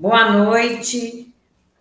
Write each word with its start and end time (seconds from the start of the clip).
Boa 0.00 0.32
noite. 0.32 1.30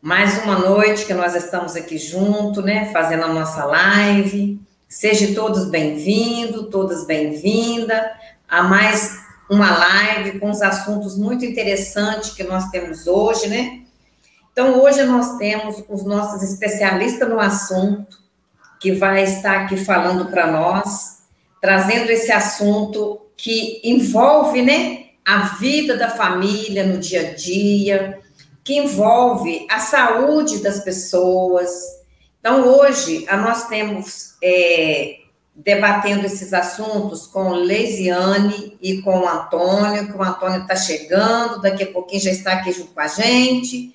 Mais 0.02 0.44
uma 0.44 0.60
noite 0.60 1.06
que 1.06 1.14
nós 1.14 1.36
estamos 1.36 1.78
aqui 1.78 1.98
junto, 1.98 2.62
né, 2.62 2.92
fazendo 2.92 3.24
a 3.24 3.30
nossa 3.30 3.64
live. 3.64 4.60
Sejam 4.90 5.34
todos 5.34 5.70
bem-vindos, 5.70 6.68
todas 6.70 7.08
bem-vindas 7.08 8.02
a 8.46 8.62
mais 8.62 9.18
uma 9.50 9.72
live 9.72 10.38
com 10.38 10.50
os 10.50 10.62
assuntos 10.62 11.18
muito 11.18 11.46
interessantes 11.46 12.32
que 12.32 12.44
nós 12.44 12.70
temos 12.72 13.08
hoje, 13.08 13.48
né? 13.48 13.84
Então, 14.52 14.84
hoje 14.84 15.02
nós 15.04 15.38
temos 15.38 15.82
os 15.88 16.04
nossos 16.04 16.44
especialistas 16.44 17.30
no 17.30 17.40
assunto, 17.40 18.18
que 18.82 18.92
vai 18.92 19.24
estar 19.24 19.62
aqui 19.62 19.78
falando 19.78 20.30
para 20.30 20.52
nós, 20.52 21.20
trazendo 21.62 22.10
esse 22.10 22.34
assunto 22.34 23.22
que 23.38 23.80
envolve, 23.82 24.62
né, 24.62 25.06
a 25.26 25.56
vida 25.58 25.96
da 25.96 26.10
família 26.10 26.86
no 26.86 26.98
dia 26.98 27.30
a 27.30 27.34
dia, 27.34 28.20
que 28.64 28.78
envolve 28.78 29.66
a 29.70 29.80
saúde 29.80 30.60
das 30.60 30.80
pessoas. 30.82 31.70
Então, 32.40 32.68
hoje, 32.68 33.26
nós 33.26 33.68
temos 33.68 34.36
é, 34.44 35.18
debatendo 35.56 36.26
esses 36.26 36.54
assuntos 36.54 37.28
com 37.28 37.52
Leisiane 37.52 38.78
e 38.82 39.02
com 39.02 39.20
o 39.20 39.28
Antônio, 39.28 40.08
que 40.08 40.18
o 40.18 40.24
Antônio 40.24 40.62
está 40.62 40.76
chegando, 40.76 41.62
daqui 41.62 41.84
a 41.84 41.92
pouquinho 41.92 42.22
já 42.22 42.32
está 42.32 42.54
aqui 42.54 42.72
junto 42.72 42.94
com 42.94 43.02
a 43.02 43.08
gente. 43.08 43.94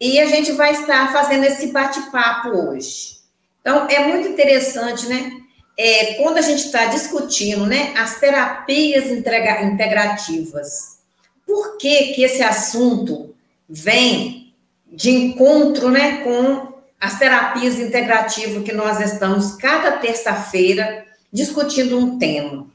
E 0.00 0.20
a 0.20 0.26
gente 0.26 0.52
vai 0.52 0.72
estar 0.72 1.12
fazendo 1.12 1.44
esse 1.44 1.68
bate-papo 1.68 2.48
hoje. 2.48 3.16
Então, 3.60 3.86
é 3.88 4.06
muito 4.06 4.28
interessante, 4.28 5.06
né? 5.06 5.32
É, 5.78 6.14
quando 6.14 6.38
a 6.38 6.42
gente 6.42 6.64
está 6.64 6.86
discutindo 6.86 7.66
né, 7.66 7.92
as 7.96 8.18
terapias 8.18 9.10
integrativas, 9.10 10.98
por 11.46 11.76
que, 11.76 12.14
que 12.14 12.22
esse 12.22 12.42
assunto 12.42 13.34
vem 13.68 14.54
de 14.90 15.10
encontro 15.10 15.90
né, 15.90 16.22
com 16.22 16.74
as 17.00 17.18
terapias 17.18 17.78
integrativas 17.78 18.64
que 18.64 18.72
nós 18.72 19.00
estamos 19.00 19.54
cada 19.56 19.92
terça-feira 19.92 21.04
discutindo 21.32 21.98
um 21.98 22.18
tema. 22.18 22.66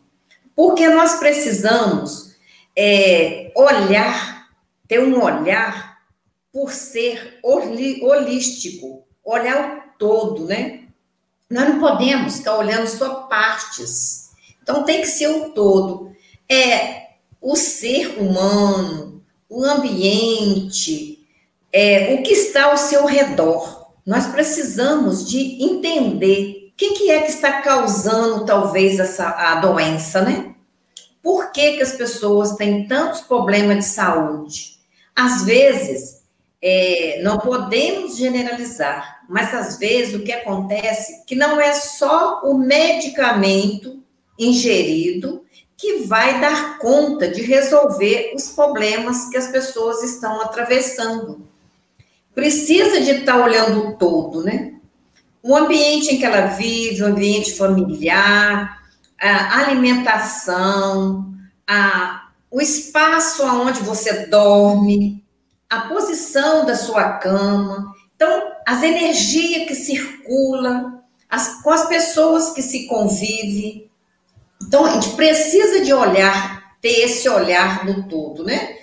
Porque 0.55 0.87
nós 0.87 1.15
precisamos 1.15 2.35
é, 2.75 3.51
olhar, 3.55 4.47
ter 4.87 4.99
um 4.99 5.21
olhar 5.21 5.97
por 6.53 6.71
ser 6.71 7.39
holístico, 7.41 9.03
olhar 9.23 9.77
o 9.77 9.81
todo, 9.97 10.45
né? 10.45 10.80
Nós 11.51 11.69
não 11.69 11.79
podemos 11.79 12.37
ficar 12.37 12.57
olhando 12.57 12.87
só 12.87 13.23
partes. 13.23 14.31
Então 14.63 14.83
tem 14.83 15.01
que 15.01 15.07
ser 15.07 15.27
o 15.27 15.49
todo. 15.51 16.11
É 16.49 17.11
o 17.39 17.55
ser 17.55 18.19
humano, 18.19 19.23
o 19.49 19.63
ambiente, 19.63 21.27
é, 21.71 22.13
o 22.13 22.23
que 22.23 22.33
está 22.33 22.65
ao 22.65 22.77
seu 22.77 23.05
redor 23.05 23.81
nós 24.05 24.27
precisamos 24.27 25.27
de 25.29 25.63
entender 25.63 26.69
o 26.69 26.75
que, 26.75 26.93
que 26.93 27.11
é 27.11 27.21
que 27.21 27.31
está 27.31 27.61
causando 27.61 28.45
talvez 28.45 28.99
essa 28.99 29.29
a 29.29 29.55
doença, 29.55 30.21
né? 30.21 30.55
Por 31.21 31.51
que, 31.51 31.73
que 31.73 31.83
as 31.83 31.91
pessoas 31.91 32.55
têm 32.55 32.87
tantos 32.87 33.21
problemas 33.21 33.77
de 33.77 33.85
saúde? 33.85 34.79
Às 35.15 35.43
vezes, 35.45 36.23
é, 36.59 37.21
não 37.23 37.37
podemos 37.37 38.17
generalizar, 38.17 39.20
mas 39.31 39.53
às 39.53 39.79
vezes 39.79 40.13
o 40.13 40.23
que 40.23 40.31
acontece 40.31 41.13
é 41.13 41.23
que 41.25 41.35
não 41.35 41.59
é 41.59 41.73
só 41.73 42.41
o 42.43 42.57
medicamento 42.57 44.03
ingerido 44.37 45.45
que 45.77 46.03
vai 46.03 46.41
dar 46.41 46.77
conta 46.77 47.27
de 47.29 47.41
resolver 47.41 48.33
os 48.35 48.49
problemas 48.49 49.29
que 49.29 49.37
as 49.37 49.47
pessoas 49.47 50.03
estão 50.03 50.41
atravessando 50.41 51.49
precisa 52.35 53.01
de 53.01 53.11
estar 53.11 53.37
olhando 53.37 53.87
o 53.87 53.97
todo, 53.97 54.43
né? 54.43 54.73
O 55.41 55.55
ambiente 55.55 56.13
em 56.13 56.17
que 56.17 56.25
ela 56.25 56.47
vive, 56.47 57.01
o 57.01 57.07
ambiente 57.07 57.53
familiar, 57.53 58.79
a 59.19 59.59
alimentação, 59.59 61.33
a, 61.67 62.27
o 62.49 62.61
espaço 62.61 63.43
aonde 63.43 63.81
você 63.81 64.27
dorme, 64.27 65.23
a 65.69 65.81
posição 65.81 66.65
da 66.65 66.75
sua 66.75 67.13
cama. 67.13 67.93
Então, 68.21 68.51
as 68.67 68.83
energias 68.83 69.67
que 69.67 69.73
circulam, 69.73 71.01
as, 71.27 71.59
com 71.63 71.71
as 71.71 71.87
pessoas 71.87 72.51
que 72.51 72.61
se 72.61 72.85
convive. 72.85 73.89
Então, 74.61 74.85
a 74.85 74.91
gente 74.91 75.15
precisa 75.15 75.83
de 75.83 75.91
olhar, 75.91 76.77
ter 76.79 77.05
esse 77.05 77.27
olhar 77.27 77.83
do 77.83 78.07
todo, 78.07 78.43
né? 78.43 78.77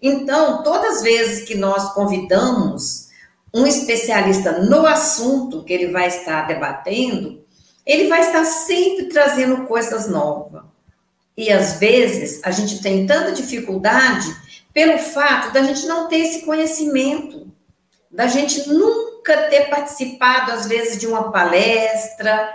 Então, 0.00 0.62
todas 0.62 0.96
as 0.96 1.02
vezes 1.02 1.46
que 1.46 1.54
nós 1.54 1.92
convidamos 1.92 3.08
um 3.52 3.66
especialista 3.66 4.52
no 4.52 4.86
assunto 4.86 5.64
que 5.64 5.72
ele 5.74 5.88
vai 5.88 6.08
estar 6.08 6.46
debatendo, 6.46 7.44
ele 7.84 8.08
vai 8.08 8.22
estar 8.22 8.46
sempre 8.46 9.10
trazendo 9.10 9.66
coisas 9.66 10.08
novas. 10.08 10.62
E 11.36 11.52
às 11.52 11.74
vezes 11.74 12.40
a 12.42 12.50
gente 12.50 12.80
tem 12.80 13.06
tanta 13.06 13.32
dificuldade 13.32 14.34
pelo 14.72 14.96
fato 14.96 15.52
da 15.52 15.62
gente 15.62 15.84
não 15.84 16.08
ter 16.08 16.20
esse 16.20 16.46
conhecimento, 16.46 17.47
da 18.10 18.26
gente 18.26 18.68
nunca 18.68 19.48
ter 19.48 19.68
participado, 19.68 20.52
às 20.52 20.66
vezes, 20.66 20.98
de 20.98 21.06
uma 21.06 21.30
palestra, 21.30 22.50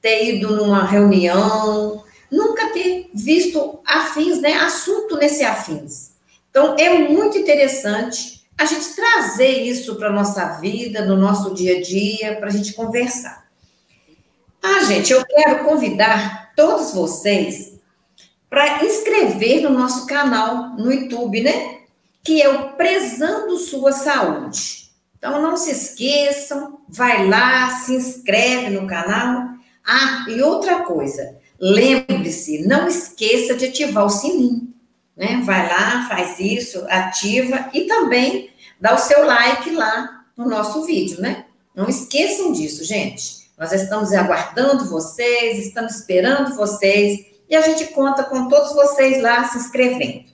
ter 0.00 0.34
ido 0.34 0.54
numa 0.56 0.84
reunião, 0.84 2.04
nunca 2.30 2.72
ter 2.72 3.10
visto 3.14 3.80
afins, 3.84 4.40
né? 4.40 4.54
Assunto 4.54 5.16
nesse 5.16 5.44
afins. 5.44 6.12
Então, 6.50 6.76
é 6.78 6.98
muito 7.08 7.38
interessante 7.38 8.46
a 8.56 8.64
gente 8.64 8.94
trazer 8.94 9.62
isso 9.62 9.96
para 9.96 10.08
a 10.08 10.12
nossa 10.12 10.58
vida, 10.60 11.04
no 11.04 11.16
nosso 11.16 11.54
dia 11.54 11.78
a 11.78 11.82
dia, 11.82 12.36
para 12.36 12.48
a 12.48 12.52
gente 12.52 12.74
conversar. 12.74 13.48
Ah, 14.62 14.82
gente, 14.84 15.12
eu 15.12 15.24
quero 15.24 15.64
convidar 15.64 16.52
todos 16.56 16.92
vocês 16.92 17.78
para 18.50 18.84
inscrever 18.84 19.62
no 19.62 19.70
nosso 19.70 20.06
canal 20.06 20.70
no 20.76 20.92
YouTube, 20.92 21.40
né? 21.40 21.78
Que 22.24 22.42
é 22.42 22.48
o 22.48 22.72
Prezando 22.72 23.56
Sua 23.58 23.92
Saúde. 23.92 24.87
Então, 25.18 25.42
não 25.42 25.56
se 25.56 25.70
esqueçam, 25.70 26.80
vai 26.88 27.28
lá, 27.28 27.70
se 27.70 27.94
inscreve 27.94 28.70
no 28.70 28.86
canal. 28.86 29.48
Ah, 29.86 30.24
e 30.28 30.40
outra 30.40 30.84
coisa, 30.84 31.36
lembre-se, 31.60 32.66
não 32.66 32.86
esqueça 32.86 33.54
de 33.54 33.66
ativar 33.66 34.06
o 34.06 34.10
sininho 34.10 34.68
né? 35.18 35.42
Vai 35.44 35.68
lá, 35.68 36.06
faz 36.08 36.38
isso, 36.38 36.86
ativa 36.88 37.68
e 37.74 37.82
também 37.82 38.50
dá 38.80 38.94
o 38.94 38.98
seu 38.98 39.26
like 39.26 39.68
lá 39.72 40.24
no 40.36 40.48
nosso 40.48 40.84
vídeo, 40.84 41.20
né? 41.20 41.46
Não 41.74 41.88
esqueçam 41.88 42.52
disso, 42.52 42.84
gente. 42.84 43.48
Nós 43.58 43.72
estamos 43.72 44.12
aguardando 44.12 44.88
vocês, 44.88 45.66
estamos 45.66 45.96
esperando 45.96 46.54
vocês 46.54 47.26
e 47.50 47.56
a 47.56 47.60
gente 47.62 47.86
conta 47.86 48.22
com 48.22 48.46
todos 48.46 48.72
vocês 48.72 49.20
lá 49.20 49.42
se 49.44 49.58
inscrevendo. 49.58 50.28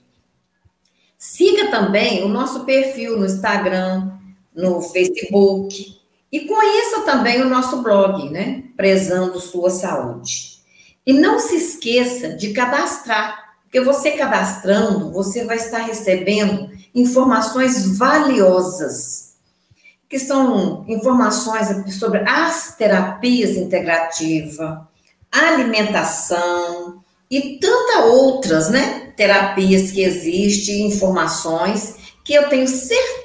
Siga 1.17 1.71
também 1.71 2.23
o 2.23 2.29
nosso 2.29 2.63
perfil 2.65 3.17
no 3.17 3.25
Instagram, 3.25 4.11
no 4.55 4.81
Facebook 4.81 5.99
e 6.31 6.41
conheça 6.41 7.01
também 7.01 7.41
o 7.41 7.49
nosso 7.49 7.81
blog, 7.81 8.29
né? 8.29 8.63
Prezando 8.75 9.39
Sua 9.39 9.69
Saúde. 9.69 10.55
E 11.05 11.13
não 11.13 11.39
se 11.39 11.55
esqueça 11.55 12.29
de 12.29 12.51
cadastrar 12.51 13.45
porque 13.75 13.81
você 13.81 14.11
cadastrando, 14.11 15.11
você 15.11 15.43
vai 15.43 15.57
estar 15.57 15.79
recebendo 15.79 16.69
informações 16.93 17.97
valiosas, 17.97 19.35
que 20.07 20.17
são 20.17 20.85
informações 20.87 21.93
sobre 21.93 22.19
as 22.19 22.77
terapias 22.77 23.57
integrativas, 23.57 24.79
alimentação 25.29 27.03
e 27.29 27.59
tantas 27.59 28.05
outras, 28.05 28.69
né, 28.69 29.11
terapias 29.17 29.91
que 29.91 30.01
existem, 30.01 30.87
informações 30.87 31.95
que 32.23 32.33
eu 32.33 32.47
tenho 32.47 32.69
certeza 32.69 33.24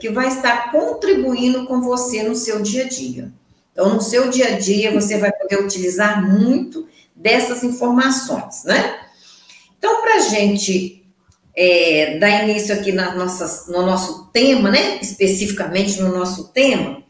que 0.00 0.10
vai 0.10 0.28
estar 0.28 0.70
contribuindo 0.72 1.66
com 1.66 1.80
você 1.80 2.22
no 2.22 2.34
seu 2.34 2.62
dia 2.62 2.84
a 2.84 2.88
dia. 2.88 3.32
Então, 3.72 3.92
no 3.92 4.00
seu 4.00 4.30
dia 4.30 4.54
a 4.54 4.58
dia, 4.58 4.92
você 4.92 5.18
vai 5.18 5.32
poder 5.32 5.60
utilizar 5.60 6.24
muito 6.24 6.86
dessas 7.14 7.62
informações, 7.62 8.64
né? 8.64 9.00
Então, 9.76 10.00
para 10.00 10.14
a 10.16 10.20
gente 10.20 11.04
é, 11.56 12.18
dar 12.18 12.44
início 12.44 12.74
aqui 12.74 12.92
na 12.92 13.14
nossas, 13.14 13.66
no 13.68 13.84
nosso 13.84 14.30
tema, 14.32 14.70
né? 14.70 14.98
Especificamente 15.00 16.00
no 16.00 16.16
nosso 16.16 16.48
tema, 16.48 17.02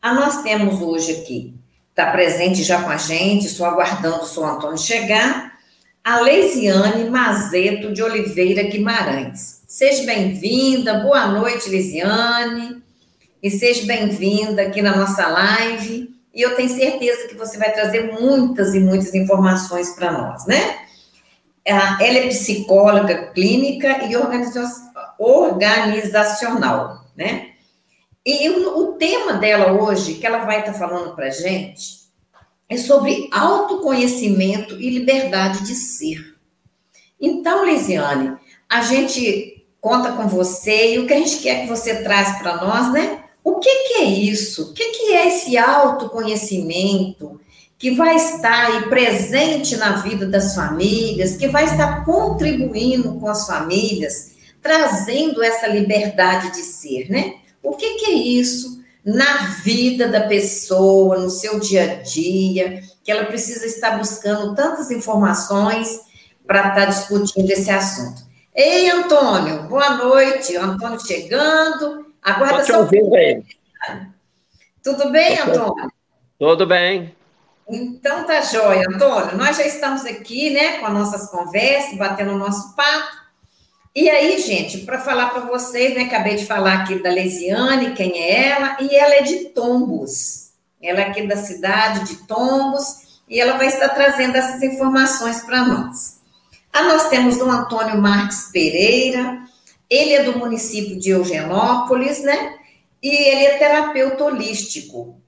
a 0.00 0.14
nós 0.14 0.42
temos 0.42 0.80
hoje 0.80 1.12
aqui, 1.12 1.54
está 1.90 2.10
presente 2.10 2.62
já 2.62 2.82
com 2.82 2.90
a 2.90 2.96
gente, 2.96 3.48
só 3.48 3.66
aguardando 3.66 4.22
o 4.22 4.26
Sr. 4.26 4.44
Antônio 4.44 4.78
chegar, 4.78 5.58
a 6.04 6.20
Leisiane 6.20 7.10
Mazeto 7.10 7.92
de 7.92 8.02
Oliveira 8.02 8.62
Guimarães. 8.62 9.55
Seja 9.66 10.06
bem-vinda, 10.06 11.00
boa 11.00 11.26
noite, 11.26 11.68
Leisiane, 11.68 12.80
e 13.42 13.50
seja 13.50 13.84
bem-vinda 13.84 14.62
aqui 14.62 14.80
na 14.80 14.96
nossa 14.96 15.26
live. 15.26 16.14
E 16.32 16.40
eu 16.40 16.54
tenho 16.54 16.68
certeza 16.68 17.26
que 17.26 17.34
você 17.34 17.58
vai 17.58 17.72
trazer 17.72 18.12
muitas 18.12 18.76
e 18.76 18.80
muitas 18.80 19.12
informações 19.12 19.90
para 19.96 20.12
nós, 20.12 20.46
né? 20.46 20.86
ela 21.64 21.98
é 22.00 22.28
psicóloga 22.28 23.32
clínica 23.32 24.04
e 24.04 24.16
organizacional, 25.18 27.04
né? 27.16 27.50
E 28.24 28.48
o, 28.48 28.78
o 28.78 28.92
tema 28.92 29.32
dela 29.32 29.72
hoje, 29.72 30.14
que 30.14 30.24
ela 30.24 30.44
vai 30.44 30.60
estar 30.60 30.74
tá 30.74 30.78
falando 30.78 31.16
para 31.16 31.28
gente, 31.30 32.06
é 32.68 32.76
sobre 32.76 33.28
autoconhecimento 33.32 34.80
e 34.80 34.90
liberdade 34.90 35.66
de 35.66 35.74
ser. 35.74 36.36
Então, 37.20 37.64
Lisiane, 37.64 38.36
a 38.68 38.82
gente 38.82 39.55
conta 39.86 40.10
com 40.10 40.26
você 40.26 40.94
e 40.94 40.98
o 40.98 41.06
que 41.06 41.12
a 41.12 41.18
gente 41.18 41.36
quer 41.36 41.60
que 41.60 41.68
você 41.68 42.02
traz 42.02 42.38
para 42.38 42.56
nós, 42.56 42.92
né? 42.92 43.20
O 43.44 43.60
que, 43.60 43.70
que 43.70 43.94
é 44.00 44.04
isso? 44.04 44.70
O 44.70 44.74
que, 44.74 44.84
que 44.84 45.12
é 45.14 45.28
esse 45.28 45.56
autoconhecimento 45.56 47.40
que 47.78 47.92
vai 47.92 48.16
estar 48.16 48.66
aí 48.66 48.88
presente 48.88 49.76
na 49.76 49.92
vida 49.98 50.26
das 50.26 50.56
famílias, 50.56 51.36
que 51.36 51.46
vai 51.46 51.66
estar 51.66 52.04
contribuindo 52.04 53.14
com 53.20 53.28
as 53.28 53.46
famílias, 53.46 54.32
trazendo 54.60 55.40
essa 55.40 55.68
liberdade 55.68 56.50
de 56.50 56.62
ser, 56.62 57.08
né? 57.08 57.34
O 57.62 57.76
que, 57.76 57.94
que 57.94 58.06
é 58.06 58.14
isso 58.14 58.82
na 59.04 59.50
vida 59.62 60.08
da 60.08 60.22
pessoa, 60.22 61.16
no 61.16 61.30
seu 61.30 61.60
dia 61.60 61.84
a 61.84 61.94
dia, 62.02 62.82
que 63.04 63.12
ela 63.12 63.26
precisa 63.26 63.64
estar 63.64 63.96
buscando 63.96 64.52
tantas 64.52 64.90
informações 64.90 66.00
para 66.44 66.70
estar 66.70 66.74
tá 66.74 66.84
discutindo 66.86 67.48
esse 67.48 67.70
assunto. 67.70 68.25
Ei, 68.56 68.88
Antônio, 68.88 69.64
boa 69.64 69.90
noite. 69.90 70.56
Antônio 70.56 70.98
chegando. 70.98 72.06
Aguarda 72.22 72.64
só. 72.64 72.78
ouvindo 72.80 73.14
aí. 73.14 73.42
Tudo 74.82 75.10
bem, 75.10 75.38
Antônio? 75.38 75.92
Tudo 76.38 76.66
bem. 76.66 77.14
Então 77.68 78.24
tá 78.24 78.40
jóia, 78.40 78.86
Antônio. 78.88 79.36
Nós 79.36 79.58
já 79.58 79.66
estamos 79.66 80.06
aqui, 80.06 80.48
né, 80.48 80.78
com 80.78 80.86
as 80.86 80.94
nossas 80.94 81.30
conversas, 81.30 81.98
batendo 81.98 82.32
o 82.32 82.38
nosso 82.38 82.74
papo. 82.74 83.26
E 83.94 84.08
aí, 84.08 84.40
gente, 84.40 84.78
para 84.86 85.00
falar 85.00 85.28
para 85.30 85.40
vocês, 85.40 85.94
né, 85.94 86.04
acabei 86.04 86.36
de 86.36 86.46
falar 86.46 86.80
aqui 86.80 87.02
da 87.02 87.10
Lesiane, 87.10 87.92
quem 87.92 88.18
é 88.22 88.48
ela, 88.52 88.78
e 88.80 88.96
ela 88.96 89.16
é 89.16 89.22
de 89.22 89.50
Tombos. 89.50 90.52
Ela 90.82 91.00
é 91.00 91.08
aqui 91.10 91.26
da 91.26 91.36
cidade 91.36 92.06
de 92.06 92.26
Tombos, 92.26 93.20
e 93.28 93.38
ela 93.38 93.58
vai 93.58 93.66
estar 93.66 93.90
trazendo 93.90 94.36
essas 94.36 94.62
informações 94.62 95.42
para 95.42 95.66
nós. 95.66 96.15
Ah, 96.76 96.82
nós 96.82 97.08
temos 97.08 97.38
o 97.38 97.50
Antônio 97.50 97.98
Marques 97.98 98.50
Pereira, 98.52 99.42
ele 99.88 100.12
é 100.12 100.24
do 100.24 100.38
município 100.38 100.98
de 100.98 101.08
Eugenópolis, 101.08 102.22
né? 102.22 102.54
E 103.02 103.08
ele 103.08 103.44
é 103.46 103.56
terapeuta 103.56 104.24
holístico. 104.24 105.18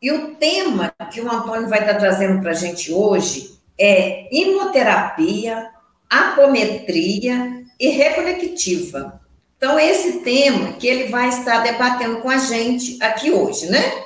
E 0.00 0.12
o 0.12 0.36
tema 0.36 0.94
que 1.10 1.20
o 1.20 1.28
Antônio 1.28 1.68
vai 1.68 1.80
estar 1.80 1.96
trazendo 1.96 2.40
para 2.40 2.52
a 2.52 2.54
gente 2.54 2.92
hoje 2.92 3.58
é 3.76 4.28
imoterapia, 4.32 5.70
apometria 6.08 7.64
e 7.80 7.88
reconectiva. 7.88 9.20
Então, 9.56 9.80
esse 9.80 10.20
tema 10.20 10.74
que 10.74 10.86
ele 10.86 11.08
vai 11.08 11.30
estar 11.30 11.64
debatendo 11.64 12.20
com 12.20 12.30
a 12.30 12.38
gente 12.38 13.02
aqui 13.02 13.32
hoje, 13.32 13.68
né? 13.68 14.04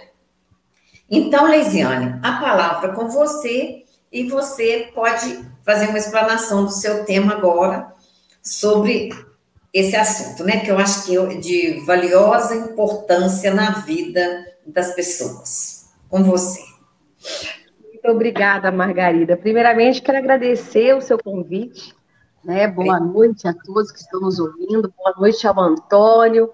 Então, 1.10 1.44
Leisiane, 1.44 2.18
a 2.22 2.40
palavra 2.40 2.94
com 2.94 3.06
você 3.06 3.84
e 4.10 4.26
você 4.30 4.90
pode 4.94 5.55
fazer 5.66 5.88
uma 5.88 5.98
explanação 5.98 6.64
do 6.64 6.70
seu 6.70 7.04
tema 7.04 7.32
agora 7.32 7.92
sobre 8.40 9.10
esse 9.74 9.96
assunto, 9.96 10.44
né? 10.44 10.60
Que 10.60 10.70
eu 10.70 10.78
acho 10.78 11.04
que 11.04 11.18
é 11.18 11.26
de 11.34 11.80
valiosa 11.84 12.54
importância 12.54 13.52
na 13.52 13.80
vida 13.80 14.46
das 14.64 14.94
pessoas. 14.94 15.90
Com 16.08 16.22
você. 16.22 16.60
Muito 17.82 18.08
obrigada, 18.08 18.70
Margarida. 18.70 19.36
Primeiramente, 19.36 20.00
quero 20.00 20.18
agradecer 20.18 20.94
o 20.94 21.00
seu 21.00 21.18
convite. 21.18 21.94
Né? 22.44 22.68
Boa 22.68 23.00
noite 23.00 23.48
a 23.48 23.52
todos 23.52 23.90
que 23.90 23.98
estão 23.98 24.20
nos 24.20 24.38
ouvindo. 24.38 24.94
Boa 24.96 25.14
noite 25.18 25.44
ao 25.48 25.58
Antônio. 25.58 26.48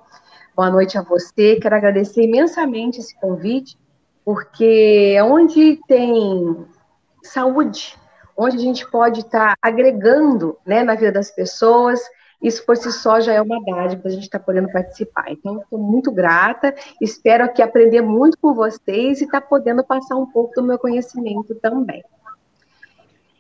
Boa 0.57 0.71
noite 0.71 0.97
a 0.97 1.03
você. 1.03 1.57
Quero 1.57 1.77
agradecer 1.77 2.23
imensamente 2.23 3.01
esse 3.01 3.15
convite, 3.21 3.77
porque 4.25 5.19
onde 5.23 5.79
tem 5.87 6.67
saúde, 7.23 7.95
onde 8.37 8.57
a 8.57 8.61
gente 8.61 8.89
pode 8.91 9.21
estar 9.21 9.55
agregando 9.61 10.57
né, 10.67 10.83
na 10.83 10.95
vida 10.95 11.13
das 11.13 11.31
pessoas, 11.31 12.01
isso 12.43 12.67
por 12.67 12.77
si 12.77 12.91
só 12.91 13.21
já 13.21 13.33
é 13.33 13.41
uma 13.41 13.63
dádiva 13.65 14.03
a 14.09 14.11
gente 14.11 14.25
estar 14.25 14.41
tá 14.41 14.45
podendo 14.45 14.71
participar. 14.73 15.31
Então, 15.31 15.61
estou 15.61 15.79
muito 15.79 16.11
grata, 16.11 16.75
espero 17.01 17.45
aqui 17.45 17.63
aprender 17.63 18.01
muito 18.01 18.37
com 18.37 18.53
vocês 18.53 19.21
e 19.21 19.25
estar 19.25 19.41
tá 19.41 19.47
podendo 19.47 19.85
passar 19.85 20.17
um 20.17 20.27
pouco 20.27 20.55
do 20.55 20.63
meu 20.63 20.79
conhecimento 20.79 21.55
também. 21.57 22.03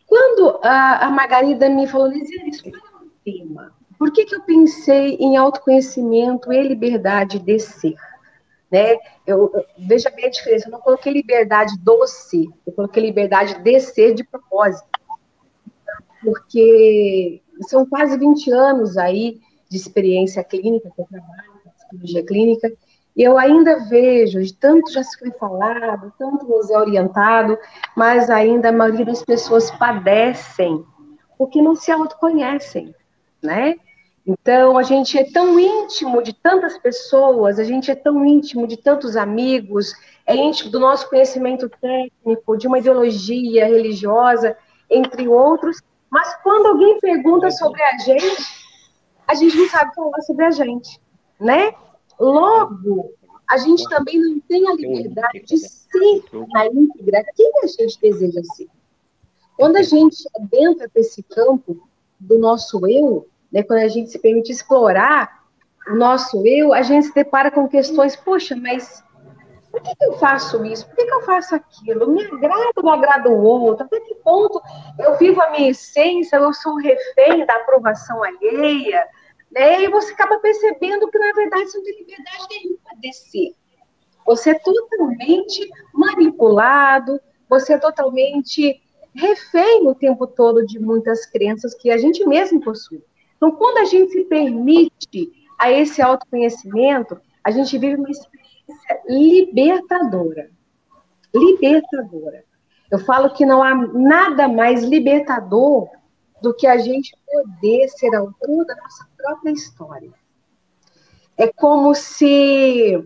Quando 0.06 0.60
a, 0.62 1.06
a 1.06 1.10
Margarida 1.10 1.68
me 1.68 1.86
falou, 1.86 2.06
Lisiane, 2.06 2.50
isso 2.50 2.68
é 2.68 2.70
um 2.70 3.08
tema. 3.24 3.72
Por 3.98 4.12
que, 4.12 4.24
que 4.24 4.34
eu 4.34 4.42
pensei 4.42 5.16
em 5.16 5.36
autoconhecimento 5.36 6.52
e 6.52 6.62
liberdade 6.62 7.38
de 7.38 7.58
ser? 7.58 7.94
Né? 8.72 8.94
Eu, 9.26 9.50
eu, 9.52 9.64
veja 9.78 10.10
bem 10.10 10.24
a 10.24 10.30
diferença, 10.30 10.66
eu 10.66 10.72
não 10.72 10.80
coloquei 10.80 11.12
liberdade 11.12 11.78
do 11.78 12.06
ser, 12.06 12.46
eu 12.66 12.72
coloquei 12.72 13.02
liberdade 13.02 13.62
de 13.62 13.80
ser 13.80 14.14
de 14.14 14.24
propósito. 14.24 14.88
Porque 16.24 17.42
são 17.68 17.84
quase 17.84 18.16
20 18.16 18.50
anos 18.50 18.96
aí 18.96 19.40
de 19.68 19.76
experiência 19.76 20.42
clínica 20.42 20.90
que 20.90 21.02
eu 21.02 21.06
trabalho, 21.06 21.52
psicologia 21.76 22.24
clínica, 22.24 22.72
e 23.14 23.22
eu 23.22 23.36
ainda 23.36 23.84
vejo, 23.90 24.40
de 24.40 24.54
tanto 24.54 24.90
já 24.90 25.02
se 25.02 25.18
foi 25.18 25.30
falado, 25.32 26.10
tanto 26.18 26.46
nos 26.46 26.70
é 26.70 26.78
orientado, 26.78 27.58
mas 27.94 28.30
ainda 28.30 28.70
a 28.70 28.72
maioria 28.72 29.04
das 29.04 29.22
pessoas 29.22 29.70
padecem 29.72 30.82
porque 31.36 31.60
não 31.60 31.74
se 31.74 31.90
autoconhecem, 31.90 32.94
né? 33.42 33.74
Então, 34.26 34.78
a 34.78 34.82
gente 34.82 35.18
é 35.18 35.30
tão 35.30 35.58
íntimo 35.58 36.22
de 36.22 36.32
tantas 36.32 36.78
pessoas, 36.78 37.58
a 37.58 37.64
gente 37.64 37.90
é 37.90 37.94
tão 37.94 38.24
íntimo 38.24 38.66
de 38.68 38.76
tantos 38.76 39.16
amigos, 39.16 39.92
é 40.24 40.36
íntimo 40.36 40.70
do 40.70 40.78
nosso 40.78 41.08
conhecimento 41.08 41.68
técnico, 41.68 42.56
de 42.56 42.68
uma 42.68 42.78
ideologia 42.78 43.66
religiosa, 43.66 44.56
entre 44.88 45.26
outros, 45.26 45.80
mas 46.08 46.36
quando 46.42 46.66
alguém 46.66 47.00
pergunta 47.00 47.50
sobre 47.50 47.82
a 47.82 47.98
gente, 47.98 48.42
a 49.26 49.34
gente 49.34 49.56
não 49.56 49.68
sabe 49.68 49.94
falar 49.94 50.20
sobre 50.22 50.44
a 50.44 50.50
gente, 50.50 51.00
né? 51.40 51.74
Logo, 52.20 53.12
a 53.48 53.56
gente 53.56 53.88
também 53.88 54.20
não 54.20 54.38
tem 54.40 54.68
a 54.68 54.74
liberdade 54.74 55.40
de 55.40 55.58
ser 55.58 56.22
na 56.52 56.66
íntegra 56.66 57.24
quem 57.34 57.50
a 57.64 57.66
gente 57.66 57.98
deseja 58.00 58.42
ser. 58.54 58.68
Quando 59.56 59.76
a 59.76 59.82
gente 59.82 60.24
entra 60.52 60.88
para 60.88 61.00
esse 61.00 61.22
campo 61.22 61.88
do 62.20 62.38
nosso 62.38 62.86
eu, 62.86 63.26
né, 63.52 63.62
quando 63.62 63.80
a 63.80 63.88
gente 63.88 64.10
se 64.10 64.18
permite 64.18 64.50
explorar 64.50 65.42
o 65.88 65.94
nosso 65.94 66.46
eu, 66.46 66.72
a 66.72 66.82
gente 66.82 67.08
se 67.08 67.14
depara 67.14 67.50
com 67.50 67.68
questões, 67.68 68.16
poxa, 68.16 68.56
mas 68.56 69.02
por 69.70 69.80
que, 69.80 69.94
que 69.96 70.04
eu 70.04 70.12
faço 70.18 70.64
isso? 70.66 70.86
Por 70.86 70.96
que, 70.96 71.06
que 71.06 71.14
eu 71.14 71.22
faço 71.22 71.54
aquilo? 71.54 72.10
Me 72.10 72.22
agrada 72.22 72.72
ou 72.76 72.82
não 72.82 72.92
agrada 72.92 73.30
o 73.30 73.42
outro? 73.42 73.86
Até 73.86 73.98
que 74.00 74.14
ponto 74.16 74.60
eu 74.98 75.16
vivo 75.16 75.40
a 75.40 75.50
minha 75.50 75.70
essência, 75.70 76.36
eu 76.36 76.52
sou 76.52 76.76
refém 76.76 77.44
da 77.46 77.56
aprovação 77.56 78.22
alheia? 78.22 79.06
Né? 79.50 79.82
E 79.82 79.88
você 79.88 80.12
acaba 80.12 80.38
percebendo 80.38 81.10
que, 81.10 81.18
na 81.18 81.32
verdade, 81.32 81.70
você 81.70 81.78
não 81.78 81.84
tem 81.84 81.98
liberdade 81.98 82.46
nenhuma 82.50 83.00
de 83.00 83.12
ser. 83.14 83.54
Você 84.26 84.50
é 84.50 84.58
totalmente 84.58 85.68
manipulado, 85.92 87.18
você 87.48 87.72
é 87.72 87.78
totalmente 87.78 88.80
refém 89.14 89.86
o 89.88 89.94
tempo 89.94 90.26
todo 90.26 90.66
de 90.66 90.78
muitas 90.78 91.26
crenças 91.26 91.74
que 91.74 91.90
a 91.90 91.96
gente 91.96 92.26
mesmo 92.26 92.60
possui. 92.60 93.02
Então, 93.42 93.56
quando 93.56 93.78
a 93.78 93.84
gente 93.84 94.12
se 94.12 94.24
permite 94.26 95.32
a 95.58 95.68
esse 95.68 96.00
autoconhecimento, 96.00 97.20
a 97.42 97.50
gente 97.50 97.76
vive 97.76 97.96
uma 97.96 98.08
experiência 98.08 99.02
libertadora. 99.08 100.48
Libertadora. 101.34 102.44
Eu 102.88 103.00
falo 103.00 103.34
que 103.34 103.44
não 103.44 103.60
há 103.60 103.74
nada 103.74 104.46
mais 104.46 104.84
libertador 104.84 105.88
do 106.40 106.54
que 106.54 106.68
a 106.68 106.78
gente 106.78 107.16
poder 107.26 107.88
ser 107.88 108.14
autor 108.14 108.64
da 108.64 108.76
nossa 108.76 109.08
própria 109.16 109.50
história. 109.50 110.12
É 111.36 111.48
como 111.48 111.96
se 111.96 113.04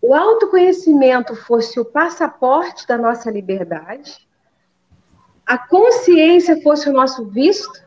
o 0.00 0.14
autoconhecimento 0.14 1.34
fosse 1.34 1.80
o 1.80 1.84
passaporte 1.84 2.86
da 2.86 2.96
nossa 2.96 3.32
liberdade, 3.32 4.28
a 5.44 5.58
consciência 5.58 6.62
fosse 6.62 6.88
o 6.88 6.92
nosso 6.92 7.24
visto 7.26 7.83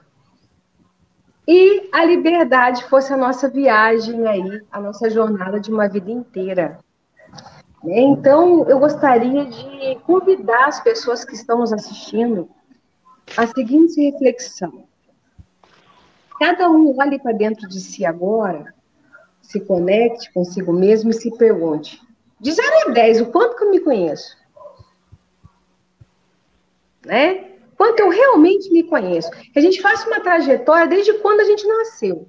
e 1.48 1.90
a 1.94 2.04
liberdade 2.04 2.84
fosse 2.86 3.14
a 3.14 3.18
nossa 3.18 3.48
viagem 3.48 4.28
aí, 4.28 4.62
a 4.70 4.82
nossa 4.82 5.10
jornada 5.10 5.60
de 5.60 5.72
uma 5.72 5.88
vida 5.88 6.12
inteira. 6.12 6.80
Então, 7.86 8.68
eu 8.68 8.80
gostaria 8.80 9.46
de 9.46 9.96
convidar 10.06 10.66
as 10.66 10.82
pessoas 10.82 11.24
que 11.24 11.36
estão 11.36 11.60
nos 11.60 11.72
assistindo 11.72 12.50
a 13.38 13.48
seguinte 13.48 14.02
reflexão. 14.02 14.86
Cada 16.38 16.70
um 16.70 16.96
olhe 17.00 17.18
para 17.18 17.32
dentro 17.32 17.68
de 17.68 17.80
si 17.80 18.06
agora, 18.06 18.74
se 19.42 19.62
conecte 19.62 20.32
consigo 20.34 20.74
mesmo 20.74 21.12
e 21.12 21.14
se 21.14 21.36
pergunte: 21.38 22.02
de 22.40 22.52
0 22.52 22.90
a 22.90 22.92
10, 22.92 23.22
o 23.22 23.26
quanto 23.28 23.56
que 23.56 23.64
eu 23.64 23.72
me 23.72 23.80
conheço? 23.80 24.36
Né? 27.06 27.57
Quanto 27.78 28.00
eu 28.00 28.10
realmente 28.10 28.72
me 28.72 28.84
conheço. 28.84 29.30
Que 29.32 29.60
a 29.60 29.62
gente 29.62 29.82
faça 29.82 30.08
uma 30.08 30.20
trajetória 30.20 30.88
desde 30.88 31.14
quando 31.16 31.42
a 31.42 31.46
gente 31.46 31.66
nasceu. 31.68 32.28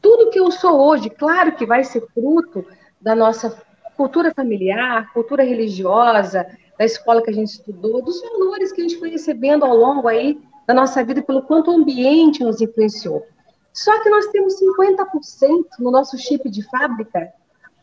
tudo 0.00 0.30
que 0.30 0.38
eu 0.38 0.50
sou 0.50 0.78
hoje, 0.80 1.10
claro 1.10 1.52
que 1.52 1.66
vai 1.66 1.82
ser 1.82 2.06
fruto 2.14 2.64
da 3.00 3.16
nossa 3.16 3.60
cultura 3.96 4.32
familiar, 4.32 5.12
cultura 5.12 5.42
religiosa, 5.42 6.46
da 6.78 6.84
escola 6.84 7.20
que 7.20 7.30
a 7.30 7.34
gente 7.34 7.48
estudou, 7.48 8.00
dos 8.00 8.20
valores 8.20 8.70
que 8.70 8.80
a 8.80 8.84
gente 8.84 8.98
foi 8.98 9.10
recebendo 9.10 9.64
ao 9.64 9.76
longo 9.76 10.06
aí 10.06 10.40
da 10.66 10.72
nossa 10.72 11.02
vida, 11.02 11.20
pelo 11.20 11.42
quanto 11.42 11.72
o 11.72 11.74
ambiente 11.74 12.44
nos 12.44 12.60
influenciou. 12.60 13.26
Só 13.72 14.00
que 14.00 14.08
nós 14.08 14.26
temos 14.28 14.54
50% 14.60 15.64
no 15.80 15.90
nosso 15.90 16.16
chip 16.16 16.48
de 16.48 16.62
fábrica 16.68 17.32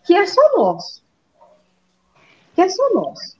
que 0.05 0.13
é 0.13 0.25
só 0.25 0.41
nosso. 0.55 1.03
Que 2.53 2.61
é 2.61 2.69
só 2.69 2.93
nosso. 2.93 3.35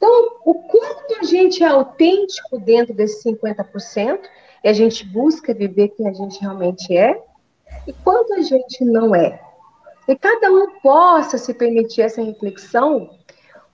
Então, 0.00 0.38
o 0.46 0.54
quanto 0.54 1.20
a 1.20 1.24
gente 1.24 1.62
é 1.62 1.66
autêntico 1.66 2.58
dentro 2.58 2.94
desses 2.94 3.22
50%, 3.22 4.18
e 4.64 4.68
a 4.70 4.72
gente 4.72 5.04
busca 5.04 5.52
viver 5.52 5.88
quem 5.88 6.08
a 6.08 6.12
gente 6.14 6.40
realmente 6.40 6.96
é, 6.96 7.22
e 7.86 7.92
quanto 7.92 8.32
a 8.32 8.40
gente 8.40 8.82
não 8.82 9.14
é. 9.14 9.38
E 10.08 10.16
cada 10.16 10.50
um 10.50 10.80
possa 10.80 11.36
se 11.36 11.52
permitir 11.52 12.00
essa 12.00 12.22
reflexão, 12.22 13.10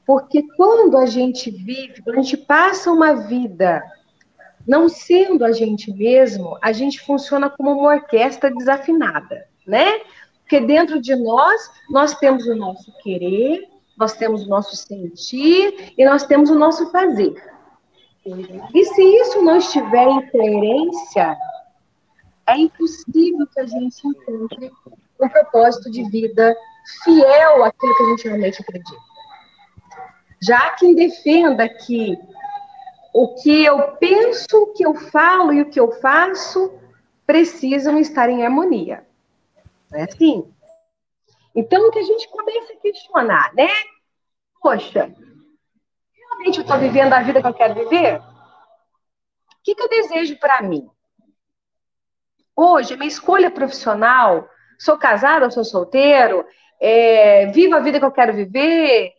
porque 0.04 0.42
quando 0.56 0.96
a 0.96 1.06
gente 1.06 1.48
vive, 1.48 2.02
quando 2.02 2.18
a 2.18 2.22
gente 2.22 2.38
passa 2.38 2.90
uma 2.90 3.14
vida 3.14 3.80
não 4.66 4.88
sendo 4.88 5.44
a 5.44 5.52
gente 5.52 5.92
mesmo, 5.92 6.58
a 6.60 6.72
gente 6.72 7.00
funciona 7.00 7.48
como 7.48 7.70
uma 7.70 7.94
orquestra 7.94 8.50
desafinada, 8.50 9.46
né? 9.64 10.00
Porque 10.40 10.58
dentro 10.58 11.00
de 11.00 11.14
nós, 11.14 11.70
nós 11.88 12.14
temos 12.18 12.48
o 12.48 12.56
nosso 12.56 12.92
querer, 13.00 13.68
nós 13.96 14.12
temos 14.14 14.44
o 14.44 14.48
nosso 14.48 14.76
sentir 14.76 15.94
e 15.96 16.04
nós 16.04 16.24
temos 16.24 16.50
o 16.50 16.58
nosso 16.58 16.90
fazer. 16.90 17.34
E 18.74 18.84
se 18.84 19.02
isso 19.02 19.42
não 19.42 19.56
estiver 19.56 20.06
em 20.06 20.30
coerência, 20.30 21.36
é 22.48 22.56
impossível 22.56 23.46
que 23.46 23.60
a 23.60 23.66
gente 23.66 24.06
encontre 24.06 24.72
um 25.20 25.28
propósito 25.28 25.90
de 25.90 26.02
vida 26.10 26.54
fiel 27.04 27.64
àquilo 27.64 27.96
que 27.96 28.02
a 28.02 28.06
gente 28.06 28.28
realmente 28.28 28.62
acredita. 28.62 29.00
Já 30.42 30.70
quem 30.70 30.94
defenda 30.94 31.68
que 31.68 32.18
o 33.12 33.34
que 33.34 33.64
eu 33.64 33.92
penso, 33.92 34.56
o 34.56 34.72
que 34.74 34.84
eu 34.84 34.94
falo 34.94 35.52
e 35.52 35.62
o 35.62 35.70
que 35.70 35.80
eu 35.80 35.90
faço 36.00 36.72
precisam 37.26 37.98
estar 37.98 38.28
em 38.28 38.44
harmonia. 38.44 39.04
Não 39.90 40.00
é 40.00 40.02
assim? 40.02 40.44
Então, 41.56 41.90
que 41.90 41.98
a 41.98 42.02
gente 42.02 42.28
começa 42.28 42.74
a 42.74 42.76
questionar, 42.76 43.54
né? 43.54 43.68
Poxa, 44.60 45.10
realmente 46.14 46.58
eu 46.58 46.62
estou 46.62 46.78
vivendo 46.78 47.14
a 47.14 47.22
vida 47.22 47.40
que 47.40 47.48
eu 47.48 47.54
quero 47.54 47.74
viver? 47.74 48.18
O 48.18 48.22
que, 49.64 49.74
que 49.74 49.82
eu 49.82 49.88
desejo 49.88 50.38
para 50.38 50.60
mim? 50.60 50.86
Hoje, 52.54 52.94
minha 52.94 53.08
escolha 53.08 53.50
profissional, 53.50 54.46
sou 54.78 54.98
casada 54.98 55.46
ou 55.46 55.50
sou 55.50 55.64
solteiro? 55.64 56.46
É, 56.78 57.46
vivo 57.46 57.74
a 57.74 57.80
vida 57.80 57.98
que 57.98 58.04
eu 58.04 58.12
quero 58.12 58.34
viver? 58.34 59.14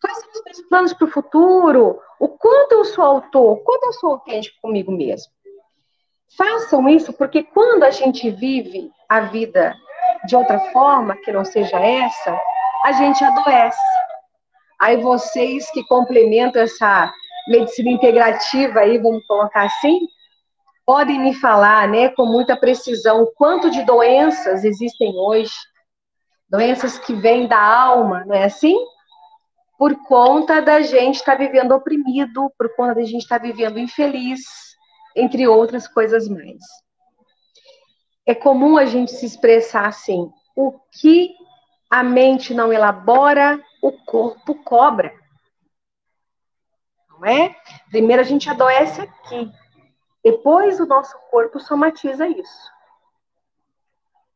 Quais 0.00 0.18
são 0.18 0.30
os 0.32 0.42
meus 0.44 0.60
planos 0.68 0.92
para 0.92 1.06
o 1.06 1.10
futuro? 1.10 2.00
O 2.18 2.28
quanto 2.28 2.72
eu 2.72 2.84
sou 2.84 3.04
autor? 3.04 3.62
Quanto 3.62 3.84
eu 3.84 3.92
sou 3.92 4.10
autêntico 4.10 4.60
comigo 4.60 4.90
mesmo? 4.90 5.32
Façam 6.36 6.88
isso, 6.88 7.12
porque 7.12 7.44
quando 7.44 7.84
a 7.84 7.90
gente 7.90 8.28
vive 8.30 8.90
a 9.08 9.20
vida 9.20 9.76
de 10.26 10.36
outra 10.36 10.58
forma, 10.72 11.16
que 11.16 11.32
não 11.32 11.44
seja 11.44 11.78
essa, 11.78 12.40
a 12.84 12.92
gente 12.92 13.22
adoece. 13.22 13.78
Aí 14.80 14.96
vocês 14.98 15.70
que 15.72 15.84
complementam 15.84 16.62
essa 16.62 17.12
medicina 17.48 17.90
integrativa 17.90 18.80
aí, 18.80 18.98
vamos 18.98 19.26
colocar 19.26 19.64
assim, 19.64 20.00
podem 20.86 21.20
me 21.20 21.34
falar, 21.34 21.88
né, 21.88 22.08
com 22.10 22.26
muita 22.26 22.56
precisão, 22.56 23.30
quanto 23.36 23.70
de 23.70 23.82
doenças 23.84 24.64
existem 24.64 25.12
hoje, 25.16 25.52
doenças 26.48 26.98
que 26.98 27.14
vêm 27.14 27.46
da 27.46 27.60
alma, 27.60 28.24
não 28.24 28.34
é 28.34 28.44
assim? 28.44 28.76
Por 29.78 29.94
conta 30.04 30.60
da 30.62 30.80
gente 30.80 31.16
estar 31.16 31.36
tá 31.36 31.38
vivendo 31.38 31.72
oprimido, 31.72 32.50
por 32.56 32.74
conta 32.74 32.96
da 32.96 33.02
gente 33.02 33.22
estar 33.22 33.38
tá 33.38 33.44
vivendo 33.44 33.78
infeliz, 33.78 34.40
entre 35.16 35.46
outras 35.46 35.86
coisas 35.88 36.28
mais 36.28 36.58
é 38.28 38.34
comum 38.34 38.76
a 38.76 38.84
gente 38.84 39.10
se 39.12 39.24
expressar 39.24 39.86
assim: 39.86 40.30
o 40.54 40.78
que 40.92 41.34
a 41.88 42.02
mente 42.02 42.52
não 42.52 42.70
elabora, 42.70 43.58
o 43.82 43.90
corpo 43.90 44.54
cobra. 44.62 45.14
Não 47.08 47.24
é? 47.24 47.56
Primeiro 47.90 48.20
a 48.20 48.24
gente 48.24 48.50
adoece 48.50 49.00
aqui, 49.00 49.50
depois 50.22 50.78
o 50.78 50.84
nosso 50.84 51.18
corpo 51.30 51.58
somatiza 51.58 52.28
isso. 52.28 52.70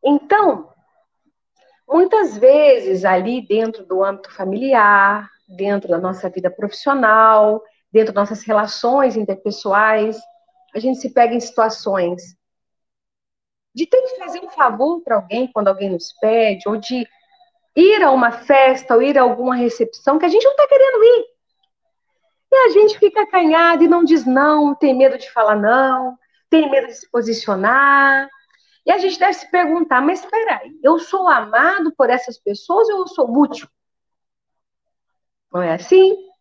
Então, 0.02 0.72
muitas 1.87 2.38
vezes 2.38 3.04
ali 3.04 3.46
dentro 3.46 3.84
do 3.84 4.02
âmbito 4.02 4.32
familiar, 4.32 5.30
dentro 5.46 5.90
da 5.90 5.99
nossa 5.99 6.30
vida 6.30 6.50
profissional, 6.50 7.62
dentro 7.92 8.14
das 8.14 8.30
nossas 8.30 8.42
relações 8.42 9.18
interpessoais, 9.18 10.18
a 10.75 10.78
gente 10.78 10.99
se 10.99 11.11
pega 11.11 11.34
em 11.34 11.40
situações 11.40 12.40
de 13.75 13.87
ter 13.87 14.00
que 14.02 14.19
fazer 14.19 14.41
um 14.41 14.50
favor 14.50 15.00
para 15.02 15.17
alguém 15.17 15.50
quando 15.50 15.69
alguém 15.69 15.91
nos 15.91 16.12
pede, 16.21 16.69
ou 16.69 16.76
de 16.76 17.07
ir 17.75 18.02
a 18.02 18.11
uma 18.11 18.33
festa 18.33 18.95
ou 18.95 19.02
ir 19.02 19.19
a 19.19 19.23
alguma 19.23 19.55
recepção 19.55 20.19
que 20.19 20.26
a 20.26 20.29
gente 20.29 20.45
não 20.45 20.52
está 20.52 20.69
querendo 20.69 21.05
ir. 21.05 21.26
E 22.52 22.57
a 22.57 22.69
gente 22.69 22.99
fica 22.99 23.23
acanhado 23.23 23.83
e 23.83 23.88
não 23.88 24.05
diz 24.05 24.26
não, 24.26 24.75
tem 24.75 24.95
medo 24.95 25.17
de 25.17 25.31
falar 25.31 25.57
não, 25.57 26.19
tem 26.50 26.71
medo 26.71 26.88
de 26.88 26.95
se 26.95 27.11
posicionar. 27.11 28.29
E 28.85 28.93
a 28.93 28.99
gente 28.99 29.19
deve 29.19 29.33
se 29.35 29.50
perguntar, 29.50 30.02
mas 30.02 30.21
espera 30.21 30.59
aí, 30.59 30.79
eu 30.83 30.99
sou 30.99 31.29
amado 31.29 31.95
por 31.97 32.11
essas 32.11 32.38
pessoas 32.38 32.88
ou 32.91 32.99
eu 32.99 33.07
sou 33.07 33.31
útil? 33.31 33.67
Não 35.52 35.62
é 35.62 35.75
assim? 35.75 36.31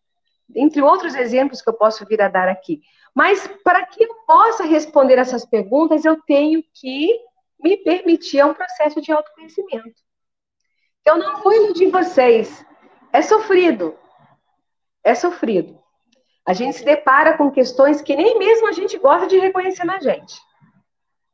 Entre 0.54 0.82
outros 0.82 1.14
exemplos 1.14 1.62
que 1.62 1.70
eu 1.70 1.74
posso 1.74 2.04
vir 2.06 2.20
a 2.20 2.28
dar 2.28 2.48
aqui. 2.48 2.80
Mas 3.14 3.46
para 3.62 3.84
que 3.86 4.04
eu 4.04 4.14
possa 4.26 4.64
responder 4.64 5.18
essas 5.18 5.44
perguntas, 5.44 6.04
eu 6.04 6.20
tenho 6.22 6.62
que 6.74 7.18
me 7.62 7.76
permitir 7.76 8.44
um 8.44 8.54
processo 8.54 9.00
de 9.00 9.12
autoconhecimento. 9.12 10.00
Eu 11.04 11.16
não 11.16 11.42
vou 11.42 11.52
iludir 11.52 11.90
vocês. 11.90 12.64
É 13.12 13.22
sofrido. 13.22 13.96
É 15.04 15.14
sofrido. 15.14 15.78
A 16.46 16.52
gente 16.52 16.78
se 16.78 16.84
depara 16.84 17.36
com 17.36 17.50
questões 17.50 18.00
que 18.00 18.16
nem 18.16 18.38
mesmo 18.38 18.68
a 18.68 18.72
gente 18.72 18.98
gosta 18.98 19.26
de 19.26 19.38
reconhecer 19.38 19.84
na 19.84 20.00
gente. 20.00 20.34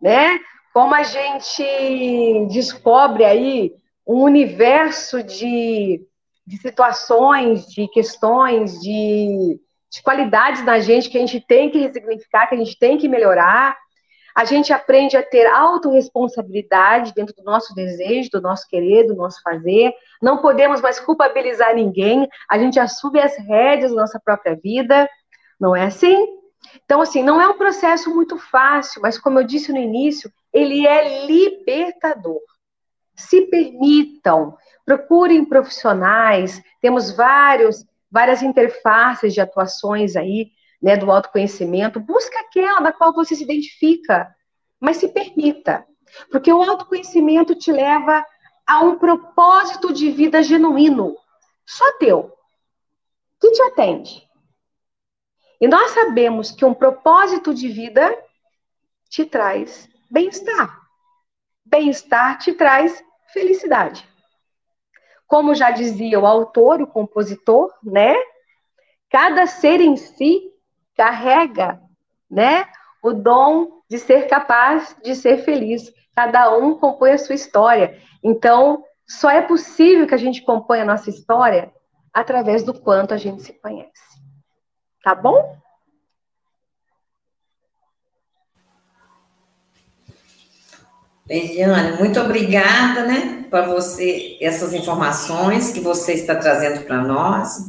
Né? 0.00 0.38
Como 0.72 0.94
a 0.94 1.02
gente 1.02 2.46
descobre 2.50 3.24
aí 3.24 3.74
um 4.06 4.22
universo 4.22 5.22
de, 5.22 6.06
de 6.48 6.56
situações, 6.56 7.66
de 7.66 7.86
questões, 7.88 8.80
de 8.80 9.60
de 9.90 10.02
qualidades 10.02 10.64
na 10.64 10.78
gente 10.80 11.08
que 11.08 11.16
a 11.16 11.20
gente 11.20 11.40
tem 11.40 11.70
que 11.70 11.78
ressignificar, 11.78 12.46
que 12.46 12.54
a 12.54 12.58
gente 12.58 12.78
tem 12.78 12.98
que 12.98 13.08
melhorar. 13.08 13.76
A 14.34 14.44
gente 14.44 14.72
aprende 14.72 15.16
a 15.16 15.22
ter 15.22 15.46
autorresponsabilidade 15.46 17.12
dentro 17.14 17.34
do 17.34 17.42
nosso 17.42 17.74
desejo, 17.74 18.30
do 18.30 18.40
nosso 18.40 18.68
querer, 18.68 19.06
do 19.06 19.16
nosso 19.16 19.40
fazer. 19.42 19.92
Não 20.22 20.38
podemos 20.38 20.80
mais 20.80 21.00
culpabilizar 21.00 21.74
ninguém. 21.74 22.28
A 22.48 22.58
gente 22.58 22.78
assume 22.78 23.20
as 23.20 23.36
rédeas 23.36 23.90
da 23.90 24.00
nossa 24.00 24.20
própria 24.20 24.54
vida. 24.54 25.08
Não 25.58 25.74
é 25.74 25.86
assim? 25.86 26.16
Então, 26.84 27.00
assim, 27.00 27.22
não 27.22 27.40
é 27.40 27.48
um 27.48 27.56
processo 27.56 28.14
muito 28.14 28.36
fácil, 28.36 29.00
mas 29.00 29.18
como 29.18 29.40
eu 29.40 29.44
disse 29.44 29.72
no 29.72 29.78
início, 29.78 30.30
ele 30.52 30.86
é 30.86 31.26
libertador. 31.26 32.40
Se 33.18 33.42
permitam, 33.42 34.56
procurem 34.86 35.44
profissionais, 35.44 36.62
temos 36.80 37.10
vários 37.10 37.84
várias 38.10 38.42
interfaces 38.42 39.34
de 39.34 39.40
atuações 39.40 40.16
aí, 40.16 40.50
né, 40.80 40.96
do 40.96 41.10
autoconhecimento. 41.10 42.00
Busca 42.00 42.40
aquela 42.40 42.80
da 42.80 42.92
qual 42.92 43.12
você 43.12 43.34
se 43.34 43.44
identifica, 43.44 44.34
mas 44.80 44.96
se 44.96 45.08
permita. 45.08 45.86
Porque 46.30 46.52
o 46.52 46.62
autoconhecimento 46.62 47.54
te 47.54 47.70
leva 47.70 48.24
a 48.66 48.80
um 48.80 48.98
propósito 48.98 49.92
de 49.92 50.10
vida 50.10 50.42
genuíno, 50.42 51.16
só 51.66 51.92
teu, 51.98 52.32
que 53.40 53.50
te 53.50 53.62
atende. 53.62 54.28
E 55.60 55.66
nós 55.66 55.90
sabemos 55.90 56.50
que 56.50 56.64
um 56.64 56.72
propósito 56.72 57.52
de 57.52 57.68
vida 57.68 58.16
te 59.10 59.24
traz 59.24 59.88
bem-estar. 60.10 60.80
Bem-estar 61.64 62.38
te 62.38 62.52
traz 62.52 63.02
felicidade. 63.32 64.08
Como 65.26 65.54
já 65.54 65.70
dizia 65.70 66.18
o 66.18 66.26
autor, 66.26 66.80
o 66.80 66.86
compositor, 66.86 67.72
né? 67.82 68.14
Cada 69.10 69.46
ser 69.46 69.80
em 69.80 69.96
si 69.96 70.52
carrega, 70.96 71.80
né, 72.30 72.66
o 73.02 73.12
dom 73.12 73.82
de 73.88 73.98
ser 73.98 74.26
capaz 74.26 74.96
de 75.02 75.14
ser 75.14 75.38
feliz. 75.38 75.92
Cada 76.14 76.56
um 76.56 76.76
compõe 76.78 77.12
a 77.12 77.18
sua 77.18 77.34
história. 77.34 78.00
Então, 78.22 78.84
só 79.06 79.30
é 79.30 79.40
possível 79.40 80.06
que 80.06 80.14
a 80.14 80.18
gente 80.18 80.42
componha 80.42 80.82
a 80.82 80.86
nossa 80.86 81.08
história 81.08 81.72
através 82.12 82.64
do 82.64 82.74
quanto 82.74 83.14
a 83.14 83.16
gente 83.16 83.42
se 83.42 83.52
conhece. 83.52 84.18
Tá 85.02 85.14
bom? 85.14 85.56
Eliane, 91.28 91.98
muito 91.98 92.18
obrigada, 92.20 93.04
né, 93.04 93.44
para 93.50 93.66
você, 93.66 94.38
essas 94.40 94.72
informações 94.72 95.70
que 95.70 95.80
você 95.80 96.14
está 96.14 96.34
trazendo 96.34 96.84
para 96.84 97.02
nós, 97.02 97.66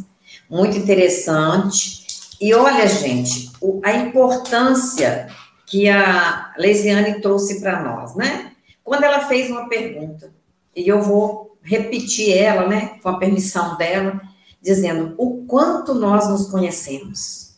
muito 0.49 0.77
interessante. 0.77 2.05
E 2.39 2.53
olha, 2.53 2.87
gente, 2.87 3.51
a 3.83 3.93
importância 3.93 5.27
que 5.65 5.89
a 5.89 6.53
Leisiane 6.57 7.21
trouxe 7.21 7.59
para 7.59 7.83
nós, 7.83 8.15
né? 8.15 8.51
Quando 8.83 9.03
ela 9.03 9.27
fez 9.27 9.51
uma 9.51 9.67
pergunta, 9.67 10.33
e 10.75 10.87
eu 10.87 11.01
vou 11.01 11.57
repetir 11.61 12.35
ela, 12.35 12.67
né, 12.67 12.97
com 13.03 13.09
a 13.09 13.17
permissão 13.17 13.77
dela, 13.77 14.19
dizendo 14.61 15.13
o 15.17 15.45
quanto 15.45 15.93
nós 15.93 16.27
nos 16.27 16.49
conhecemos. 16.49 17.55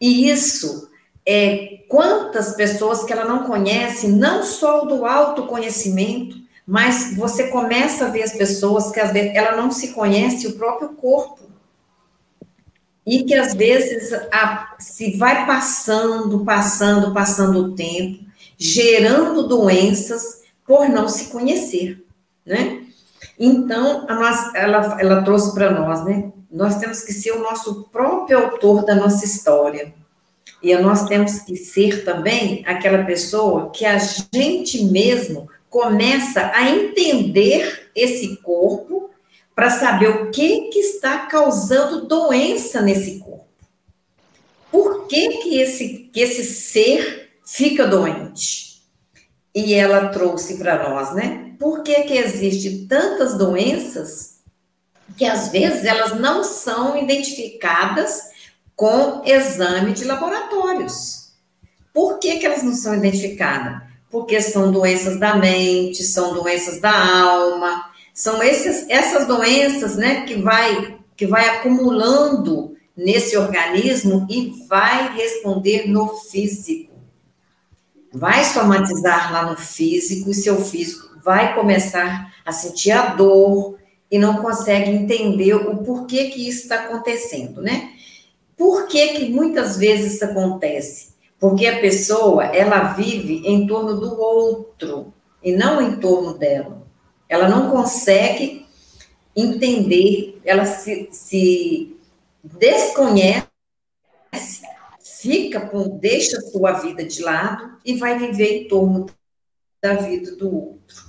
E 0.00 0.28
isso 0.28 0.90
é 1.26 1.84
quantas 1.88 2.54
pessoas 2.54 3.02
que 3.02 3.12
ela 3.12 3.24
não 3.24 3.44
conhece, 3.44 4.06
não 4.08 4.42
só 4.44 4.84
do 4.84 5.04
autoconhecimento, 5.04 6.36
mas 6.66 7.16
você 7.16 7.48
começa 7.48 8.06
a 8.06 8.10
ver 8.10 8.22
as 8.22 8.32
pessoas 8.32 8.90
que 8.90 9.00
às 9.00 9.12
vezes 9.12 9.34
ela 9.34 9.56
não 9.56 9.70
se 9.70 9.92
conhece 9.92 10.46
o 10.46 10.54
próprio 10.54 10.90
corpo. 10.90 11.46
E 13.04 13.22
que 13.22 13.34
às 13.34 13.54
vezes 13.54 14.12
a, 14.32 14.74
se 14.80 15.16
vai 15.16 15.46
passando, 15.46 16.44
passando, 16.44 17.14
passando 17.14 17.58
o 17.60 17.74
tempo, 17.76 18.24
gerando 18.58 19.46
doenças 19.46 20.42
por 20.66 20.88
não 20.88 21.08
se 21.08 21.26
conhecer, 21.26 22.04
né? 22.44 22.84
Então, 23.38 24.06
nossa, 24.06 24.56
ela, 24.56 25.00
ela 25.00 25.22
trouxe 25.22 25.54
para 25.54 25.70
nós, 25.70 26.04
né? 26.04 26.32
Nós 26.50 26.78
temos 26.78 27.02
que 27.02 27.12
ser 27.12 27.32
o 27.32 27.42
nosso 27.42 27.84
próprio 27.92 28.38
autor 28.38 28.84
da 28.84 28.94
nossa 28.94 29.24
história. 29.24 29.94
E 30.62 30.74
nós 30.76 31.06
temos 31.06 31.40
que 31.40 31.56
ser 31.56 32.04
também 32.04 32.62
aquela 32.66 33.04
pessoa 33.04 33.70
que 33.70 33.84
a 33.84 33.98
gente 33.98 34.84
mesmo 34.84 35.48
começa 35.68 36.50
a 36.54 36.70
entender 36.70 37.90
esse 37.94 38.36
corpo 38.38 39.10
para 39.54 39.70
saber 39.70 40.08
o 40.08 40.30
que, 40.30 40.68
que 40.68 40.78
está 40.78 41.26
causando 41.26 42.06
doença 42.06 42.80
nesse 42.82 43.18
corpo. 43.18 43.46
Por 44.70 45.06
que, 45.06 45.38
que, 45.38 45.58
esse, 45.58 46.10
que 46.12 46.20
esse 46.20 46.44
ser 46.44 47.30
fica 47.44 47.86
doente? 47.86 48.82
E 49.54 49.72
ela 49.72 50.08
trouxe 50.08 50.58
para 50.58 50.88
nós, 50.88 51.14
né? 51.14 51.54
Por 51.58 51.82
que, 51.82 52.02
que 52.02 52.14
existe 52.14 52.86
tantas 52.86 53.38
doenças 53.38 54.36
que 55.16 55.24
às 55.24 55.48
vezes 55.48 55.84
elas 55.84 56.18
não 56.20 56.44
são 56.44 57.02
identificadas 57.02 58.35
com 58.76 59.22
exame 59.24 59.92
de 59.92 60.04
laboratórios. 60.04 61.32
Por 61.94 62.18
que, 62.18 62.36
que 62.38 62.44
elas 62.44 62.62
não 62.62 62.74
são 62.74 62.94
identificadas? 62.94 63.82
Porque 64.10 64.40
são 64.40 64.70
doenças 64.70 65.18
da 65.18 65.34
mente, 65.34 66.04
são 66.04 66.34
doenças 66.34 66.78
da 66.78 66.92
alma, 66.92 67.86
são 68.12 68.42
esses, 68.42 68.88
essas 68.90 69.26
doenças, 69.26 69.96
né, 69.96 70.26
que 70.26 70.34
vai, 70.34 70.98
que 71.16 71.26
vai 71.26 71.48
acumulando 71.48 72.76
nesse 72.94 73.36
organismo 73.36 74.26
e 74.30 74.66
vai 74.68 75.14
responder 75.14 75.88
no 75.88 76.08
físico. 76.08 76.94
Vai 78.12 78.44
somatizar 78.44 79.32
lá 79.32 79.50
no 79.50 79.56
físico, 79.56 80.30
e 80.30 80.34
seu 80.34 80.62
físico 80.62 81.18
vai 81.22 81.54
começar 81.54 82.32
a 82.44 82.52
sentir 82.52 82.92
a 82.92 83.06
dor 83.06 83.76
e 84.10 84.18
não 84.18 84.36
consegue 84.36 84.90
entender 84.90 85.54
o 85.54 85.78
porquê 85.78 86.26
que 86.26 86.48
isso 86.48 86.62
está 86.62 86.84
acontecendo, 86.84 87.60
né? 87.60 87.95
Por 88.56 88.86
que, 88.88 89.08
que 89.08 89.30
muitas 89.30 89.76
vezes 89.76 90.14
isso 90.14 90.24
acontece? 90.24 91.14
Porque 91.38 91.66
a 91.66 91.80
pessoa, 91.80 92.44
ela 92.46 92.94
vive 92.94 93.46
em 93.46 93.66
torno 93.66 94.00
do 94.00 94.18
outro 94.18 95.12
e 95.42 95.52
não 95.52 95.82
em 95.82 96.00
torno 96.00 96.38
dela. 96.38 96.86
Ela 97.28 97.48
não 97.48 97.70
consegue 97.70 98.66
entender, 99.34 100.40
ela 100.44 100.64
se, 100.64 101.08
se 101.12 101.96
desconhece, 102.42 103.46
fica 105.20 105.60
com, 105.60 105.98
deixa 105.98 106.40
sua 106.40 106.72
vida 106.72 107.04
de 107.04 107.22
lado 107.22 107.78
e 107.84 107.96
vai 107.96 108.18
viver 108.18 108.62
em 108.62 108.68
torno 108.68 109.06
da 109.82 109.94
vida 109.94 110.34
do 110.36 110.54
outro. 110.54 111.04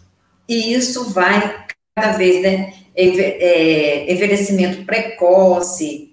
E 0.47 0.73
isso 0.73 1.09
vai 1.09 1.65
cada 1.95 2.17
vez, 2.17 2.41
né? 2.41 2.73
É, 2.95 4.11
envelhecimento 4.11 4.83
precoce, 4.83 6.06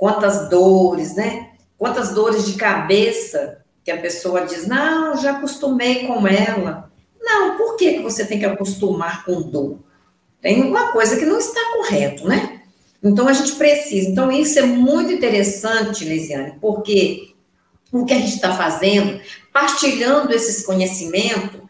quantas 0.00 0.48
dores, 0.48 1.14
né? 1.14 1.50
Quantas 1.76 2.14
dores 2.14 2.46
de 2.46 2.54
cabeça 2.54 3.58
que 3.84 3.90
a 3.90 4.00
pessoa 4.00 4.46
diz, 4.46 4.66
não, 4.66 5.14
já 5.18 5.32
acostumei 5.32 6.06
com 6.06 6.26
ela. 6.26 6.90
Não, 7.20 7.58
por 7.58 7.76
que, 7.76 7.98
você 8.00 8.24
tem 8.24 8.38
que 8.38 8.46
acostumar 8.46 9.26
com 9.26 9.42
dor? 9.42 9.78
Tem 10.40 10.62
uma 10.62 10.90
coisa 10.90 11.18
que 11.18 11.26
não 11.26 11.38
está 11.38 11.60
correto, 11.76 12.26
né? 12.26 12.62
Então 13.02 13.28
a 13.28 13.34
gente 13.34 13.52
precisa. 13.56 14.08
Então, 14.08 14.32
isso 14.32 14.58
é 14.58 14.62
muito 14.62 15.12
interessante, 15.12 16.06
Lisiane, 16.06 16.54
porque 16.58 17.34
o 17.92 18.06
que 18.06 18.14
a 18.14 18.18
gente 18.18 18.36
está 18.36 18.54
fazendo, 18.54 19.20
partilhando 19.52 20.32
esses 20.32 20.64
conhecimentos, 20.64 21.60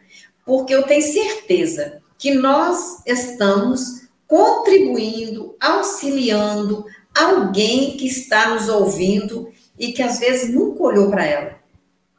porque 0.45 0.73
eu 0.73 0.83
tenho 0.83 1.01
certeza 1.01 2.01
que 2.17 2.33
nós 2.33 3.01
estamos 3.05 4.03
contribuindo, 4.25 5.53
auxiliando, 5.59 6.85
alguém 7.15 7.97
que 7.97 8.07
está 8.07 8.49
nos 8.49 8.69
ouvindo 8.69 9.51
e 9.77 9.91
que 9.91 10.01
às 10.01 10.19
vezes 10.19 10.53
nunca 10.53 10.83
olhou 10.83 11.09
para 11.09 11.25
ela. 11.25 11.61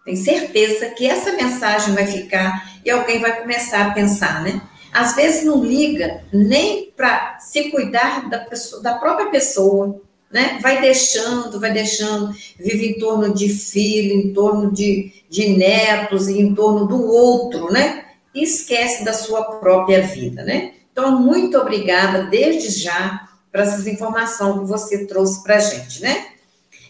Tem 0.04 0.16
certeza 0.16 0.90
que 0.90 1.06
essa 1.06 1.32
mensagem 1.32 1.94
vai 1.94 2.06
ficar 2.06 2.80
e 2.84 2.90
alguém 2.90 3.20
vai 3.20 3.40
começar 3.40 3.86
a 3.86 3.90
pensar, 3.92 4.42
né? 4.42 4.60
Às 4.92 5.14
vezes 5.14 5.44
não 5.44 5.64
liga 5.64 6.22
nem 6.32 6.90
para 6.96 7.38
se 7.38 7.70
cuidar 7.70 8.28
da, 8.28 8.40
pessoa, 8.40 8.82
da 8.82 8.94
própria 8.94 9.30
pessoa, 9.30 10.00
né? 10.30 10.58
Vai 10.60 10.80
deixando, 10.80 11.60
vai 11.60 11.72
deixando, 11.72 12.34
vive 12.58 12.88
em 12.88 12.98
torno 12.98 13.32
de 13.32 13.48
filho, 13.48 14.14
em 14.14 14.32
torno 14.32 14.72
de, 14.72 15.12
de 15.30 15.50
netos 15.50 16.28
em 16.28 16.54
torno 16.54 16.86
do 16.86 17.06
outro, 17.06 17.70
né? 17.72 18.04
E 18.34 18.42
esquece 18.42 19.04
da 19.04 19.12
sua 19.12 19.42
própria 19.60 20.02
vida, 20.02 20.42
né? 20.42 20.72
Então, 20.90 21.20
muito 21.20 21.56
obrigada 21.56 22.24
desde 22.24 22.68
já 22.70 23.28
para 23.52 23.62
essas 23.62 23.86
informações 23.86 24.60
que 24.60 24.66
você 24.66 25.06
trouxe 25.06 25.44
para 25.44 25.56
a 25.56 25.60
gente, 25.60 26.00
né? 26.00 26.28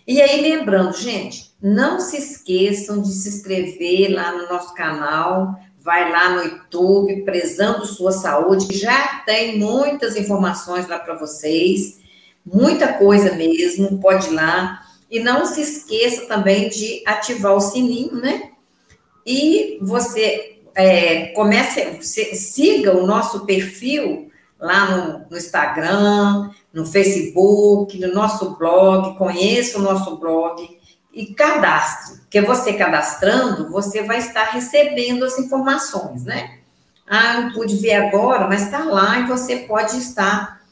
E 0.06 0.22
aí, 0.22 0.40
lembrando, 0.40 0.96
gente, 0.96 1.52
não 1.60 2.00
se 2.00 2.16
esqueçam 2.16 3.02
de 3.02 3.12
se 3.12 3.28
inscrever 3.28 4.12
lá 4.12 4.32
no 4.32 4.48
nosso 4.48 4.72
canal, 4.74 5.54
vai 5.80 6.10
lá 6.10 6.30
no 6.30 6.44
YouTube, 6.44 7.22
Prezando 7.22 7.84
Sua 7.84 8.12
Saúde, 8.12 8.76
já 8.76 9.22
tem 9.26 9.58
muitas 9.58 10.16
informações 10.16 10.86
lá 10.88 10.98
para 10.98 11.18
vocês, 11.18 12.00
muita 12.46 12.92
coisa 12.94 13.34
mesmo, 13.34 13.98
pode 13.98 14.28
ir 14.28 14.34
lá. 14.34 14.80
E 15.10 15.20
não 15.20 15.44
se 15.44 15.60
esqueça 15.60 16.26
também 16.26 16.68
de 16.68 17.02
ativar 17.06 17.54
o 17.54 17.60
sininho, 17.60 18.14
né? 18.14 18.50
E 19.26 19.78
você 19.82 20.58
é, 20.74 21.26
comece, 21.26 22.02
siga 22.02 22.96
o 22.96 23.06
nosso 23.06 23.44
perfil 23.44 24.31
lá 24.62 24.90
no, 24.92 25.26
no 25.28 25.36
Instagram, 25.36 26.50
no 26.72 26.86
Facebook, 26.86 27.98
no 27.98 28.14
nosso 28.14 28.56
blog, 28.56 29.18
conheça 29.18 29.78
o 29.78 29.82
nosso 29.82 30.16
blog 30.16 30.80
e 31.12 31.26
cadastre, 31.34 32.20
porque 32.20 32.40
você 32.40 32.74
cadastrando, 32.74 33.70
você 33.70 34.04
vai 34.04 34.18
estar 34.18 34.44
recebendo 34.44 35.24
as 35.24 35.36
informações, 35.38 36.24
né? 36.24 36.58
Ah, 37.06 37.40
não 37.40 37.52
pude 37.52 37.76
ver 37.76 37.94
agora, 37.94 38.46
mas 38.46 38.62
está 38.62 38.84
lá 38.84 39.18
e 39.18 39.26
você 39.26 39.56
pode 39.56 39.98
estar 39.98 40.62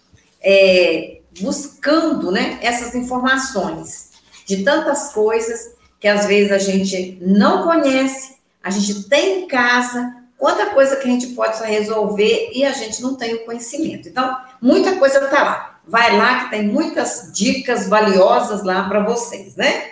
é, 0.40 1.18
buscando, 1.40 2.30
né, 2.30 2.58
essas 2.62 2.94
informações 2.94 4.10
de 4.46 4.62
tantas 4.62 5.12
coisas 5.12 5.74
que 5.98 6.08
às 6.08 6.26
vezes 6.26 6.52
a 6.52 6.58
gente 6.58 7.18
não 7.20 7.64
conhece, 7.64 8.36
a 8.62 8.70
gente 8.70 9.08
tem 9.08 9.42
em 9.42 9.48
casa, 9.48 10.19
quanta 10.40 10.70
coisa 10.70 10.96
que 10.96 11.06
a 11.06 11.10
gente 11.10 11.28
pode 11.28 11.62
resolver 11.62 12.50
e 12.54 12.64
a 12.64 12.72
gente 12.72 13.02
não 13.02 13.14
tem 13.14 13.34
o 13.34 13.44
conhecimento. 13.44 14.08
Então, 14.08 14.36
muita 14.60 14.96
coisa 14.96 15.22
está 15.22 15.42
lá. 15.44 15.80
Vai 15.86 16.16
lá 16.16 16.44
que 16.44 16.50
tem 16.50 16.66
muitas 16.66 17.30
dicas 17.32 17.88
valiosas 17.88 18.64
lá 18.64 18.88
para 18.88 19.04
vocês, 19.04 19.54
né? 19.54 19.90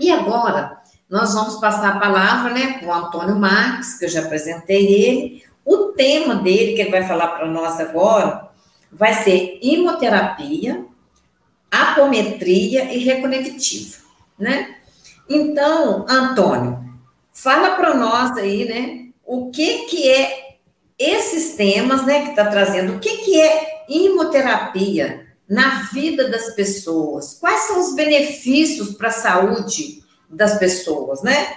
E 0.00 0.10
agora, 0.10 0.80
nós 1.10 1.34
vamos 1.34 1.60
passar 1.60 1.96
a 1.96 2.00
palavra, 2.00 2.54
né, 2.54 2.78
para 2.78 2.88
o 2.88 2.92
Antônio 2.92 3.36
Marques, 3.36 3.98
que 3.98 4.06
eu 4.06 4.08
já 4.08 4.22
apresentei 4.22 4.86
ele. 4.86 5.44
O 5.64 5.92
tema 5.92 6.36
dele, 6.36 6.72
que 6.72 6.80
ele 6.80 6.90
vai 6.90 7.06
falar 7.06 7.28
para 7.28 7.46
nós 7.46 7.78
agora, 7.78 8.48
vai 8.90 9.12
ser 9.12 9.58
imoterapia, 9.62 10.86
apometria 11.70 12.92
e 12.92 12.98
reconectivo, 12.98 13.98
né? 14.38 14.76
Então, 15.28 16.06
Antônio, 16.08 16.82
fala 17.32 17.76
para 17.76 17.94
nós 17.94 18.36
aí, 18.36 18.64
né, 18.64 19.01
o 19.32 19.50
que, 19.50 19.86
que 19.86 20.10
é 20.10 20.58
esses 20.98 21.56
temas, 21.56 22.04
né, 22.04 22.24
que 22.24 22.30
está 22.30 22.50
trazendo, 22.50 22.96
o 22.96 22.98
que, 23.00 23.16
que 23.16 23.40
é 23.40 23.84
imoterapia 23.88 25.26
na 25.48 25.84
vida 25.90 26.28
das 26.28 26.54
pessoas? 26.54 27.38
Quais 27.40 27.62
são 27.62 27.80
os 27.80 27.94
benefícios 27.94 28.94
para 28.94 29.08
a 29.08 29.12
saúde 29.12 30.04
das 30.28 30.58
pessoas, 30.58 31.22
né? 31.22 31.50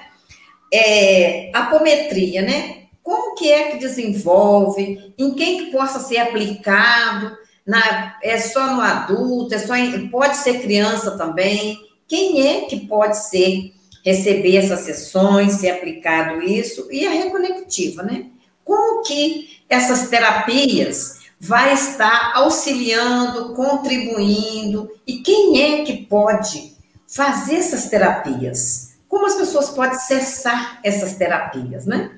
É, 0.74 1.52
apometria, 1.54 2.42
né? 2.44 2.86
Como 3.04 3.36
que 3.36 3.52
é 3.52 3.72
que 3.72 3.78
desenvolve, 3.78 5.14
em 5.18 5.34
quem 5.34 5.66
que 5.66 5.72
possa 5.74 6.00
ser 6.00 6.20
aplicado, 6.20 7.38
na, 7.68 8.18
é 8.24 8.38
só 8.38 8.74
no 8.74 8.82
adulto, 8.82 9.54
é 9.54 9.60
só 9.60 9.76
em, 9.76 10.08
pode 10.08 10.38
ser 10.38 10.62
criança 10.62 11.18
também. 11.18 11.78
Quem 12.08 12.48
é 12.48 12.62
que 12.62 12.88
pode 12.88 13.18
ser 13.18 13.75
receber 14.06 14.58
essas 14.58 14.82
sessões, 14.82 15.54
ser 15.54 15.72
aplicado 15.72 16.42
isso 16.44 16.88
e 16.92 17.08
a 17.08 17.12
reconectiva, 17.12 18.04
né? 18.04 18.28
Como 18.64 19.04
que 19.04 19.62
essas 19.68 20.10
terapias 20.10 21.22
vai 21.40 21.74
estar 21.74 22.34
auxiliando, 22.36 23.56
contribuindo 23.56 24.90
e 25.08 25.18
quem 25.18 25.62
é 25.62 25.84
que 25.84 26.06
pode 26.06 26.76
fazer 27.08 27.56
essas 27.56 27.90
terapias? 27.90 28.96
Como 29.08 29.26
as 29.26 29.36
pessoas 29.36 29.70
podem 29.72 29.96
acessar 29.96 30.80
essas 30.84 31.16
terapias, 31.16 31.88
né? 31.88 32.12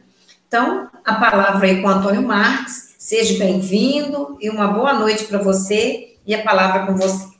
Então, 0.47 0.89
a 1.05 1.15
palavra 1.15 1.67
aí 1.67 1.81
com 1.81 1.87
o 1.87 1.91
Antônio 1.91 2.21
Marques, 2.21 2.95
seja 2.97 3.37
bem-vindo 3.39 4.37
e 4.41 4.49
uma 4.49 4.67
boa 4.67 4.93
noite 4.93 5.25
para 5.25 5.37
você 5.37 6.15
e 6.25 6.35
a 6.35 6.43
palavra 6.43 6.85
com 6.85 6.95
você. 6.95 7.36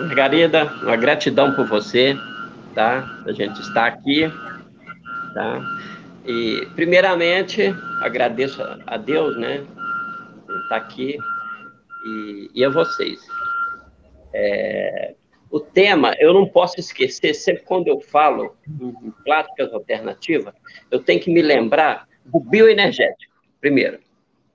Margarida, 0.00 0.64
uma 0.82 0.96
gratidão 0.96 1.54
por 1.54 1.66
você, 1.66 2.16
tá? 2.74 3.22
A 3.26 3.32
gente 3.32 3.60
está 3.60 3.86
aqui, 3.86 4.22
tá? 5.34 5.60
E, 6.26 6.66
primeiramente, 6.74 7.74
agradeço 8.00 8.62
a 8.86 8.96
Deus, 8.96 9.36
né? 9.36 9.62
Estar 10.62 10.76
aqui 10.76 11.18
e, 12.06 12.50
e, 12.54 12.64
a 12.64 12.70
vocês. 12.70 13.20
É, 14.32 15.14
o 15.50 15.60
tema, 15.60 16.14
eu 16.18 16.32
não 16.32 16.46
posso 16.46 16.80
esquecer, 16.80 17.34
sempre 17.34 17.64
quando 17.64 17.88
eu 17.88 18.00
falo 18.00 18.56
em 18.80 19.10
práticas 19.22 19.72
alternativas, 19.72 20.54
eu 20.90 21.00
tenho 21.00 21.20
que 21.20 21.30
me 21.30 21.42
lembrar 21.42 22.08
do 22.24 22.40
bioenergético, 22.40 23.34
primeiro, 23.60 23.98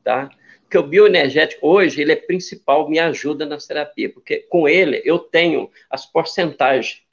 tá? 0.04 0.28
Porque 0.66 0.78
o 0.80 0.84
bioenergético, 0.84 1.68
hoje, 1.68 2.02
ele 2.02 2.12
é 2.12 2.16
principal, 2.16 2.90
me 2.90 3.00
ajuda 3.00 3.46
nas 3.46 3.68
terapias, 3.68 4.12
porque 4.12 4.40
com 4.50 4.68
ele 4.68 5.02
eu 5.06 5.20
tenho 5.20 5.70
as 5.90 6.06
porcentagens 6.06 7.04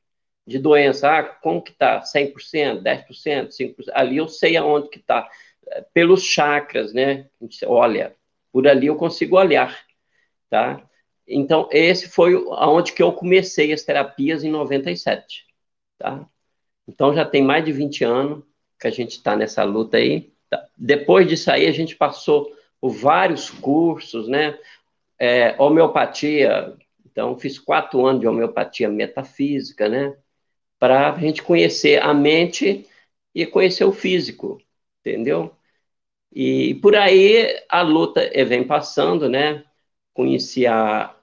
de 0.47 0.59
doença, 0.59 1.19
ah, 1.19 1.23
como 1.23 1.63
que 1.63 1.73
tá? 1.73 2.01
100%, 2.03 2.83
10%, 2.83 3.49
5%, 3.51 3.75
ali 3.93 4.17
eu 4.17 4.27
sei 4.29 4.57
aonde 4.57 4.89
que 4.89 4.99
tá. 4.99 5.29
Pelos 5.95 6.25
chakras, 6.25 6.93
né? 6.93 7.29
A 7.41 7.45
gente 7.45 7.65
olha, 7.65 8.17
por 8.53 8.67
ali 8.67 8.87
eu 8.87 8.97
consigo 8.97 9.37
olhar, 9.37 9.79
tá? 10.51 10.83
Então, 11.29 11.69
esse 11.71 12.09
foi 12.09 12.35
aonde 12.35 12.93
que 12.93 13.03
eu 13.03 13.13
comecei 13.13 13.73
as 13.73 13.83
terapias 13.83 14.43
em 14.43 14.51
97, 14.51 15.47
tá? 15.99 16.27
Então, 16.89 17.15
já 17.15 17.25
tem 17.25 17.43
mais 17.43 17.65
de 17.65 17.73
20 17.73 18.03
anos 18.05 18.45
que 18.81 18.89
a 18.89 18.91
gente 18.91 19.13
está 19.13 19.37
nessa 19.37 19.63
luta 19.63 19.99
aí. 19.99 20.33
Tá? 20.51 20.67
Depois 20.77 21.29
disso 21.29 21.51
aí, 21.51 21.67
a 21.67 21.73
gente 21.73 21.95
passou 21.95 22.51
vários 22.91 23.51
cursos, 23.51 24.29
né? 24.29 24.59
É, 25.19 25.55
homeopatia, 25.61 26.77
então, 27.07 27.39
fiz 27.39 27.59
quatro 27.59 28.05
anos 28.07 28.21
de 28.21 28.27
homeopatia 28.29 28.89
metafísica, 28.89 29.89
né? 29.89 30.17
para 30.83 31.13
a 31.13 31.19
gente 31.21 31.43
conhecer 31.45 32.03
a 32.03 32.13
mente 32.13 32.89
e 33.33 33.47
conhecer 33.47 33.85
o 33.85 33.93
físico, 33.93 34.61
entendeu? 35.01 35.55
E 36.33 36.75
por 36.83 36.97
aí 36.97 37.63
a 37.69 37.83
luta 37.83 38.29
vem 38.47 38.67
passando, 38.67 39.29
né? 39.29 39.65
Conheci 40.13 40.67
a, 40.67 41.15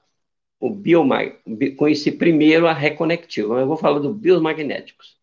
o 0.60 0.70
biomag... 0.70 1.38
conheci 1.76 2.12
primeiro 2.12 2.66
a 2.66 2.72
reconectiva, 2.72 3.60
eu 3.60 3.66
vou 3.66 3.76
falar 3.76 3.98
do 3.98 4.14
biomagnéticos. 4.14 5.18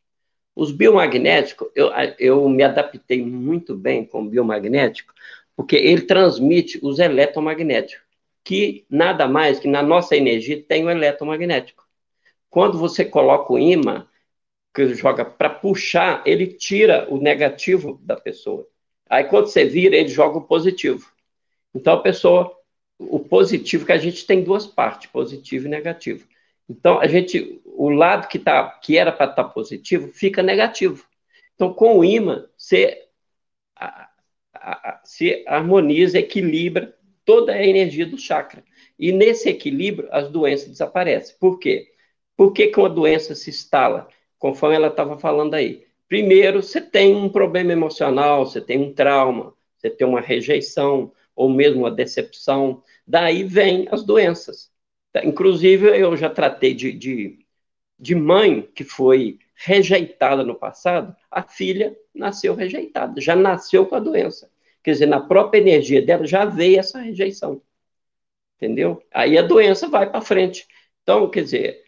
Os 0.55 0.71
biomagnéticos, 0.71 1.69
eu, 1.75 1.89
eu 2.19 2.49
me 2.49 2.63
adaptei 2.63 3.25
muito 3.25 3.75
bem 3.75 4.05
com 4.05 4.21
o 4.23 4.29
biomagnético, 4.29 5.13
porque 5.57 5.75
ele 5.75 6.03
transmite 6.03 6.79
os 6.83 6.99
eletromagnéticos, 6.99 8.05
que 8.43 8.85
nada 8.87 9.27
mais 9.27 9.59
que 9.59 9.67
na 9.67 9.81
nossa 9.81 10.15
energia 10.15 10.63
tem 10.63 10.85
o 10.85 10.89
eletromagnético. 10.89 11.83
Quando 12.47 12.77
você 12.77 13.03
coloca 13.03 13.51
o 13.51 13.57
ímã, 13.57 14.07
que 14.73 14.93
joga 14.93 15.25
para 15.25 15.49
puxar, 15.49 16.21
ele 16.27 16.45
tira 16.45 17.07
o 17.09 17.17
negativo 17.17 17.99
da 18.03 18.15
pessoa. 18.15 18.67
Aí 19.09 19.23
quando 19.23 19.47
você 19.47 19.65
vira, 19.65 19.95
ele 19.95 20.09
joga 20.09 20.37
o 20.37 20.43
positivo. 20.43 21.11
Então 21.73 21.93
a 21.93 22.01
pessoa, 22.01 22.55
o 22.99 23.19
positivo 23.19 23.83
que 23.83 23.91
a 23.91 23.97
gente 23.97 24.27
tem 24.27 24.43
duas 24.43 24.67
partes, 24.67 25.09
positivo 25.09 25.65
e 25.65 25.69
negativo. 25.69 26.27
Então 26.69 26.99
a 26.99 27.07
gente, 27.07 27.59
o 27.65 27.89
lado 27.89 28.27
que 28.27 28.37
tá, 28.37 28.69
que 28.69 28.95
era 28.95 29.11
para 29.11 29.31
estar 29.31 29.43
tá 29.45 29.49
positivo, 29.49 30.09
fica 30.09 30.43
negativo. 30.43 31.03
Então 31.55 31.73
com 31.73 31.97
o 31.97 32.05
imã 32.05 32.45
você 32.55 33.07
se 35.03 35.43
harmoniza, 35.47 36.19
equilibra 36.19 36.95
toda 37.25 37.53
a 37.53 37.65
energia 37.65 38.05
do 38.05 38.17
chakra. 38.17 38.63
E 38.97 39.11
nesse 39.11 39.49
equilíbrio 39.49 40.09
as 40.11 40.29
doenças 40.29 40.69
desaparecem. 40.69 41.35
Por 41.39 41.59
quê? 41.59 41.91
Por 42.35 42.53
que, 42.53 42.67
que 42.67 42.79
uma 42.79 42.89
doença 42.89 43.35
se 43.35 43.49
instala? 43.49 44.07
conforme 44.37 44.75
ela 44.75 44.87
estava 44.87 45.17
falando 45.17 45.53
aí. 45.53 45.85
Primeiro, 46.07 46.61
você 46.63 46.79
tem 46.79 47.15
um 47.15 47.29
problema 47.29 47.71
emocional, 47.71 48.45
você 48.45 48.61
tem 48.61 48.79
um 48.79 48.93
trauma, 48.93 49.53
você 49.77 49.89
tem 49.89 50.07
uma 50.07 50.21
rejeição, 50.21 51.11
ou 51.35 51.49
mesmo 51.49 51.81
uma 51.81 51.91
decepção, 51.91 52.81
daí 53.05 53.43
vem 53.43 53.87
as 53.91 54.03
doenças. 54.03 54.71
Tá? 55.11 55.23
Inclusive, 55.25 55.87
eu 55.99 56.15
já 56.15 56.29
tratei 56.29 56.73
de, 56.73 56.91
de, 56.93 57.39
de 57.99 58.15
mãe 58.15 58.61
que 58.73 58.83
foi 58.83 59.39
rejeitada 59.55 60.43
no 60.43 60.55
passado, 60.55 61.15
a 61.31 61.43
filha 61.43 61.97
nasceu 62.13 62.55
rejeitada, 62.55 63.19
já 63.19 63.35
nasceu 63.35 63.85
com 63.85 63.95
a 63.95 63.99
doença. 63.99 64.49
Quer 64.87 64.93
dizer, 64.93 65.07
na 65.07 65.19
própria 65.19 65.59
energia 65.59 66.01
dela 66.01 66.25
já 66.25 66.45
veio 66.45 66.79
essa 66.79 67.01
rejeição. 67.01 67.61
Entendeu? 68.55 69.03
Aí 69.13 69.37
a 69.37 69.41
doença 69.41 69.89
vai 69.89 70.09
para 70.09 70.21
frente. 70.21 70.65
Então, 71.03 71.29
quer 71.29 71.43
dizer, 71.43 71.83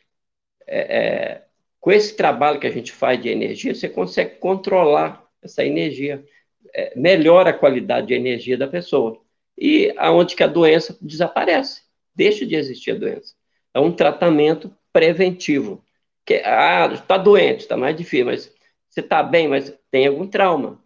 é, 0.68 0.80
é, 0.80 1.46
com 1.80 1.94
esse 1.94 2.14
trabalho 2.18 2.60
que 2.60 2.68
a 2.68 2.70
gente 2.70 2.92
faz 2.92 3.22
de 3.22 3.30
energia, 3.30 3.74
você 3.74 3.88
consegue 3.88 4.36
controlar 4.36 5.26
essa 5.42 5.64
energia, 5.64 6.26
é, 6.74 6.92
melhora 6.94 7.52
a 7.52 7.58
qualidade 7.58 8.08
de 8.08 8.16
energia 8.16 8.58
da 8.58 8.68
pessoa. 8.68 9.22
E 9.58 9.94
aonde 9.96 10.36
que 10.36 10.44
a 10.44 10.48
doença 10.48 10.98
desaparece, 11.00 11.84
deixa 12.14 12.46
de 12.46 12.54
existir 12.54 12.92
a 12.92 12.96
doença. 12.96 13.34
É 13.74 13.80
um 13.80 13.94
tratamento 13.94 14.76
preventivo. 14.92 15.82
Que, 16.26 16.42
ah, 16.44 16.90
está 16.94 17.18
doente, 17.18 17.62
está 17.62 17.78
mais 17.78 17.96
difícil, 17.96 18.26
mas 18.26 18.54
você 18.90 19.00
está 19.00 19.24
bem, 19.24 19.48
mas 19.48 19.74
tem 19.90 20.06
algum 20.06 20.28
trauma. 20.28 20.84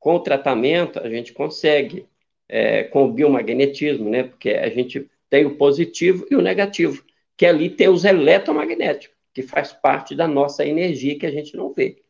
Com 0.00 0.16
o 0.16 0.20
tratamento, 0.20 0.98
a 0.98 1.08
gente 1.08 1.32
consegue, 1.32 2.06
é, 2.48 2.84
com 2.84 3.04
o 3.04 3.12
biomagnetismo, 3.12 4.10
né? 4.10 4.24
Porque 4.24 4.50
a 4.50 4.68
gente 4.68 5.08
tem 5.28 5.46
o 5.46 5.56
positivo 5.56 6.26
e 6.30 6.34
o 6.34 6.42
negativo, 6.42 7.04
que 7.36 7.46
ali 7.46 7.70
tem 7.70 7.88
os 7.88 8.04
eletromagnéticos 8.04 9.16
que 9.32 9.42
faz 9.42 9.72
parte 9.72 10.14
da 10.14 10.26
nossa 10.26 10.66
energia 10.66 11.18
que 11.18 11.26
a 11.26 11.30
gente 11.30 11.56
não 11.56 11.72
vê, 11.72 12.02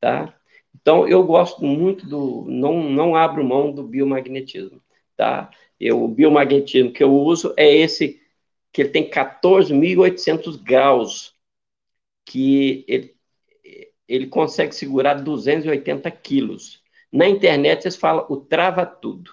tá? 0.00 0.34
Então, 0.74 1.06
eu 1.08 1.24
gosto 1.24 1.64
muito 1.64 2.06
do, 2.06 2.44
não, 2.48 2.82
não 2.90 3.14
abro 3.16 3.44
mão 3.44 3.72
do 3.72 3.82
biomagnetismo, 3.82 4.82
tá? 5.16 5.50
Eu, 5.78 6.02
o 6.02 6.08
biomagnetismo 6.08 6.92
que 6.92 7.02
eu 7.02 7.12
uso 7.12 7.54
é 7.56 7.72
esse, 7.72 8.20
que 8.72 8.82
ele 8.82 8.90
tem 8.90 9.08
14.800 9.08 10.56
graus, 10.56 11.34
que 12.24 12.84
ele, 12.88 13.16
ele 14.06 14.26
consegue 14.26 14.74
segurar 14.74 15.14
280 15.14 16.10
quilos. 16.10 16.77
Na 17.12 17.28
internet, 17.28 17.82
vocês 17.82 17.96
falam 17.96 18.26
o 18.28 18.36
trava 18.36 18.84
tudo, 18.86 19.30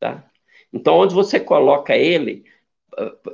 tá? 0.00 0.30
Então, 0.72 0.96
onde 0.96 1.14
você 1.14 1.38
coloca 1.40 1.96
ele, 1.96 2.44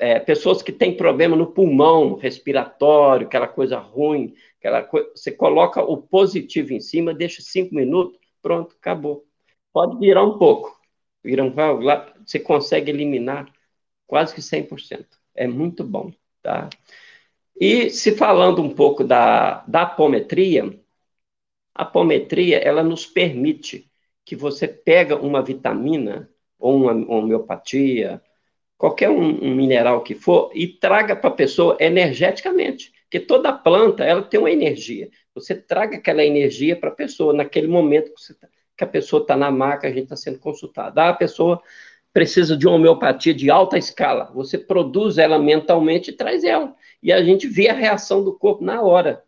é, 0.00 0.18
pessoas 0.20 0.62
que 0.62 0.72
têm 0.72 0.96
problema 0.96 1.36
no 1.36 1.52
pulmão 1.52 2.14
respiratório, 2.14 3.26
aquela 3.26 3.48
coisa 3.48 3.78
ruim, 3.78 4.34
aquela 4.58 4.88
você 5.14 5.30
coloca 5.30 5.82
o 5.82 5.96
positivo 5.98 6.72
em 6.72 6.80
cima, 6.80 7.14
deixa 7.14 7.42
cinco 7.42 7.74
minutos, 7.74 8.18
pronto, 8.42 8.76
acabou. 8.78 9.24
Pode 9.72 9.98
virar 9.98 10.24
um 10.24 10.38
pouco, 10.38 10.78
vira 11.22 11.44
um, 11.44 11.52
você 12.26 12.38
consegue 12.40 12.90
eliminar 12.90 13.52
quase 14.06 14.34
que 14.34 14.42
100%. 14.42 15.18
É 15.34 15.46
muito 15.46 15.84
bom, 15.84 16.12
tá? 16.42 16.68
E 17.60 17.90
se 17.90 18.16
falando 18.16 18.62
um 18.62 18.74
pouco 18.74 19.04
da, 19.04 19.64
da 19.68 19.82
apometria, 19.82 20.79
a 21.74 21.82
apometria, 21.82 22.58
ela 22.58 22.82
nos 22.82 23.06
permite 23.06 23.90
que 24.24 24.36
você 24.36 24.68
pega 24.68 25.16
uma 25.16 25.42
vitamina 25.42 26.28
ou 26.58 26.76
uma 26.76 26.92
homeopatia, 26.92 28.20
qualquer 28.76 29.10
um, 29.10 29.44
um 29.44 29.54
mineral 29.54 30.02
que 30.02 30.14
for, 30.14 30.50
e 30.54 30.66
traga 30.66 31.16
para 31.16 31.30
a 31.30 31.34
pessoa 31.34 31.76
energeticamente. 31.80 32.92
Porque 33.04 33.20
toda 33.20 33.52
planta, 33.52 34.04
ela 34.04 34.22
tem 34.22 34.38
uma 34.38 34.50
energia. 34.50 35.10
Você 35.34 35.54
traga 35.54 35.96
aquela 35.96 36.24
energia 36.24 36.76
para 36.76 36.90
a 36.90 36.94
pessoa, 36.94 37.32
naquele 37.32 37.66
momento 37.66 38.12
que, 38.14 38.34
tá, 38.34 38.48
que 38.76 38.84
a 38.84 38.86
pessoa 38.86 39.22
está 39.22 39.36
na 39.36 39.50
maca, 39.50 39.88
a 39.88 39.90
gente 39.90 40.04
está 40.04 40.16
sendo 40.16 40.38
consultada. 40.38 41.02
Ah, 41.02 41.08
a 41.10 41.14
pessoa 41.14 41.60
precisa 42.12 42.56
de 42.56 42.66
uma 42.66 42.76
homeopatia 42.76 43.34
de 43.34 43.50
alta 43.50 43.76
escala. 43.76 44.30
Você 44.34 44.56
produz 44.56 45.18
ela 45.18 45.38
mentalmente 45.38 46.10
e 46.10 46.16
traz 46.16 46.44
ela. 46.44 46.74
E 47.02 47.12
a 47.12 47.22
gente 47.22 47.46
vê 47.46 47.68
a 47.68 47.74
reação 47.74 48.22
do 48.22 48.32
corpo 48.32 48.64
na 48.64 48.82
hora. 48.82 49.24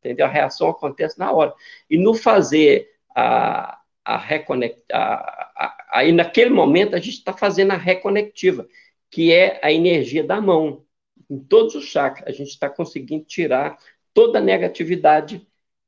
Entendeu? 0.00 0.26
A 0.26 0.28
reação 0.28 0.68
acontece 0.68 1.18
na 1.18 1.30
hora. 1.30 1.54
E 1.88 1.96
no 1.96 2.14
fazer 2.14 2.90
a, 3.14 3.78
a 4.04 4.16
reconectar. 4.16 5.50
Aí, 5.92 6.10
naquele 6.10 6.50
momento, 6.50 6.96
a 6.96 6.98
gente 6.98 7.18
está 7.18 7.32
fazendo 7.32 7.72
a 7.72 7.76
reconectiva, 7.76 8.66
que 9.10 9.32
é 9.32 9.60
a 9.62 9.70
energia 9.70 10.24
da 10.24 10.40
mão. 10.40 10.84
Em 11.28 11.38
todos 11.38 11.74
os 11.74 11.84
chakras, 11.84 12.26
a 12.26 12.32
gente 12.32 12.48
está 12.48 12.68
conseguindo 12.68 13.24
tirar 13.24 13.78
toda 14.14 14.38
a 14.38 14.42
negatividade 14.42 15.46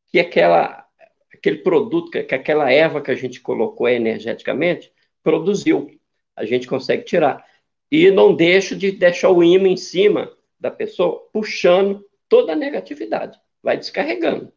que 0.08 0.20
aquela, 0.20 0.86
aquele 1.32 1.58
produto, 1.58 2.10
que, 2.10 2.22
que 2.22 2.34
aquela 2.34 2.70
erva 2.70 3.00
que 3.00 3.10
a 3.10 3.14
gente 3.14 3.40
colocou 3.40 3.88
energeticamente 3.88 4.92
produziu. 5.22 5.90
A 6.36 6.44
gente 6.44 6.66
consegue 6.66 7.04
tirar. 7.04 7.44
E 7.90 8.10
não 8.10 8.34
deixo 8.34 8.76
de 8.76 8.92
deixar 8.92 9.30
o 9.30 9.42
imã 9.42 9.68
em 9.68 9.76
cima 9.76 10.32
da 10.58 10.70
pessoa, 10.70 11.28
puxando 11.32 12.04
toda 12.28 12.52
a 12.52 12.56
negatividade. 12.56 13.38
Vai 13.62 13.76
descarregando. 13.76 14.52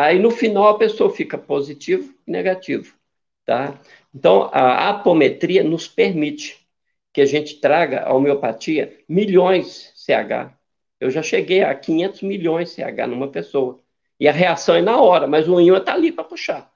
Aí, 0.00 0.18
no 0.18 0.30
final, 0.30 0.68
a 0.68 0.78
pessoa 0.78 1.10
fica 1.10 1.38
positivo 1.38 2.14
e 2.26 2.30
negativo. 2.30 2.96
Tá? 3.44 3.80
Então, 4.14 4.50
a 4.52 4.90
apometria 4.90 5.62
nos 5.62 5.86
permite 5.88 6.66
que 7.12 7.20
a 7.20 7.26
gente 7.26 7.60
traga 7.60 8.02
a 8.02 8.12
homeopatia 8.12 8.98
milhões 9.08 9.92
CH. 9.96 10.54
Eu 11.00 11.10
já 11.10 11.22
cheguei 11.22 11.62
a 11.62 11.74
500 11.74 12.22
milhões 12.22 12.70
CH 12.70 13.06
numa 13.08 13.28
pessoa. 13.28 13.80
E 14.20 14.28
a 14.28 14.32
reação 14.32 14.74
é 14.74 14.82
na 14.82 15.00
hora, 15.00 15.26
mas 15.26 15.48
o 15.48 15.60
ímã 15.60 15.78
está 15.78 15.94
ali 15.94 16.10
para 16.10 16.24
puxar. 16.24 16.72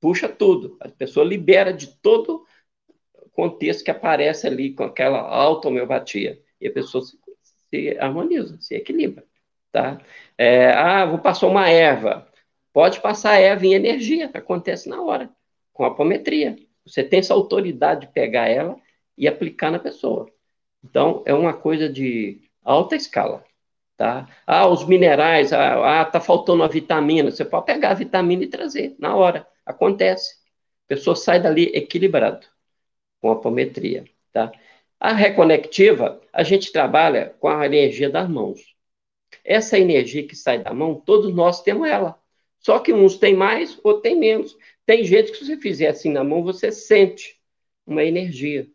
Puxa 0.00 0.28
tudo. 0.28 0.76
A 0.80 0.88
pessoa 0.88 1.24
libera 1.24 1.72
de 1.72 1.86
todo 1.86 2.44
contexto 3.32 3.84
que 3.84 3.90
aparece 3.90 4.46
ali 4.46 4.72
com 4.72 4.84
aquela 4.84 5.20
alta 5.20 5.68
homeopatia. 5.68 6.40
E 6.60 6.66
a 6.66 6.72
pessoa 6.72 7.04
se, 7.04 7.18
se 7.70 7.98
harmoniza, 7.98 8.58
se 8.60 8.74
equilibra. 8.74 9.24
Tá? 9.74 9.98
É, 10.38 10.70
ah, 10.70 11.04
vou 11.04 11.18
passar 11.18 11.48
uma 11.48 11.68
erva. 11.68 12.28
Pode 12.72 13.00
passar 13.00 13.40
erva 13.40 13.66
em 13.66 13.74
energia, 13.74 14.30
acontece 14.32 14.88
na 14.88 15.02
hora, 15.02 15.28
com 15.72 15.84
apometria. 15.84 16.56
Você 16.86 17.02
tem 17.02 17.18
essa 17.18 17.34
autoridade 17.34 18.02
de 18.02 18.12
pegar 18.12 18.46
ela 18.48 18.76
e 19.18 19.26
aplicar 19.26 19.72
na 19.72 19.80
pessoa. 19.80 20.30
Então, 20.84 21.24
é 21.26 21.34
uma 21.34 21.52
coisa 21.52 21.88
de 21.88 22.40
alta 22.62 22.94
escala. 22.94 23.44
Tá? 23.96 24.28
Ah, 24.46 24.68
os 24.68 24.86
minerais, 24.86 25.52
ah, 25.52 26.02
ah, 26.02 26.04
tá 26.04 26.20
faltando 26.20 26.62
uma 26.62 26.68
vitamina. 26.68 27.32
Você 27.32 27.44
pode 27.44 27.66
pegar 27.66 27.90
a 27.90 27.94
vitamina 27.94 28.44
e 28.44 28.48
trazer 28.48 28.94
na 28.96 29.16
hora. 29.16 29.44
Acontece. 29.66 30.36
A 30.86 30.88
pessoa 30.88 31.16
sai 31.16 31.40
dali 31.40 31.64
equilibrado 31.74 32.46
com 33.20 33.30
a 33.30 33.32
apometria. 33.32 34.04
Tá? 34.32 34.52
A 35.00 35.12
reconectiva, 35.12 36.20
a 36.32 36.44
gente 36.44 36.70
trabalha 36.70 37.34
com 37.40 37.48
a 37.48 37.66
energia 37.66 38.08
das 38.08 38.28
mãos. 38.28 38.73
Essa 39.44 39.78
energia 39.78 40.26
que 40.26 40.34
sai 40.34 40.62
da 40.62 40.72
mão, 40.72 40.94
todos 40.94 41.34
nós 41.34 41.62
temos 41.62 41.88
ela. 41.88 42.18
Só 42.58 42.78
que 42.78 42.92
uns 42.92 43.18
têm 43.18 43.36
mais, 43.36 43.78
outros 43.84 44.02
têm 44.02 44.16
menos. 44.16 44.56
Tem 44.86 45.04
gente 45.04 45.30
que 45.30 45.38
se 45.38 45.46
você 45.46 45.56
fizer 45.58 45.88
assim 45.88 46.10
na 46.10 46.24
mão, 46.24 46.42
você 46.42 46.72
sente 46.72 47.38
uma 47.86 48.02
energia. 48.02 48.66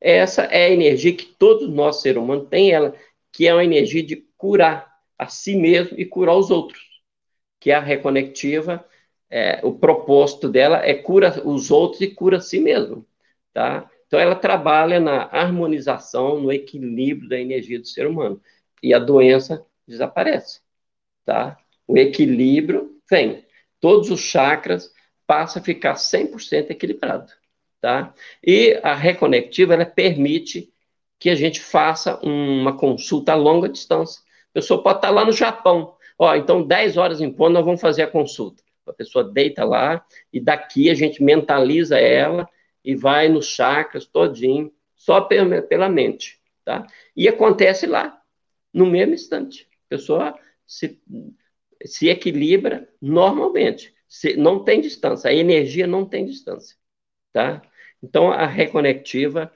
Essa 0.00 0.42
é 0.44 0.66
a 0.66 0.70
energia 0.70 1.14
que 1.14 1.26
todos 1.26 1.68
nós, 1.68 2.00
ser 2.00 2.16
humano, 2.16 2.46
tem 2.46 2.70
ela, 2.70 2.94
que 3.32 3.48
é 3.48 3.52
uma 3.54 3.64
energia 3.64 4.02
de 4.02 4.16
curar 4.36 4.94
a 5.18 5.26
si 5.26 5.56
mesmo 5.56 5.98
e 5.98 6.04
curar 6.04 6.36
os 6.36 6.50
outros. 6.50 6.80
Que 7.58 7.70
é 7.70 7.74
a 7.74 7.80
reconectiva, 7.80 8.84
é, 9.30 9.60
o 9.64 9.72
propósito 9.72 10.48
dela 10.48 10.78
é 10.84 10.94
cura 10.94 11.42
os 11.44 11.70
outros 11.70 12.00
e 12.02 12.08
cura 12.08 12.36
a 12.36 12.40
si 12.40 12.60
mesmo. 12.60 13.04
Tá? 13.52 13.90
Então, 14.06 14.20
ela 14.20 14.36
trabalha 14.36 15.00
na 15.00 15.24
harmonização, 15.24 16.40
no 16.40 16.52
equilíbrio 16.52 17.28
da 17.28 17.40
energia 17.40 17.80
do 17.80 17.86
ser 17.86 18.06
humano. 18.06 18.40
E 18.82 18.94
a 18.94 18.98
doença 18.98 19.66
desaparece, 19.86 20.60
tá? 21.24 21.58
O 21.86 21.98
equilíbrio 21.98 22.98
vem. 23.08 23.44
Todos 23.80 24.10
os 24.10 24.20
chakras 24.20 24.90
passam 25.26 25.60
a 25.60 25.64
ficar 25.64 25.94
100% 25.94 26.70
equilibrado, 26.70 27.30
tá? 27.80 28.14
E 28.42 28.78
a 28.82 28.94
reconectiva, 28.94 29.74
ela 29.74 29.86
permite 29.86 30.72
que 31.18 31.30
a 31.30 31.34
gente 31.34 31.60
faça 31.60 32.18
uma 32.22 32.76
consulta 32.76 33.32
a 33.32 33.36
longa 33.36 33.68
distância. 33.68 34.22
A 34.50 34.54
pessoa 34.54 34.82
pode 34.82 34.98
estar 34.98 35.10
lá 35.10 35.24
no 35.24 35.32
Japão. 35.32 35.96
Ó, 36.18 36.34
então 36.34 36.66
10 36.66 36.96
horas 36.96 37.20
em 37.20 37.30
ponto 37.30 37.52
nós 37.52 37.64
vamos 37.64 37.80
fazer 37.80 38.02
a 38.02 38.10
consulta. 38.10 38.62
A 38.86 38.92
pessoa 38.92 39.24
deita 39.24 39.64
lá 39.64 40.04
e 40.32 40.38
daqui 40.40 40.90
a 40.90 40.94
gente 40.94 41.22
mentaliza 41.22 41.98
ela 41.98 42.48
e 42.84 42.94
vai 42.94 43.28
nos 43.28 43.46
chakras 43.46 44.04
todinho, 44.04 44.70
só 44.94 45.22
pela 45.22 45.88
mente, 45.88 46.38
tá? 46.64 46.86
E 47.16 47.26
acontece 47.26 47.86
lá, 47.86 48.20
no 48.72 48.84
mesmo 48.84 49.14
instante 49.14 49.66
pessoa 49.88 50.38
se, 50.66 51.00
se 51.84 52.08
equilibra 52.08 52.88
normalmente. 53.00 53.94
Se, 54.08 54.36
não 54.36 54.62
tem 54.64 54.80
distância, 54.80 55.30
a 55.30 55.34
energia 55.34 55.86
não 55.86 56.04
tem 56.06 56.24
distância, 56.24 56.76
tá? 57.32 57.62
Então, 58.02 58.30
a 58.30 58.46
Reconectiva, 58.46 59.52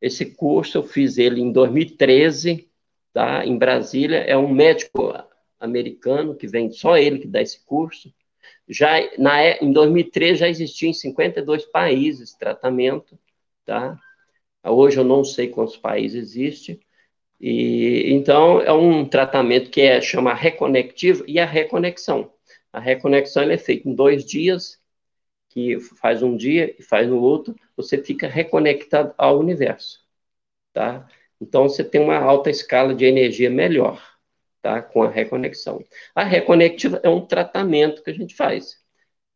esse 0.00 0.34
curso 0.34 0.78
eu 0.78 0.82
fiz 0.82 1.16
ele 1.16 1.40
em 1.40 1.52
2013, 1.52 2.68
tá? 3.12 3.46
Em 3.46 3.56
Brasília, 3.56 4.18
é 4.18 4.36
um 4.36 4.52
médico 4.52 5.12
americano 5.58 6.34
que 6.34 6.46
vem, 6.46 6.70
só 6.70 6.96
ele 6.98 7.20
que 7.20 7.28
dá 7.28 7.40
esse 7.40 7.64
curso. 7.64 8.12
Já 8.68 8.90
na, 9.18 9.42
em 9.62 9.72
2013 9.72 10.40
já 10.40 10.48
existia 10.48 10.88
em 10.88 10.94
52 10.94 11.66
países 11.66 12.34
tratamento, 12.34 13.18
tá? 13.64 13.98
Hoje 14.64 14.98
eu 14.98 15.04
não 15.04 15.24
sei 15.24 15.48
quantos 15.48 15.76
países 15.76 16.16
existe, 16.16 16.80
e, 17.46 18.10
então, 18.14 18.58
é 18.62 18.72
um 18.72 19.06
tratamento 19.06 19.68
que 19.70 19.82
é, 19.82 20.00
chama 20.00 20.32
reconectivo 20.32 21.24
e 21.28 21.38
a 21.38 21.44
reconexão. 21.44 22.32
A 22.72 22.80
reconexão 22.80 23.42
é 23.50 23.58
feita 23.58 23.86
em 23.86 23.94
dois 23.94 24.24
dias, 24.24 24.80
que 25.50 25.78
faz 25.78 26.22
um 26.22 26.38
dia 26.38 26.74
e 26.78 26.82
faz 26.82 27.06
no 27.06 27.20
outro, 27.20 27.54
você 27.76 28.02
fica 28.02 28.26
reconectado 28.26 29.12
ao 29.18 29.38
universo, 29.38 30.00
tá? 30.72 31.06
Então, 31.38 31.68
você 31.68 31.84
tem 31.84 32.00
uma 32.00 32.16
alta 32.16 32.48
escala 32.48 32.94
de 32.94 33.04
energia 33.04 33.50
melhor, 33.50 34.02
tá? 34.62 34.80
Com 34.80 35.02
a 35.02 35.10
reconexão. 35.10 35.84
A 36.14 36.24
reconectiva 36.24 36.98
é 37.02 37.10
um 37.10 37.26
tratamento 37.26 38.02
que 38.02 38.10
a 38.10 38.14
gente 38.14 38.34
faz 38.34 38.82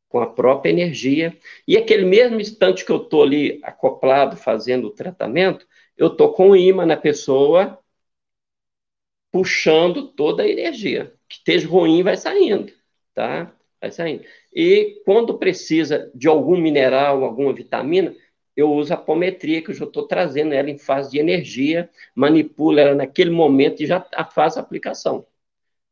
com 0.09 0.18
a 0.21 0.27
própria 0.27 0.71
energia, 0.71 1.37
e 1.66 1.77
aquele 1.77 2.07
mesmo 2.07 2.40
instante 2.40 2.87
que 2.87 2.90
eu 2.90 3.03
estou 3.03 3.23
ali 3.23 3.61
acoplado 3.62 4.35
fazendo 4.35 4.87
o 4.87 4.92
tratamento, 4.92 5.66
eu 5.94 6.07
estou 6.07 6.33
com 6.33 6.51
o 6.51 6.57
imã 6.57 6.87
na 6.87 6.97
pessoa, 6.97 7.79
puxando 9.30 10.08
toda 10.08 10.42
a 10.42 10.48
energia. 10.48 11.12
Que 11.28 11.36
esteja 11.36 11.68
ruim, 11.68 12.02
vai 12.02 12.16
saindo, 12.16 12.72
tá? 13.14 13.52
Vai 13.80 13.90
saindo. 13.90 14.24
E 14.52 15.02
quando 15.04 15.38
precisa 15.38 16.10
de 16.14 16.26
algum 16.26 16.56
mineral, 16.56 17.22
alguma 17.22 17.52
vitamina, 17.52 18.14
eu 18.56 18.72
uso 18.72 18.92
a 18.92 18.96
apometria, 18.96 19.62
que 19.62 19.70
eu 19.70 19.74
já 19.74 19.84
estou 19.84 20.04
trazendo 20.04 20.52
ela 20.52 20.68
em 20.68 20.78
fase 20.78 21.12
de 21.12 21.18
energia, 21.18 21.88
manipulo 22.12 22.80
ela 22.80 22.94
naquele 22.94 23.30
momento 23.30 23.82
e 23.82 23.86
já 23.86 24.04
faz 24.34 24.56
a 24.56 24.60
aplicação. 24.60 25.24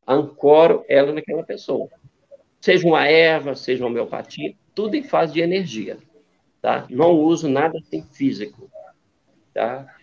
Ancoro 0.06 0.84
ela 0.88 1.12
naquela 1.12 1.44
pessoa. 1.44 1.88
Seja 2.60 2.84
uma 2.86 3.06
erva, 3.06 3.54
seja 3.54 3.84
uma 3.84 3.90
homeopatia, 3.90 4.54
tudo 4.74 4.96
em 4.96 5.04
fase 5.04 5.34
de 5.34 5.40
energia. 5.40 5.98
Tá? 6.60 6.86
Não 6.90 7.12
uso 7.12 7.48
nada 7.48 7.78
assim 7.78 8.02
físico. 8.12 8.68
Tá? 9.54 9.95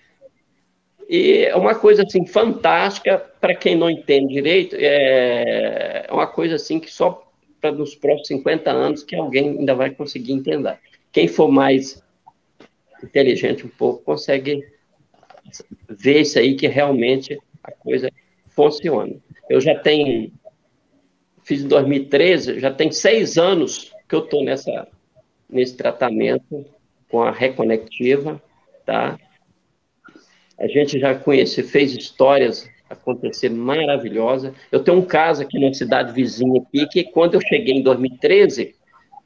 E 1.09 1.45
é 1.45 1.55
uma 1.55 1.75
coisa 1.75 2.03
assim 2.03 2.25
fantástica 2.25 3.17
para 3.39 3.55
quem 3.55 3.75
não 3.75 3.89
entende 3.89 4.33
direito, 4.33 4.75
é 4.79 6.07
uma 6.11 6.27
coisa 6.27 6.55
assim 6.55 6.79
que 6.79 6.91
só 6.91 7.29
para 7.59 7.71
nos 7.71 7.95
próximos 7.95 8.27
50 8.27 8.71
anos 8.71 9.03
que 9.03 9.15
alguém 9.15 9.57
ainda 9.59 9.73
vai 9.73 9.91
conseguir 9.91 10.33
entender. 10.33 10.77
Quem 11.11 11.27
for 11.27 11.49
mais 11.49 12.03
inteligente 13.03 13.65
um 13.65 13.69
pouco 13.69 14.03
consegue 14.03 14.65
ver 15.89 16.21
isso 16.21 16.39
aí 16.39 16.55
que 16.55 16.67
realmente 16.67 17.39
a 17.63 17.71
coisa 17.71 18.09
funciona. 18.49 19.15
Eu 19.49 19.61
já 19.61 19.75
tenho 19.75 20.31
fiz 21.43 21.61
em 21.61 21.67
2013, 21.67 22.59
já 22.59 22.73
tem 22.73 22.91
seis 22.91 23.37
anos 23.37 23.93
que 24.07 24.15
eu 24.15 24.23
estou 24.23 24.43
nessa 24.43 24.87
nesse 25.49 25.75
tratamento 25.77 26.65
com 27.09 27.21
a 27.21 27.31
reconectiva, 27.31 28.41
tá? 28.85 29.19
A 30.59 30.67
gente 30.67 30.99
já 30.99 31.15
conhece, 31.15 31.63
fez 31.63 31.95
histórias 31.95 32.69
acontecer 32.89 33.49
maravilhosa. 33.49 34.53
Eu 34.71 34.83
tenho 34.83 34.97
um 34.97 35.05
caso 35.05 35.41
aqui 35.41 35.59
na 35.59 35.73
cidade 35.73 36.13
vizinha 36.13 36.61
aqui, 36.61 36.87
que 36.87 37.03
quando 37.03 37.35
eu 37.35 37.41
cheguei 37.41 37.75
em 37.75 37.81
2013, 37.81 38.75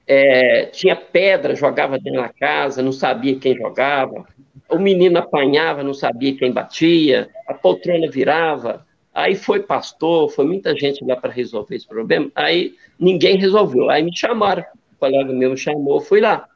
é, 0.07 0.65
tinha 0.67 0.95
pedra, 0.95 1.55
jogava 1.55 1.99
dentro 1.99 2.21
da 2.21 2.29
casa, 2.29 2.81
não 2.81 2.91
sabia 2.91 3.37
quem 3.37 3.55
jogava. 3.55 4.25
O 4.69 4.79
menino 4.79 5.19
apanhava, 5.19 5.83
não 5.83 5.93
sabia 5.93 6.35
quem 6.35 6.51
batia. 6.51 7.29
A 7.47 7.53
poltrona 7.53 8.09
virava. 8.09 8.85
Aí 9.13 9.35
foi 9.35 9.61
pastor, 9.61 10.29
foi 10.29 10.45
muita 10.45 10.75
gente 10.75 11.03
lá 11.03 11.15
para 11.15 11.31
resolver 11.31 11.75
esse 11.75 11.87
problema. 11.87 12.31
Aí 12.35 12.75
ninguém 12.99 13.37
resolveu. 13.37 13.89
Aí 13.89 14.03
me 14.03 14.15
chamaram, 14.15 14.63
o 14.63 14.99
colega 14.99 15.33
meu 15.33 15.51
me 15.51 15.57
chamou, 15.57 15.99
fui 15.99 16.21
lá. 16.21 16.47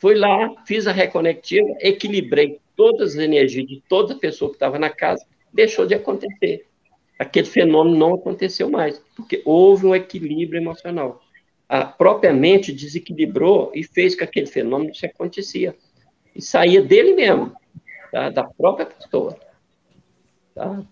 Fui 0.00 0.14
lá, 0.14 0.54
fiz 0.64 0.86
a 0.86 0.92
reconectiva, 0.92 1.68
equilibrei 1.78 2.58
todas 2.74 3.10
as 3.10 3.16
energias 3.16 3.66
de 3.66 3.82
toda 3.86 4.14
pessoa 4.14 4.50
que 4.50 4.56
estava 4.56 4.78
na 4.78 4.88
casa, 4.88 5.26
deixou 5.52 5.86
de 5.86 5.94
acontecer. 5.94 6.66
Aquele 7.18 7.46
fenômeno 7.46 7.98
não 7.98 8.14
aconteceu 8.14 8.70
mais, 8.70 8.98
porque 9.14 9.42
houve 9.44 9.86
um 9.86 9.94
equilíbrio 9.94 10.58
emocional. 10.58 11.20
a 11.68 11.84
própria 11.84 12.32
mente 12.32 12.72
desequilibrou 12.72 13.70
e 13.74 13.84
fez 13.84 14.14
que 14.14 14.24
aquele 14.24 14.46
fenômeno 14.46 14.92
se 14.94 15.06
acontecia. 15.06 15.76
E 16.34 16.40
saía 16.42 16.82
dele 16.82 17.14
mesmo, 17.14 17.54
tá? 18.10 18.30
da 18.30 18.42
própria 18.42 18.86
pessoa. 18.86 19.38
Tá? 20.54 20.82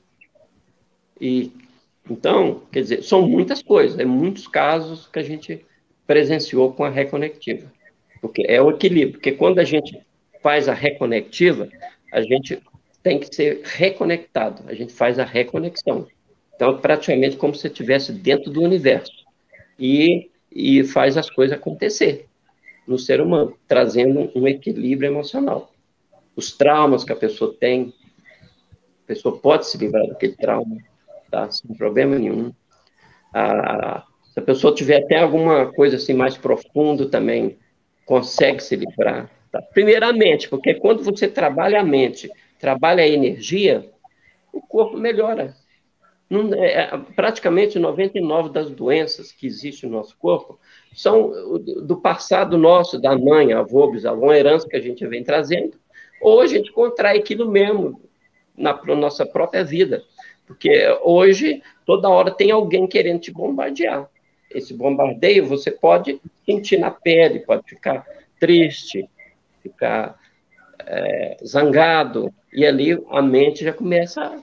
E, 1.18 1.51
então, 2.09 2.62
quer 2.71 2.83
dizer, 2.83 3.03
são 3.03 3.27
muitas 3.27 3.62
coisas, 3.62 3.99
é 3.99 4.05
muitos 4.05 4.47
casos 4.47 5.09
que 5.09 5.18
a 5.18 5.23
gente 5.23 5.64
presenciou 6.07 6.73
com 6.75 6.85
a 6.85 6.90
reconectiva. 6.90 7.73
Porque 8.21 8.45
é 8.47 8.61
o 8.61 8.71
equilíbrio, 8.71 9.13
porque 9.13 9.33
quando 9.33 9.59
a 9.59 9.65
gente 9.65 10.01
faz 10.43 10.69
a 10.69 10.75
reconectiva, 10.75 11.69
a 12.13 12.21
gente 12.23 12.61
tem 13.03 13.19
que 13.19 13.35
ser 13.35 13.63
reconectado, 13.65 14.63
a 14.67 14.75
gente 14.75 14.93
faz 14.93 15.19
a 15.19 15.25
reconexão. 15.25 16.07
Então, 16.55 16.79
praticamente 16.79 17.37
como 17.37 17.55
se 17.55 17.67
estivesse 17.67 18.13
dentro 18.13 18.51
do 18.51 18.63
universo. 18.63 19.13
E, 19.79 20.29
e 20.51 20.83
faz 20.83 21.17
as 21.17 21.31
coisas 21.31 21.57
acontecer 21.57 22.27
no 22.87 22.99
ser 22.99 23.21
humano, 23.21 23.57
trazendo 23.69 24.33
um 24.35 24.49
equilíbrio 24.49 25.11
emocional. 25.11 25.71
Os 26.35 26.51
traumas 26.57 27.05
que 27.05 27.13
a 27.13 27.17
pessoa 27.17 27.55
tem, 27.55 27.93
a 29.05 29.07
pessoa 29.07 29.39
pode 29.39 29.67
se 29.67 29.77
livrar 29.77 30.07
daquele 30.07 30.35
trauma, 30.35 30.79
tá? 31.31 31.51
sem 31.51 31.77
problema 31.77 32.19
nenhum. 32.19 32.53
Ah, 33.33 34.05
se 34.33 34.41
a 34.41 34.43
pessoa 34.43 34.75
tiver 34.75 35.05
até 35.05 35.19
alguma 35.19 35.73
coisa 35.73 35.97
assim 35.97 36.15
mais 36.15 36.37
profunda 36.37 37.07
também, 37.09 37.59
consegue 38.09 38.62
se 38.62 38.75
livrar. 38.75 39.31
Tá? 39.53 39.61
Primeiramente, 39.61 40.49
porque 40.49 40.75
quando 40.75 41.05
você 41.05 41.29
trabalha 41.29 41.81
a 41.81 41.85
mente, 41.85 42.31
trabalha 42.59 43.05
a 43.05 43.07
energia, 43.07 43.87
o 44.51 44.62
corpo 44.62 44.97
melhora. 44.97 45.55
Não, 46.29 46.53
é, 46.55 46.85
é 46.85 46.99
praticamente 47.14 47.79
99 47.79 48.49
das 48.49 48.71
doenças 48.71 49.31
que 49.31 49.47
existem 49.47 49.88
no 49.88 49.97
nosso 49.97 50.16
corpo 50.16 50.59
são 50.94 51.31
do 51.83 52.01
passado 52.01 52.57
nosso, 52.57 52.99
da 52.99 53.16
mãe, 53.16 53.53
avô, 53.53 53.90
bisavô, 53.90 54.25
uma 54.25 54.37
herança 54.37 54.66
que 54.66 54.77
a 54.77 54.81
gente 54.81 55.07
vem 55.07 55.23
trazendo, 55.23 55.79
ou 56.21 56.40
a 56.40 56.47
gente 56.47 56.73
contrai 56.73 57.18
aquilo 57.18 57.51
mesmo 57.51 58.01
na, 58.57 58.73
na 58.85 58.94
nossa 58.94 59.27
própria 59.27 59.62
vida. 59.62 60.03
Porque 60.47 60.71
hoje, 61.03 61.62
toda 61.85 62.09
hora 62.09 62.31
tem 62.31 62.51
alguém 62.51 62.87
querendo 62.87 63.21
te 63.21 63.31
bombardear. 63.31 64.09
Esse 64.51 64.73
bombardeio 64.73 65.47
você 65.47 65.71
pode 65.71 66.18
sentir 66.49 66.79
na 66.79 66.91
pele, 66.91 67.41
pode 67.41 67.69
ficar 67.69 68.07
triste, 68.41 69.07
ficar 69.63 70.19
é, 70.79 71.37
zangado, 71.45 72.33
e 72.51 72.65
ali 72.65 72.99
a 73.11 73.21
mente 73.21 73.65
já 73.65 73.73
começa, 73.73 74.43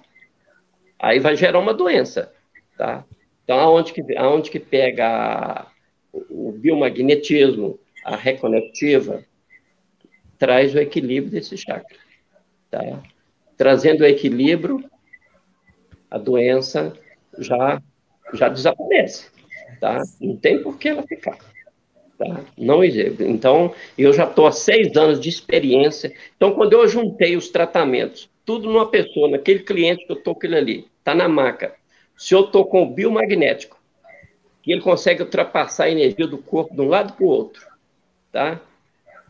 aí 1.00 1.20
vai 1.20 1.36
gerar 1.36 1.58
uma 1.58 1.74
doença, 1.74 2.32
tá? 2.78 3.04
Então, 3.44 3.60
aonde 3.60 3.92
que, 3.92 4.18
aonde 4.18 4.52
que 4.52 4.60
pega 4.60 5.66
o 6.14 6.52
biomagnetismo, 6.52 7.80
a 8.04 8.16
reconectiva, 8.16 9.24
traz 10.38 10.76
o 10.76 10.80
equilíbrio 10.80 11.32
desse 11.32 11.58
chakra, 11.58 11.98
tá? 12.70 13.02
Trazendo 13.58 14.02
o 14.02 14.06
equilíbrio, 14.06 14.88
a 16.12 16.20
doença 16.20 16.94
já, 17.40 17.82
já 18.34 18.48
desaparece, 18.48 19.32
tá? 19.80 20.04
Não 20.22 20.38
tem 20.38 20.62
por 20.62 20.78
que 20.78 20.90
ela 20.90 21.02
ficar. 21.02 21.55
Tá? 22.18 22.46
Não 22.58 22.84
existe. 22.84 23.24
Então, 23.24 23.74
eu 23.98 24.14
já 24.14 24.24
estou 24.24 24.48
há 24.48 24.52
seis 24.52 24.96
anos 24.96 25.20
de 25.20 25.28
experiência. 25.28 26.14
Então, 26.38 26.54
quando 26.54 26.74
eu 26.74 26.88
juntei 26.88 27.36
os 27.36 27.50
tratamentos, 27.50 28.30
tudo 28.46 28.70
numa 28.70 28.90
pessoa, 28.90 29.30
naquele 29.30 29.60
cliente 29.60 30.06
que 30.06 30.12
eu 30.12 30.18
estou 30.18 30.38
ele 30.44 30.56
ali, 30.56 30.88
está 31.00 31.14
na 31.14 31.28
maca. 31.28 31.76
Se 32.16 32.34
eu 32.34 32.42
estou 32.42 32.66
com 32.66 32.84
o 32.84 32.90
biomagnético, 32.94 33.78
que 34.62 34.72
ele 34.72 34.82
consegue 34.82 35.22
ultrapassar 35.22 35.86
a 35.86 35.92
energia 35.92 36.26
do 36.26 36.38
corpo 36.38 36.74
de 36.74 36.82
um 36.82 36.88
lado 36.88 37.14
para 37.14 37.26
o 37.26 37.30
outro, 37.30 37.68
tá? 38.32 38.62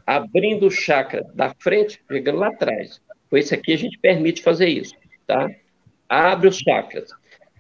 Abrindo 0.06 0.68
o 0.68 0.72
chakra 0.72 1.30
da 1.34 1.54
frente, 1.60 2.00
chegando 2.10 2.40
lá 2.40 2.48
atrás. 2.50 3.02
Com 3.30 3.38
esse 3.38 3.54
aqui 3.54 3.74
a 3.74 3.78
gente 3.78 3.98
permite 3.98 4.42
fazer 4.42 4.70
isso, 4.70 4.94
tá? 5.26 5.50
Abre 6.08 6.48
os 6.48 6.58
chakras. 6.58 7.10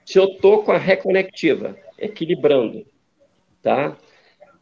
Se 0.06 0.20
eu 0.20 0.26
estou 0.26 0.64
com 0.64 0.72
a 0.72 0.78
reconectiva, 0.78 1.76
equilibrando, 1.98 2.86
tá? 3.62 3.98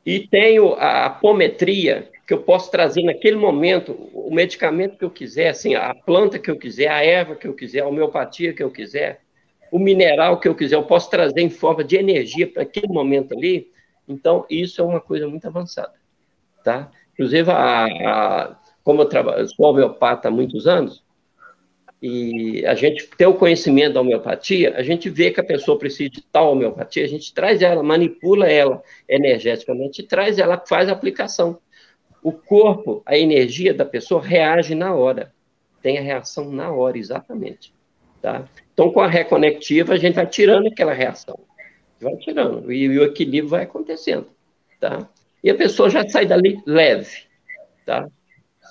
E 0.06 0.28
tenho 0.28 0.74
a 0.76 1.06
apometria, 1.06 2.10
que 2.26 2.34
eu 2.34 2.42
posso 2.42 2.72
trazer 2.72 3.04
naquele 3.04 3.36
momento 3.36 4.10
o 4.14 4.34
medicamento 4.34 4.98
que 4.98 5.06
eu 5.06 5.10
quiser, 5.10 5.50
assim, 5.50 5.76
a 5.76 5.94
planta 5.94 6.40
que 6.40 6.50
eu 6.50 6.58
quiser, 6.58 6.88
a 6.90 7.04
erva 7.04 7.36
que 7.36 7.48
eu 7.48 7.54
quiser, 7.54 7.82
a 7.82 7.88
homeopatia 7.88 8.54
que 8.54 8.64
eu 8.64 8.72
quiser, 8.72 9.22
o 9.72 9.80
mineral 9.80 10.40
que 10.40 10.48
eu 10.48 10.56
quiser, 10.56 10.76
eu 10.76 10.84
posso 10.84 11.10
trazer 11.10 11.42
em 11.42 11.50
forma 11.50 11.84
de 11.84 11.98
energia 11.98 12.48
para 12.48 12.64
aquele 12.64 12.88
momento 12.88 13.34
ali. 13.34 13.72
Então, 14.08 14.46
isso 14.50 14.82
é 14.82 14.86
uma 14.86 15.02
coisa 15.02 15.28
muito 15.28 15.48
avançada, 15.48 15.94
tá? 16.64 16.92
Inclusive, 17.14 17.50
a, 17.52 17.86
a, 17.86 18.56
como 18.84 19.02
eu 19.02 19.06
trabalho, 19.06 19.48
sou 19.48 19.66
homeopata 19.66 20.28
há 20.28 20.32
muitos 20.32 20.68
anos, 20.68 21.04
e 22.06 22.66
a 22.66 22.76
gente 22.76 23.08
tem 23.18 23.26
o 23.26 23.34
conhecimento 23.34 23.94
da 23.94 24.02
homeopatia, 24.02 24.76
a 24.76 24.84
gente 24.84 25.10
vê 25.10 25.32
que 25.32 25.40
a 25.40 25.44
pessoa 25.44 25.80
precisa 25.80 26.10
de 26.10 26.22
tal 26.22 26.52
homeopatia, 26.52 27.06
a 27.06 27.08
gente 27.08 27.34
traz 27.34 27.62
ela, 27.62 27.82
manipula 27.82 28.46
ela 28.46 28.84
energeticamente, 29.08 30.04
traz 30.04 30.38
ela, 30.38 30.62
faz 30.68 30.90
a 30.90 30.92
aplicação. 30.92 31.58
O 32.22 32.34
corpo, 32.34 33.02
a 33.06 33.18
energia 33.18 33.74
da 33.74 33.86
pessoa 33.86 34.22
reage 34.22 34.76
na 34.76 34.94
hora, 34.94 35.34
tem 35.82 35.98
a 35.98 36.02
reação 36.02 36.52
na 36.52 36.74
hora, 36.74 36.98
exatamente. 36.98 37.74
Tá? 38.22 38.50
Então, 38.74 38.92
com 38.92 39.00
a 39.00 39.08
reconectiva, 39.08 39.94
a 39.94 39.98
gente 39.98 40.16
vai 40.16 40.28
tirando 40.28 40.68
aquela 40.68 40.92
reação, 40.92 41.40
vai 42.02 42.18
tirando, 42.18 42.70
e, 42.70 42.84
e 42.84 43.00
o 43.00 43.04
equilíbrio 43.04 43.48
vai 43.48 43.64
acontecendo. 43.64 44.28
Tá? 44.78 45.08
E 45.42 45.50
a 45.50 45.56
pessoa 45.56 45.90
já 45.90 46.06
sai 46.10 46.26
dali 46.26 46.62
leve, 46.66 47.20
tá? 47.86 48.10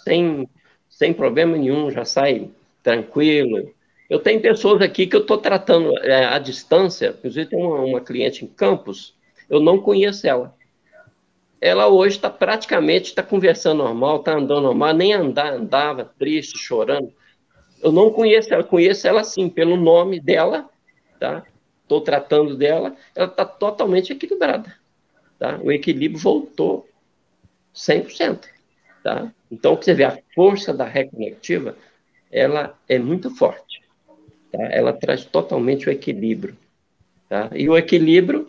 sem, 0.05 0.47
sem 0.90 1.14
problema 1.14 1.57
nenhum, 1.57 1.90
já 1.90 2.05
sai 2.05 2.51
tranquilo. 2.83 3.73
Eu 4.11 4.18
tenho 4.18 4.40
pessoas 4.40 4.83
aqui 4.83 5.07
que 5.07 5.16
eu 5.16 5.21
estou 5.21 5.38
tratando 5.38 5.97
é, 5.99 6.27
à 6.27 6.38
distância, 6.38 7.14
inclusive 7.16 7.47
tem 7.47 7.59
uma, 7.59 7.81
uma, 7.81 8.01
cliente 8.01 8.45
em 8.45 8.49
Campos, 8.49 9.14
eu 9.49 9.61
não 9.61 9.79
conheço 9.79 10.27
ela. 10.27 10.55
Ela 11.61 11.88
hoje 11.88 12.16
está 12.16 12.29
praticamente 12.29 13.11
está 13.11 13.23
conversando 13.23 13.79
normal, 13.83 14.18
está 14.18 14.33
andando 14.33 14.62
normal, 14.62 14.92
nem 14.92 15.12
andar, 15.12 15.55
andava 15.55 16.05
triste, 16.18 16.59
chorando. 16.59 17.12
Eu 17.81 17.92
não 17.92 18.11
conheço 18.11 18.53
ela, 18.53 18.62
conheço 18.62 19.07
ela 19.07 19.25
sim, 19.25 19.49
pelo 19.49 19.77
nome 19.77 20.21
dela, 20.21 20.68
tá? 21.18 21.45
Estou 21.83 22.01
tratando 22.01 22.57
dela, 22.57 22.95
ela 23.14 23.27
está 23.27 23.45
totalmente 23.45 24.12
equilibrada, 24.12 24.75
tá? 25.38 25.59
O 25.62 25.71
equilíbrio 25.71 26.21
voltou 26.21 26.88
100%, 27.75 28.45
tá? 29.03 29.33
Então, 29.51 29.77
você 29.77 29.95
vê 29.95 30.05
a 30.05 30.18
força 30.35 30.73
da 30.73 30.85
reconectiva, 30.85 31.77
ela 32.33 32.77
é 32.88 32.99
muito 32.99 33.31
forte. 33.31 33.83
Tá? 34.51 34.62
Ela 34.71 34.92
traz 34.92 35.25
totalmente 35.25 35.88
o 35.88 35.92
equilíbrio. 35.92 36.57
Tá? 37.29 37.51
E 37.55 37.68
o 37.68 37.77
equilíbrio 37.77 38.49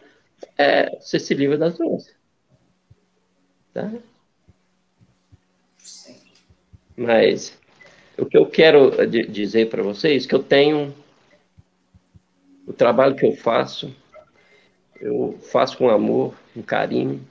é 0.57 0.89
você 0.99 1.19
se 1.19 1.33
livra 1.33 1.57
das 1.57 1.77
doenças. 1.77 2.15
Tá? 3.73 3.91
Mas 6.95 7.57
o 8.17 8.25
que 8.25 8.37
eu 8.37 8.45
quero 8.45 8.91
dizer 9.07 9.69
para 9.69 9.83
vocês 9.83 10.25
é 10.25 10.27
que 10.27 10.35
eu 10.35 10.43
tenho 10.43 10.95
o 12.65 12.71
trabalho 12.71 13.15
que 13.15 13.25
eu 13.25 13.35
faço, 13.35 13.93
eu 15.01 15.37
faço 15.51 15.77
com 15.77 15.89
amor, 15.89 16.33
com 16.53 16.61
carinho. 16.61 17.27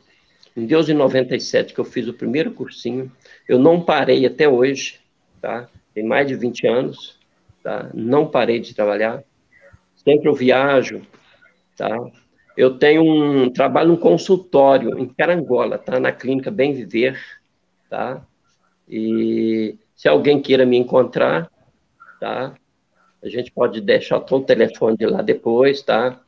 Em 0.54 0.66
Deus 0.66 0.86
de 0.86 0.92
97, 0.92 1.72
que 1.72 1.80
eu 1.80 1.84
fiz 1.84 2.06
o 2.06 2.12
primeiro 2.12 2.52
cursinho, 2.52 3.10
eu 3.48 3.58
não 3.58 3.80
parei 3.80 4.26
até 4.26 4.46
hoje, 4.46 5.00
tá? 5.40 5.68
Tem 5.94 6.04
mais 6.04 6.26
de 6.26 6.34
20 6.34 6.66
anos, 6.66 7.18
tá? 7.62 7.90
Não 7.94 8.26
parei 8.26 8.60
de 8.60 8.74
trabalhar. 8.74 9.22
Sempre 9.96 10.28
eu 10.28 10.34
viajo, 10.34 11.02
tá? 11.76 11.96
Eu 12.56 12.78
tenho 12.78 13.02
um 13.02 13.50
trabalho 13.50 13.90
no 13.90 13.98
consultório 13.98 14.98
em 14.98 15.06
Carangola, 15.06 15.78
tá? 15.78 15.98
Na 15.98 16.12
clínica 16.12 16.50
Bem 16.50 16.72
Viver, 16.72 17.18
tá? 17.88 18.24
E 18.88 19.76
se 19.94 20.08
alguém 20.08 20.40
queira 20.40 20.66
me 20.66 20.76
encontrar, 20.76 21.50
tá? 22.20 22.54
A 23.22 23.28
gente 23.28 23.52
pode 23.52 23.80
deixar 23.80 24.18
o 24.18 24.40
telefone 24.40 24.96
de 24.96 25.06
lá 25.06 25.22
depois, 25.22 25.80
tá? 25.82 26.20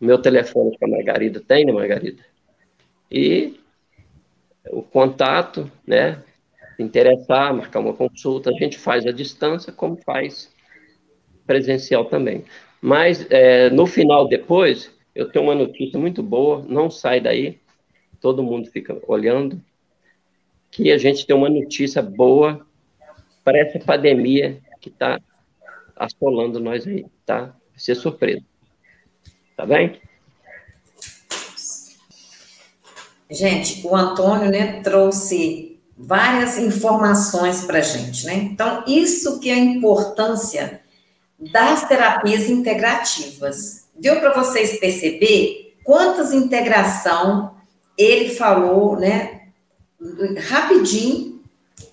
Meu 0.00 0.18
telefone 0.20 0.76
que 0.76 0.84
a 0.84 0.88
Margarida 0.88 1.40
tem, 1.40 1.64
né, 1.64 1.72
Margarida? 1.72 2.22
E 3.10 3.58
o 4.70 4.82
contato, 4.82 5.70
né? 5.86 6.22
Interessar, 6.82 7.54
marcar 7.54 7.80
uma 7.80 7.94
consulta, 7.94 8.50
a 8.50 8.54
gente 8.54 8.78
faz 8.78 9.06
à 9.06 9.12
distância, 9.12 9.72
como 9.72 9.96
faz 9.96 10.50
presencial 11.46 12.04
também. 12.04 12.44
Mas 12.80 13.26
é, 13.30 13.70
no 13.70 13.86
final, 13.86 14.28
depois, 14.28 14.90
eu 15.14 15.30
tenho 15.30 15.44
uma 15.44 15.54
notícia 15.54 15.98
muito 15.98 16.22
boa, 16.22 16.64
não 16.68 16.90
sai 16.90 17.20
daí, 17.20 17.58
todo 18.20 18.42
mundo 18.42 18.70
fica 18.70 19.00
olhando, 19.06 19.60
que 20.70 20.90
a 20.90 20.98
gente 20.98 21.26
tem 21.26 21.36
uma 21.36 21.50
notícia 21.50 22.02
boa 22.02 22.66
para 23.44 23.58
essa 23.58 23.78
pandemia 23.78 24.60
que 24.80 24.88
está 24.88 25.20
assolando 25.94 26.58
nós 26.58 26.86
aí, 26.86 27.06
tá? 27.26 27.46
Vai 27.46 27.78
ser 27.78 27.94
surpresa. 27.94 28.42
Tá 29.56 29.66
bem? 29.66 30.00
Gente, 33.30 33.86
o 33.86 33.94
Antônio, 33.94 34.50
né, 34.50 34.82
trouxe 34.82 35.71
várias 35.96 36.58
informações 36.58 37.64
para 37.64 37.78
a 37.78 37.82
gente, 37.82 38.26
né? 38.26 38.34
Então, 38.34 38.84
isso 38.86 39.38
que 39.40 39.50
é 39.50 39.54
a 39.54 39.58
importância 39.58 40.80
das 41.38 41.86
terapias 41.86 42.48
integrativas. 42.48 43.84
Deu 43.94 44.20
para 44.20 44.32
vocês 44.32 44.78
perceber 44.78 45.74
quantas 45.84 46.32
integração 46.32 47.54
ele 47.96 48.30
falou, 48.34 48.96
né? 48.96 49.42
Rapidinho, 50.48 51.40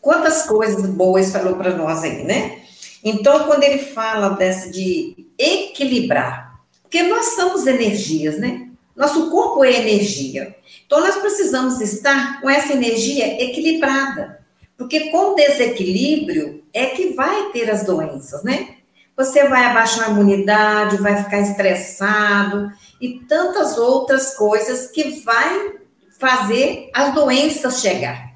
quantas 0.01 0.43
coisas 0.43 0.85
boas 0.89 1.31
falou 1.31 1.55
para 1.55 1.75
nós 1.75 2.03
aí, 2.03 2.23
né? 2.23 2.59
Então, 3.03 3.45
quando 3.45 3.63
ele 3.63 3.79
fala 3.79 4.29
dessa 4.29 4.69
de 4.69 5.27
equilibrar, 5.37 6.59
porque 6.81 7.03
nós 7.03 7.35
somos 7.35 7.65
energias, 7.67 8.37
né? 8.37 8.68
Nosso 8.99 9.31
corpo 9.31 9.63
é 9.63 9.71
energia. 9.71 10.57
Então, 10.85 10.99
nós 10.99 11.15
precisamos 11.15 11.79
estar 11.79 12.41
com 12.41 12.49
essa 12.49 12.73
energia 12.73 13.41
equilibrada. 13.41 14.41
Porque 14.77 15.09
com 15.09 15.35
desequilíbrio 15.35 16.65
é 16.73 16.87
que 16.87 17.13
vai 17.13 17.49
ter 17.53 17.71
as 17.71 17.85
doenças, 17.85 18.43
né? 18.43 18.75
Você 19.15 19.47
vai 19.47 19.63
abaixar 19.63 20.09
a 20.09 20.11
imunidade, 20.11 20.97
vai 20.97 21.23
ficar 21.23 21.39
estressado 21.39 22.69
e 22.99 23.21
tantas 23.21 23.77
outras 23.77 24.35
coisas 24.35 24.91
que 24.91 25.21
vai 25.21 25.75
fazer 26.19 26.89
as 26.93 27.13
doenças 27.13 27.79
chegar. 27.79 28.33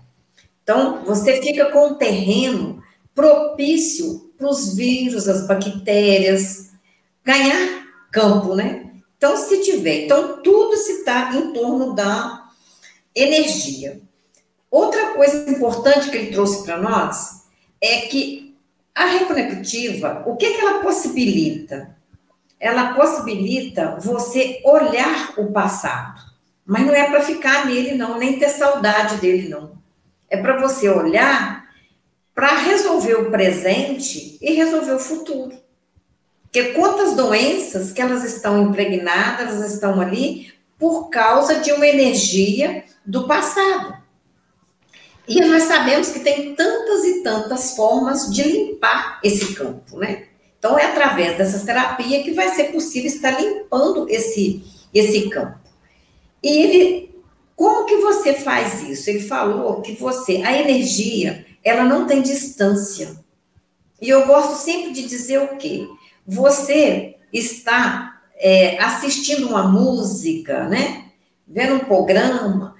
Então, 0.64 1.04
você 1.04 1.42
fica 1.42 1.72
com 1.72 1.88
um 1.88 1.96
terreno 1.96 2.82
propício 3.14 4.32
para 4.38 4.48
os 4.48 4.74
vírus, 4.76 5.28
as 5.28 5.46
bactérias, 5.46 6.72
ganhar 7.22 7.86
campo, 8.12 8.56
né? 8.56 8.83
Então, 9.24 9.38
se 9.38 9.62
tiver, 9.62 10.04
então 10.04 10.42
tudo 10.42 10.76
se 10.76 11.00
está 11.00 11.34
em 11.34 11.54
torno 11.54 11.94
da 11.94 12.44
energia. 13.16 14.02
Outra 14.70 15.14
coisa 15.14 15.50
importante 15.50 16.10
que 16.10 16.18
ele 16.18 16.34
trouxe 16.34 16.66
para 16.66 16.76
nós 16.76 17.46
é 17.80 18.02
que 18.02 18.54
a 18.94 19.06
reconectiva, 19.06 20.24
o 20.26 20.36
que, 20.36 20.56
que 20.56 20.60
ela 20.60 20.80
possibilita? 20.80 21.96
Ela 22.60 22.96
possibilita 22.96 23.98
você 23.98 24.60
olhar 24.66 25.36
o 25.38 25.54
passado, 25.54 26.22
mas 26.66 26.86
não 26.86 26.94
é 26.94 27.10
para 27.10 27.22
ficar 27.22 27.66
nele, 27.66 27.96
não, 27.96 28.18
nem 28.18 28.38
ter 28.38 28.50
saudade 28.50 29.22
dele, 29.22 29.48
não. 29.48 29.78
É 30.30 30.36
para 30.36 30.60
você 30.60 30.90
olhar 30.90 31.64
para 32.36 32.58
resolver 32.58 33.14
o 33.14 33.32
presente 33.32 34.38
e 34.42 34.52
resolver 34.52 34.92
o 34.92 35.00
futuro. 35.00 35.63
Porque 36.54 36.74
quantas 36.74 37.16
doenças 37.16 37.92
que 37.92 38.00
elas 38.00 38.24
estão 38.24 38.62
impregnadas, 38.62 39.56
elas 39.56 39.74
estão 39.74 40.00
ali 40.00 40.54
por 40.78 41.10
causa 41.10 41.56
de 41.56 41.72
uma 41.72 41.88
energia 41.88 42.84
do 43.04 43.26
passado. 43.26 43.98
E 45.28 45.42
nós 45.42 45.64
sabemos 45.64 46.10
que 46.10 46.20
tem 46.20 46.54
tantas 46.54 47.06
e 47.06 47.24
tantas 47.24 47.76
formas 47.76 48.32
de 48.32 48.44
limpar 48.44 49.20
esse 49.24 49.56
campo, 49.56 49.98
né? 49.98 50.28
Então 50.60 50.78
é 50.78 50.86
através 50.86 51.40
dessas 51.40 51.64
terapias 51.64 52.24
que 52.24 52.34
vai 52.34 52.50
ser 52.50 52.66
possível 52.66 53.08
estar 53.08 53.32
limpando 53.32 54.08
esse 54.08 54.64
esse 54.94 55.30
campo. 55.30 55.58
E 56.44 56.50
ele 56.50 57.16
como 57.56 57.88
que 57.88 57.98
você 57.98 58.36
faz 58.36 58.84
isso? 58.84 59.10
Ele 59.10 59.22
falou 59.22 59.82
que 59.82 59.94
você, 59.94 60.44
a 60.44 60.56
energia, 60.56 61.48
ela 61.64 61.84
não 61.84 62.06
tem 62.06 62.22
distância. 62.22 63.18
E 64.00 64.08
eu 64.08 64.28
gosto 64.28 64.56
sempre 64.64 64.92
de 64.92 65.08
dizer 65.08 65.40
o 65.40 65.58
quê? 65.58 65.88
Você 66.26 67.16
está 67.32 68.22
é, 68.36 68.82
assistindo 68.82 69.48
uma 69.48 69.64
música, 69.64 70.68
né? 70.68 71.12
Vendo 71.48 71.76
um 71.76 71.80
programa, 71.80 72.76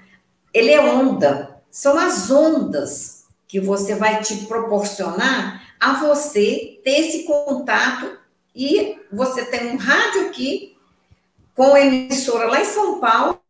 ele 0.52 0.70
é 0.70 0.80
onda. 0.80 1.62
São 1.70 1.98
as 1.98 2.30
ondas 2.30 3.24
que 3.46 3.60
você 3.60 3.94
vai 3.94 4.20
te 4.22 4.46
proporcionar 4.46 5.62
a 5.80 5.94
você 5.94 6.80
ter 6.82 7.00
esse 7.00 7.24
contato 7.24 8.18
e 8.54 8.98
você 9.12 9.44
tem 9.44 9.70
um 9.70 9.76
rádio 9.76 10.28
aqui 10.28 10.76
com 11.54 11.76
emissora 11.76 12.46
lá 12.46 12.60
em 12.60 12.64
São 12.64 12.98
Paulo, 12.98 13.40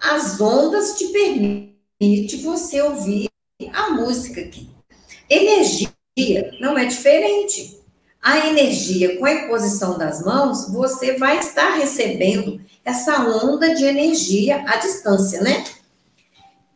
as 0.00 0.40
ondas 0.40 0.98
te 0.98 1.08
permite 1.08 2.36
você 2.42 2.82
ouvir 2.82 3.28
a 3.72 3.90
música 3.90 4.40
aqui. 4.40 4.68
Energia 5.28 5.90
não 6.60 6.76
é 6.76 6.84
diferente 6.84 7.79
a 8.22 8.46
energia 8.48 9.18
com 9.18 9.24
a 9.24 9.32
imposição 9.32 9.96
das 9.96 10.22
mãos, 10.22 10.68
você 10.68 11.16
vai 11.16 11.38
estar 11.38 11.76
recebendo 11.76 12.60
essa 12.84 13.20
onda 13.22 13.74
de 13.74 13.84
energia 13.84 14.62
à 14.66 14.76
distância, 14.76 15.40
né? 15.40 15.64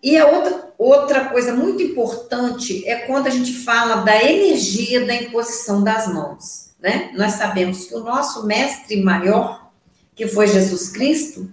E 0.02 0.16
a 0.16 0.26
outra, 0.26 0.72
outra 0.78 1.24
coisa 1.26 1.54
muito 1.54 1.82
importante 1.82 2.86
é 2.86 3.06
quando 3.06 3.26
a 3.26 3.30
gente 3.30 3.52
fala 3.64 3.96
da 3.96 4.22
energia 4.22 5.06
da 5.06 5.14
imposição 5.14 5.82
das 5.82 6.06
mãos, 6.06 6.70
né? 6.80 7.10
Nós 7.14 7.32
sabemos 7.32 7.86
que 7.86 7.94
o 7.94 8.04
nosso 8.04 8.46
mestre 8.46 9.02
maior, 9.02 9.70
que 10.14 10.26
foi 10.26 10.46
Jesus 10.46 10.90
Cristo, 10.90 11.50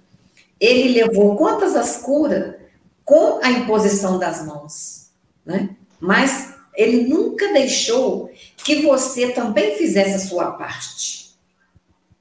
ele 0.60 0.94
levou 0.94 1.36
quantas 1.36 1.76
as 1.76 1.98
curas 1.98 2.56
com 3.04 3.40
a 3.44 3.50
imposição 3.50 4.20
das 4.20 4.46
mãos, 4.46 5.10
né? 5.46 5.70
Mas 6.00 6.51
ele 6.76 7.08
nunca 7.08 7.52
deixou 7.54 8.32
que 8.58 8.82
você 8.82 9.32
também 9.32 9.76
fizesse 9.78 10.16
a 10.16 10.28
sua 10.28 10.52
parte. 10.52 11.32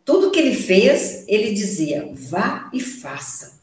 Tudo 0.04 0.30
que 0.30 0.38
ele 0.38 0.54
fez, 0.54 1.24
ele 1.28 1.52
dizia: 1.52 2.10
vá 2.14 2.68
e 2.72 2.80
faça. 2.80 3.60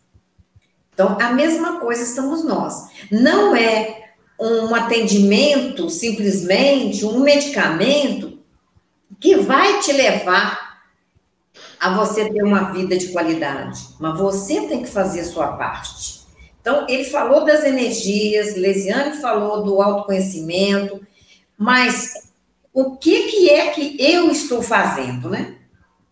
Então, 0.93 1.17
a 1.19 1.31
mesma 1.31 1.79
coisa 1.79 2.03
estamos 2.03 2.43
nós. 2.43 2.89
Não 3.11 3.55
é 3.55 4.13
um 4.39 4.73
atendimento, 4.73 5.89
simplesmente 5.89 7.05
um 7.05 7.19
medicamento 7.19 8.39
que 9.19 9.35
vai 9.37 9.79
te 9.79 9.91
levar 9.91 10.67
a 11.79 11.95
você 11.95 12.29
ter 12.29 12.43
uma 12.43 12.71
vida 12.71 12.97
de 12.97 13.09
qualidade, 13.09 13.79
mas 13.99 14.17
você 14.17 14.67
tem 14.67 14.81
que 14.81 14.89
fazer 14.89 15.21
a 15.21 15.25
sua 15.25 15.47
parte. 15.49 16.16
Então, 16.67 16.85
ele 16.89 17.05
falou 17.05 17.45
das 17.45 17.63
energias, 17.63 18.57
Lesiane 18.57 19.21
falou 19.21 19.63
do 19.63 19.81
autoconhecimento, 19.81 20.99
mas 21.57 22.11
o 22.73 22.97
que, 22.97 23.29
que 23.29 23.49
é 23.49 23.67
que 23.67 23.95
eu 23.97 24.29
estou 24.29 24.61
fazendo, 24.61 25.29
né? 25.29 25.55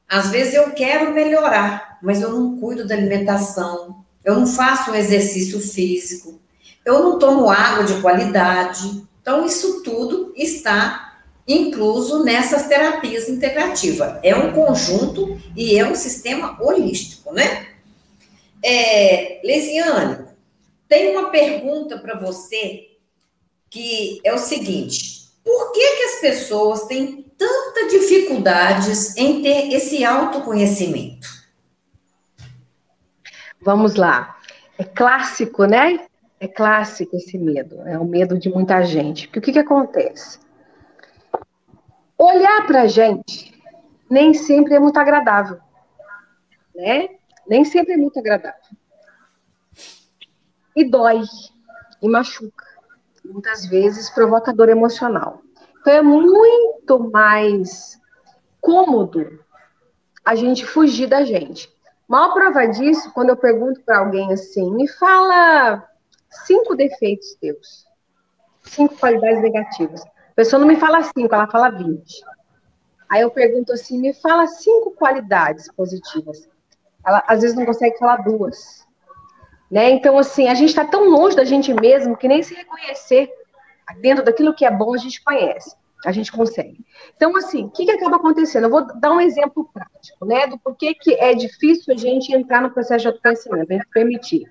Às 0.07 0.29
vezes 0.29 0.53
eu 0.53 0.71
quero 0.71 1.13
melhorar, 1.13 1.99
mas 2.01 2.21
eu 2.21 2.31
não 2.31 2.57
cuido 2.57 2.87
da 2.87 2.95
alimentação, 2.95 3.97
eu 4.23 4.39
não 4.39 4.47
faço 4.47 4.91
um 4.91 4.95
exercício 4.95 5.59
físico, 5.59 6.39
eu 6.85 7.03
não 7.03 7.19
tomo 7.19 7.49
água 7.49 7.83
de 7.83 7.99
qualidade. 7.99 9.03
Então, 9.21 9.45
isso 9.45 9.83
tudo 9.83 10.31
está 10.37 11.17
incluso 11.45 12.23
nessas 12.23 12.65
terapias 12.67 13.27
integrativas. 13.27 14.19
É 14.23 14.33
um 14.33 14.53
conjunto 14.53 15.37
e 15.53 15.77
é 15.77 15.85
um 15.85 15.95
sistema 15.95 16.57
holístico, 16.63 17.33
né? 17.33 17.67
É, 18.63 19.41
Lesiane, 19.43 20.33
tem 20.87 21.15
uma 21.15 21.29
pergunta 21.29 21.97
para 21.97 22.19
você 22.19 22.89
que 23.69 24.19
é 24.23 24.33
o 24.33 24.37
seguinte: 24.37 25.29
por 25.43 25.71
que, 25.71 25.95
que 25.97 26.03
as 26.03 26.21
pessoas 26.21 26.85
têm 26.85 27.23
tanta 27.37 27.87
dificuldades 27.89 29.15
em 29.17 29.41
ter 29.41 29.73
esse 29.73 30.03
autoconhecimento? 30.03 31.27
Vamos 33.61 33.95
lá. 33.95 34.37
É 34.77 34.83
clássico, 34.83 35.65
né? 35.65 36.07
É 36.39 36.47
clássico 36.47 37.15
esse 37.15 37.37
medo. 37.37 37.81
É 37.87 37.97
o 37.97 38.05
medo 38.05 38.37
de 38.37 38.49
muita 38.49 38.83
gente. 38.83 39.27
Porque 39.27 39.39
o 39.39 39.41
que, 39.41 39.53
que 39.53 39.59
acontece? 39.59 40.39
Olhar 42.17 42.65
para 42.67 42.83
a 42.83 42.87
gente 42.87 43.53
nem 44.09 44.33
sempre 44.33 44.75
é 44.75 44.79
muito 44.79 44.97
agradável. 44.99 45.59
Né? 46.75 47.09
Nem 47.47 47.65
sempre 47.65 47.93
é 47.93 47.97
muito 47.97 48.19
agradável. 48.19 48.61
E 50.75 50.83
dói, 50.83 51.21
e 52.01 52.09
machuca 52.09 52.65
muitas 53.23 53.65
vezes 53.65 54.09
provocador 54.09 54.69
emocional. 54.69 55.41
Então 55.79 55.93
é 55.93 56.01
muito 56.01 57.11
mais 57.11 57.99
cômodo 58.61 59.39
a 60.23 60.35
gente 60.35 60.65
fugir 60.65 61.07
da 61.07 61.23
gente. 61.23 61.73
Mal 62.07 62.33
prova 62.33 62.65
disso, 62.67 63.11
quando 63.13 63.29
eu 63.29 63.37
pergunto 63.37 63.81
para 63.81 63.99
alguém 63.99 64.31
assim, 64.31 64.71
me 64.71 64.87
fala 64.87 65.87
cinco 66.45 66.75
defeitos 66.75 67.35
teus, 67.35 67.87
cinco 68.63 68.95
qualidades 68.97 69.41
negativas. 69.41 70.03
A 70.03 70.35
pessoa 70.35 70.59
não 70.59 70.67
me 70.67 70.75
fala 70.75 71.01
cinco, 71.03 71.33
ela 71.33 71.47
fala 71.47 71.69
vinte. 71.69 72.23
Aí 73.09 73.21
eu 73.21 73.31
pergunto 73.31 73.71
assim, 73.71 73.99
me 73.99 74.13
fala 74.13 74.45
cinco 74.47 74.91
qualidades 74.91 75.71
positivas. 75.71 76.47
Ela 77.05 77.23
às 77.27 77.41
vezes 77.41 77.55
não 77.55 77.65
consegue 77.65 77.97
falar 77.97 78.17
duas. 78.17 78.84
Né? 79.75 79.89
Então, 79.89 80.17
assim, 80.17 80.47
a 80.47 80.53
gente 80.53 80.69
está 80.69 80.85
tão 80.85 81.09
longe 81.09 81.35
da 81.35 81.43
gente 81.43 81.73
mesmo 81.73 82.15
que 82.15 82.29
nem 82.29 82.41
se 82.41 82.55
reconhecer 82.55 83.29
dentro 83.99 84.23
daquilo 84.23 84.53
que 84.53 84.63
é 84.63 84.71
bom 84.71 84.93
a 84.93 84.97
gente 84.97 85.21
conhece, 85.21 85.75
a 86.05 86.13
gente 86.13 86.31
consegue. 86.31 86.79
Então, 87.13 87.35
assim, 87.35 87.65
o 87.65 87.69
que, 87.69 87.83
que 87.83 87.91
acaba 87.91 88.15
acontecendo? 88.15 88.63
Eu 88.63 88.69
vou 88.69 88.87
dar 88.97 89.11
um 89.11 89.19
exemplo 89.19 89.69
prático, 89.73 90.25
né, 90.25 90.47
do 90.47 90.57
porquê 90.57 90.93
que 90.93 91.15
é 91.15 91.33
difícil 91.35 91.93
a 91.93 91.97
gente 91.97 92.33
entrar 92.33 92.61
no 92.61 92.71
processo 92.71 93.01
de 93.01 93.07
autoconhecimento, 93.07 93.85
permitir. 93.93 94.49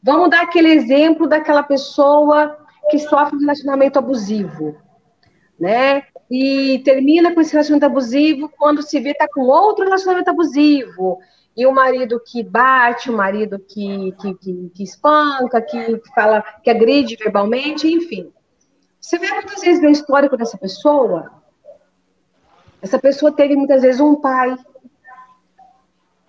Vamos 0.00 0.30
dar 0.30 0.42
aquele 0.42 0.68
exemplo 0.68 1.26
daquela 1.26 1.64
pessoa 1.64 2.56
que 2.88 3.00
sofre 3.00 3.38
de 3.38 3.44
relacionamento 3.44 3.98
abusivo, 3.98 4.76
né? 5.58 6.04
E 6.30 6.80
termina 6.84 7.34
com 7.34 7.40
esse 7.40 7.50
relacionamento 7.50 7.86
abusivo 7.86 8.48
quando 8.56 8.80
se 8.80 9.00
vê 9.00 9.10
está 9.10 9.26
com 9.26 9.40
outro 9.40 9.84
relacionamento 9.84 10.30
abusivo. 10.30 11.18
E 11.56 11.66
o 11.66 11.72
marido 11.72 12.18
que 12.18 12.42
bate, 12.42 13.10
o 13.10 13.16
marido 13.16 13.58
que, 13.58 14.12
que, 14.12 14.34
que, 14.34 14.70
que 14.74 14.82
espanca, 14.82 15.60
que 15.60 16.00
fala, 16.14 16.42
que 16.62 16.70
agride 16.70 17.16
verbalmente, 17.16 17.86
enfim. 17.86 18.32
Você 18.98 19.18
vê 19.18 19.30
muitas 19.32 19.60
vezes 19.60 19.82
no 19.82 19.90
histórico 19.90 20.36
dessa 20.36 20.56
pessoa, 20.56 21.42
essa 22.80 22.98
pessoa 22.98 23.30
teve 23.30 23.54
muitas 23.54 23.82
vezes 23.82 24.00
um 24.00 24.16
pai 24.16 24.56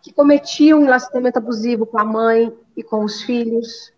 que 0.02 0.12
cometia 0.12 0.76
um 0.76 0.84
relacionamento 0.84 1.38
abusivo 1.38 1.86
com 1.86 1.98
a 1.98 2.04
mãe 2.04 2.54
e 2.76 2.84
com 2.84 3.04
os 3.04 3.22
filhos, 3.24 3.94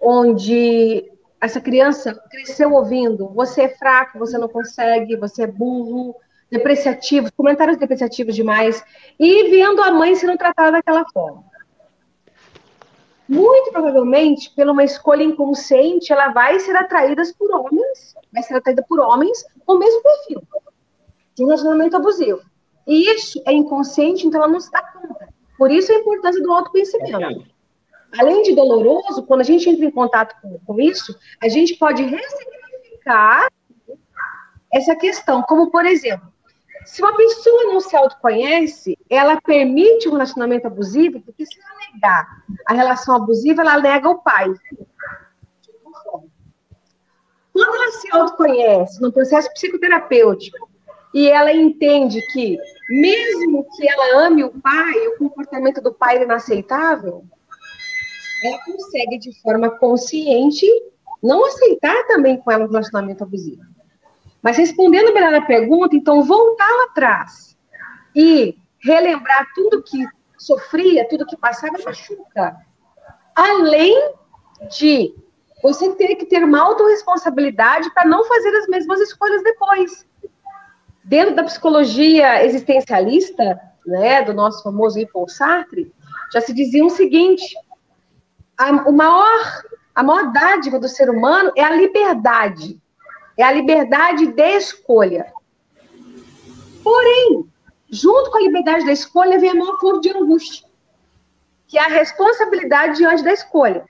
onde 0.00 1.10
essa 1.40 1.60
criança 1.60 2.14
cresceu 2.30 2.72
ouvindo: 2.72 3.28
você 3.28 3.62
é 3.62 3.68
fraco, 3.68 4.18
você 4.18 4.38
não 4.38 4.48
consegue, 4.48 5.16
você 5.16 5.42
é 5.42 5.46
burro, 5.46 6.14
depreciativo, 6.50 7.32
comentários 7.36 7.76
depreciativos 7.76 8.34
demais, 8.34 8.84
e 9.18 9.50
vendo 9.50 9.82
a 9.82 9.90
mãe 9.90 10.14
sendo 10.14 10.36
tratada 10.36 10.72
daquela 10.72 11.04
forma. 11.12 11.44
Muito 13.28 13.70
provavelmente, 13.70 14.50
por 14.54 14.66
uma 14.66 14.82
escolha 14.82 15.22
inconsciente, 15.22 16.12
ela 16.12 16.28
vai 16.28 16.58
ser 16.58 16.74
atraída 16.74 17.22
por 17.38 17.50
homens, 17.52 18.14
vai 18.32 18.42
ser 18.42 18.54
atraída 18.54 18.84
por 18.88 18.98
homens 18.98 19.44
com 19.64 19.74
o 19.74 19.78
mesmo 19.78 20.02
perfil 20.02 20.42
de 21.36 21.44
um 21.44 21.46
relacionamento 21.46 21.96
abusivo. 21.96 22.40
E 22.86 23.08
isso 23.08 23.40
é 23.46 23.52
inconsciente, 23.52 24.26
então 24.26 24.42
ela 24.42 24.52
não 24.52 24.58
se 24.58 24.70
dá 24.72 24.82
conta. 24.82 25.28
Por 25.56 25.70
isso 25.70 25.92
a 25.92 25.96
importância 25.96 26.42
do 26.42 26.52
autoconhecimento 26.52 27.50
além 28.18 28.42
de 28.42 28.54
doloroso, 28.54 29.22
quando 29.24 29.40
a 29.40 29.44
gente 29.44 29.68
entra 29.68 29.84
em 29.84 29.90
contato 29.90 30.34
com, 30.40 30.58
com 30.60 30.80
isso, 30.80 31.16
a 31.42 31.48
gente 31.48 31.74
pode 31.76 32.02
ressignificar 32.02 33.48
essa 34.72 34.94
questão. 34.96 35.42
Como, 35.42 35.70
por 35.70 35.84
exemplo, 35.84 36.29
se 36.84 37.02
uma 37.02 37.16
pessoa 37.16 37.64
não 37.64 37.80
se 37.80 37.94
autoconhece, 37.96 38.98
ela 39.08 39.40
permite 39.40 40.08
um 40.08 40.12
relacionamento 40.12 40.66
abusivo, 40.66 41.20
porque 41.20 41.44
se 41.44 41.58
ela 41.60 41.92
negar 41.92 42.44
a 42.66 42.74
relação 42.74 43.14
abusiva, 43.16 43.62
ela 43.62 43.80
nega 43.80 44.08
o 44.08 44.22
pai. 44.22 44.52
Quando 47.52 47.74
ela 47.74 47.90
se 47.92 48.08
autoconhece 48.10 49.00
no 49.00 49.12
processo 49.12 49.52
psicoterapêutico 49.52 50.70
e 51.12 51.28
ela 51.28 51.52
entende 51.52 52.20
que, 52.32 52.58
mesmo 52.88 53.66
que 53.76 53.88
ela 53.88 54.26
ame 54.26 54.44
o 54.44 54.50
pai, 54.60 55.08
o 55.08 55.18
comportamento 55.18 55.80
do 55.80 55.92
pai 55.92 56.18
é 56.18 56.22
inaceitável, 56.22 57.24
ela 58.42 58.58
consegue, 58.64 59.18
de 59.18 59.38
forma 59.42 59.70
consciente, 59.70 60.66
não 61.22 61.44
aceitar 61.44 62.06
também 62.06 62.38
com 62.38 62.50
ela 62.50 62.64
um 62.64 62.68
relacionamento 62.68 63.22
abusivo. 63.22 63.62
Mas 64.42 64.56
respondendo 64.56 65.12
melhor 65.12 65.34
a 65.34 65.42
pergunta, 65.42 65.94
então, 65.94 66.22
voltar 66.22 66.68
lá 66.68 66.84
atrás 66.84 67.56
e 68.14 68.56
relembrar 68.78 69.46
tudo 69.54 69.82
que 69.82 70.06
sofria, 70.38 71.06
tudo 71.08 71.26
que 71.26 71.36
passava, 71.36 71.76
machuca. 71.84 72.56
Além 73.34 74.14
de 74.78 75.14
você 75.62 75.94
ter 75.94 76.16
que 76.16 76.24
ter 76.24 76.42
uma 76.42 76.60
autorresponsabilidade 76.60 77.92
para 77.92 78.08
não 78.08 78.24
fazer 78.24 78.48
as 78.56 78.66
mesmas 78.66 79.00
escolhas 79.00 79.42
depois. 79.42 80.06
Dentro 81.04 81.34
da 81.34 81.44
psicologia 81.44 82.44
existencialista, 82.44 83.60
né, 83.86 84.22
do 84.22 84.32
nosso 84.32 84.62
famoso 84.62 85.04
Paul 85.12 85.28
Sartre, 85.28 85.92
já 86.32 86.40
se 86.40 86.52
dizia 86.52 86.84
o 86.84 86.90
seguinte: 86.90 87.54
a, 88.56 88.70
o 88.88 88.92
maior, 88.92 89.62
a 89.94 90.02
maior 90.02 90.32
dádiva 90.32 90.78
do 90.78 90.88
ser 90.88 91.10
humano 91.10 91.52
é 91.56 91.62
a 91.62 91.74
liberdade. 91.74 92.80
É 93.40 93.42
a 93.42 93.52
liberdade 93.52 94.26
de 94.26 94.56
escolha. 94.58 95.32
Porém, 96.84 97.50
junto 97.88 98.30
com 98.30 98.36
a 98.36 98.42
liberdade 98.42 98.84
da 98.84 98.92
escolha 98.92 99.38
vem 99.38 99.48
a 99.48 99.54
maior 99.54 99.80
forma 99.80 99.98
de 99.98 100.10
angústia, 100.10 100.68
que 101.66 101.78
é 101.78 101.82
a 101.82 101.88
responsabilidade 101.88 102.98
diante 102.98 103.24
da 103.24 103.32
escolha. 103.32 103.86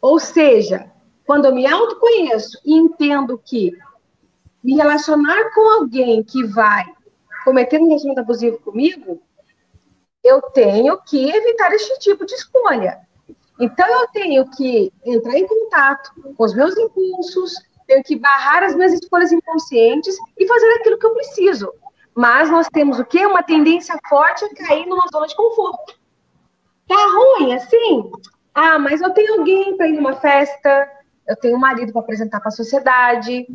Ou 0.00 0.18
seja, 0.18 0.90
quando 1.24 1.44
eu 1.44 1.54
me 1.54 1.64
autoconheço 1.64 2.58
e 2.64 2.74
entendo 2.74 3.38
que 3.38 3.70
me 4.64 4.74
relacionar 4.74 5.54
com 5.54 5.74
alguém 5.78 6.24
que 6.24 6.42
vai 6.42 6.84
cometer 7.44 7.80
um 7.80 7.86
relacionamento 7.86 8.22
abusivo 8.22 8.58
comigo, 8.58 9.22
eu 10.24 10.42
tenho 10.42 11.00
que 11.02 11.30
evitar 11.30 11.72
este 11.72 12.00
tipo 12.00 12.26
de 12.26 12.34
escolha. 12.34 12.98
Então, 13.60 13.86
eu 13.86 14.08
tenho 14.08 14.50
que 14.50 14.92
entrar 15.04 15.38
em 15.38 15.46
contato 15.46 16.10
com 16.36 16.44
os 16.44 16.52
meus 16.52 16.76
impulsos, 16.76 17.54
tenho 17.86 18.02
que 18.02 18.16
barrar 18.16 18.62
as 18.62 18.74
minhas 18.74 18.92
escolhas 18.92 19.32
inconscientes 19.32 20.16
e 20.38 20.46
fazer 20.46 20.66
aquilo 20.74 20.98
que 20.98 21.06
eu 21.06 21.14
preciso. 21.14 21.72
Mas 22.14 22.50
nós 22.50 22.68
temos 22.68 22.98
o 22.98 23.04
quê? 23.04 23.26
Uma 23.26 23.42
tendência 23.42 23.98
forte 24.08 24.44
a 24.44 24.54
cair 24.54 24.86
numa 24.86 25.06
zona 25.12 25.26
de 25.26 25.34
conforto. 25.34 25.98
Tá 26.86 26.96
ruim 26.96 27.54
assim? 27.54 28.10
Ah, 28.54 28.78
mas 28.78 29.00
eu 29.00 29.10
tenho 29.10 29.38
alguém 29.38 29.76
para 29.76 29.88
ir 29.88 29.94
numa 29.94 30.14
festa, 30.14 30.88
eu 31.26 31.36
tenho 31.36 31.56
um 31.56 31.60
marido 31.60 31.92
para 31.92 32.02
apresentar 32.02 32.38
para 32.40 32.48
a 32.48 32.52
sociedade, 32.52 33.46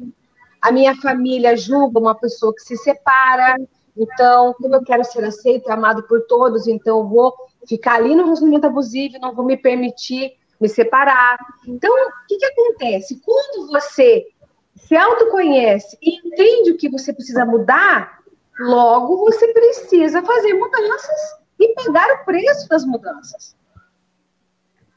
a 0.61 0.71
minha 0.71 0.95
família 0.95 1.55
julga 1.55 1.99
uma 1.99 2.15
pessoa 2.15 2.53
que 2.53 2.61
se 2.61 2.75
separa, 2.75 3.55
então, 3.95 4.53
como 4.53 4.75
eu 4.75 4.83
quero 4.83 5.03
ser 5.03 5.23
aceito 5.23 5.69
e 5.69 5.71
amado 5.71 6.03
por 6.03 6.21
todos, 6.25 6.67
então 6.67 6.99
eu 6.99 7.07
vou 7.07 7.33
ficar 7.67 7.95
ali 7.95 8.15
no 8.15 8.23
relacionamento 8.23 8.67
abusivo, 8.67 9.19
não 9.19 9.33
vou 9.33 9.45
me 9.45 9.57
permitir 9.57 10.33
me 10.59 10.67
separar. 10.67 11.37
Então, 11.67 11.91
o 11.91 12.11
que, 12.27 12.37
que 12.37 12.45
acontece? 12.45 13.21
Quando 13.23 13.67
você 13.67 14.27
se 14.75 14.95
autoconhece 14.95 15.97
e 16.01 16.27
entende 16.27 16.71
o 16.71 16.77
que 16.77 16.89
você 16.89 17.13
precisa 17.13 17.45
mudar, 17.45 18.19
logo 18.59 19.17
você 19.17 19.47
precisa 19.53 20.21
fazer 20.21 20.53
mudanças 20.53 21.39
e 21.59 21.73
pagar 21.73 22.21
o 22.21 22.25
preço 22.25 22.67
das 22.67 22.85
mudanças. 22.85 23.55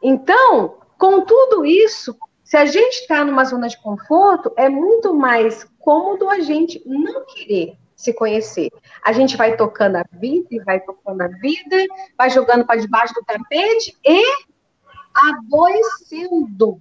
Então, 0.03 0.79
com 0.99 1.25
tudo 1.25 1.65
isso, 1.65 2.17
se 2.43 2.57
a 2.57 2.65
gente 2.65 3.01
está 3.01 3.25
numa 3.25 3.45
zona 3.45 3.69
de 3.69 3.81
conforto, 3.81 4.53
é 4.57 4.69
muito 4.69 5.15
mais 5.15 5.65
cômodo 5.79 6.29
a 6.29 6.41
gente 6.41 6.83
não 6.87 7.25
querer 7.27 7.77
se 7.97 8.13
conhecer. 8.13 8.69
A 9.03 9.13
gente 9.13 9.37
vai 9.37 9.57
tocando 9.57 9.97
a 9.97 10.05
vida 10.13 10.49
e 10.51 10.61
vai 10.61 10.81
tocando 10.81 11.21
a 11.23 11.29
vida, 11.29 11.87
vai 12.19 12.31
jogando 12.31 12.67
para 12.67 12.81
debaixo 12.81 13.15
do 13.15 13.23
tapete 13.25 13.97
e 14.05 14.23
adoecendo. 15.15 16.81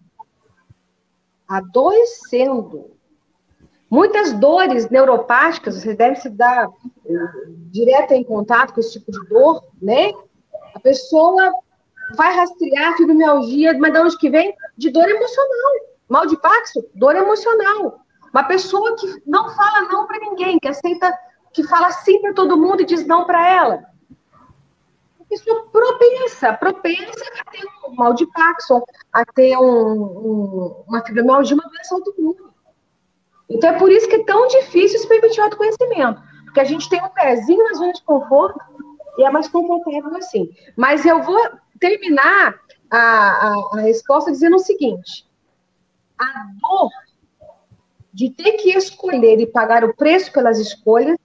Adoecendo. 1.47 2.91
Muitas 3.89 4.32
dores 4.34 4.89
neuropáticas, 4.89 5.75
você 5.75 5.93
deve 5.93 6.15
se 6.15 6.29
dar 6.29 6.69
direto 7.71 8.13
em 8.13 8.23
contato 8.23 8.73
com 8.73 8.79
esse 8.79 8.93
tipo 8.93 9.11
de 9.11 9.27
dor, 9.27 9.63
né? 9.82 10.11
A 10.73 10.79
pessoa 10.79 11.53
vai 12.15 12.34
rastrear 12.36 12.95
fibromialgia, 12.95 13.77
mas 13.77 13.91
de 13.91 13.99
onde 13.99 14.17
que 14.17 14.29
vem? 14.29 14.55
De 14.77 14.89
dor 14.89 15.09
emocional. 15.09 15.71
Mal 16.07 16.25
de 16.25 16.38
Paxo, 16.38 16.86
dor 16.93 17.15
emocional. 17.15 18.01
Uma 18.34 18.43
pessoa 18.43 18.95
que 18.95 19.21
não 19.25 19.49
fala 19.49 19.89
não 19.89 20.07
para 20.07 20.19
ninguém, 20.19 20.57
que 20.57 20.67
aceita, 20.67 21.13
que 21.53 21.63
fala 21.63 21.91
sim 21.91 22.21
para 22.21 22.34
todo 22.34 22.57
mundo 22.57 22.82
e 22.82 22.86
diz 22.86 23.05
não 23.05 23.25
para 23.25 23.45
ela. 23.45 23.84
Pessoa 25.32 25.65
propensa, 25.71 26.51
propensa 26.51 27.23
a 27.39 27.51
ter 27.51 27.65
um 27.88 27.95
mal 27.95 28.13
de 28.13 28.27
Parkinson, 28.34 28.84
a 29.13 29.23
ter 29.23 29.57
um, 29.57 29.63
um, 29.63 30.84
uma 30.86 31.01
fibromialgia, 31.05 31.55
uma 31.55 31.69
doença 31.69 31.95
autoimune. 31.95 32.51
Então 33.49 33.69
é 33.69 33.79
por 33.79 33.89
isso 33.89 34.09
que 34.09 34.17
é 34.17 34.25
tão 34.25 34.45
difícil 34.49 34.99
se 34.99 35.07
permitir 35.07 35.39
o 35.39 35.45
autoconhecimento. 35.45 36.21
Porque 36.43 36.59
a 36.59 36.65
gente 36.65 36.89
tem 36.89 37.01
um 37.01 37.07
pezinho 37.07 37.63
na 37.63 37.75
zona 37.75 37.93
de 37.93 38.03
conforto 38.03 38.59
e 39.17 39.23
é 39.23 39.29
mais 39.29 39.47
confortável 39.47 40.17
assim. 40.17 40.51
Mas 40.75 41.05
eu 41.05 41.23
vou 41.23 41.39
terminar 41.79 42.59
a, 42.89 42.99
a, 42.99 43.55
a 43.75 43.79
resposta 43.79 44.34
dizendo 44.34 44.57
o 44.57 44.59
seguinte: 44.59 45.25
a 46.19 46.25
dor 46.59 46.89
de 48.13 48.32
ter 48.32 48.57
que 48.57 48.71
escolher 48.71 49.39
e 49.39 49.47
pagar 49.47 49.86
o 49.86 49.95
preço 49.95 50.29
pelas 50.34 50.59
escolhas, 50.59 51.17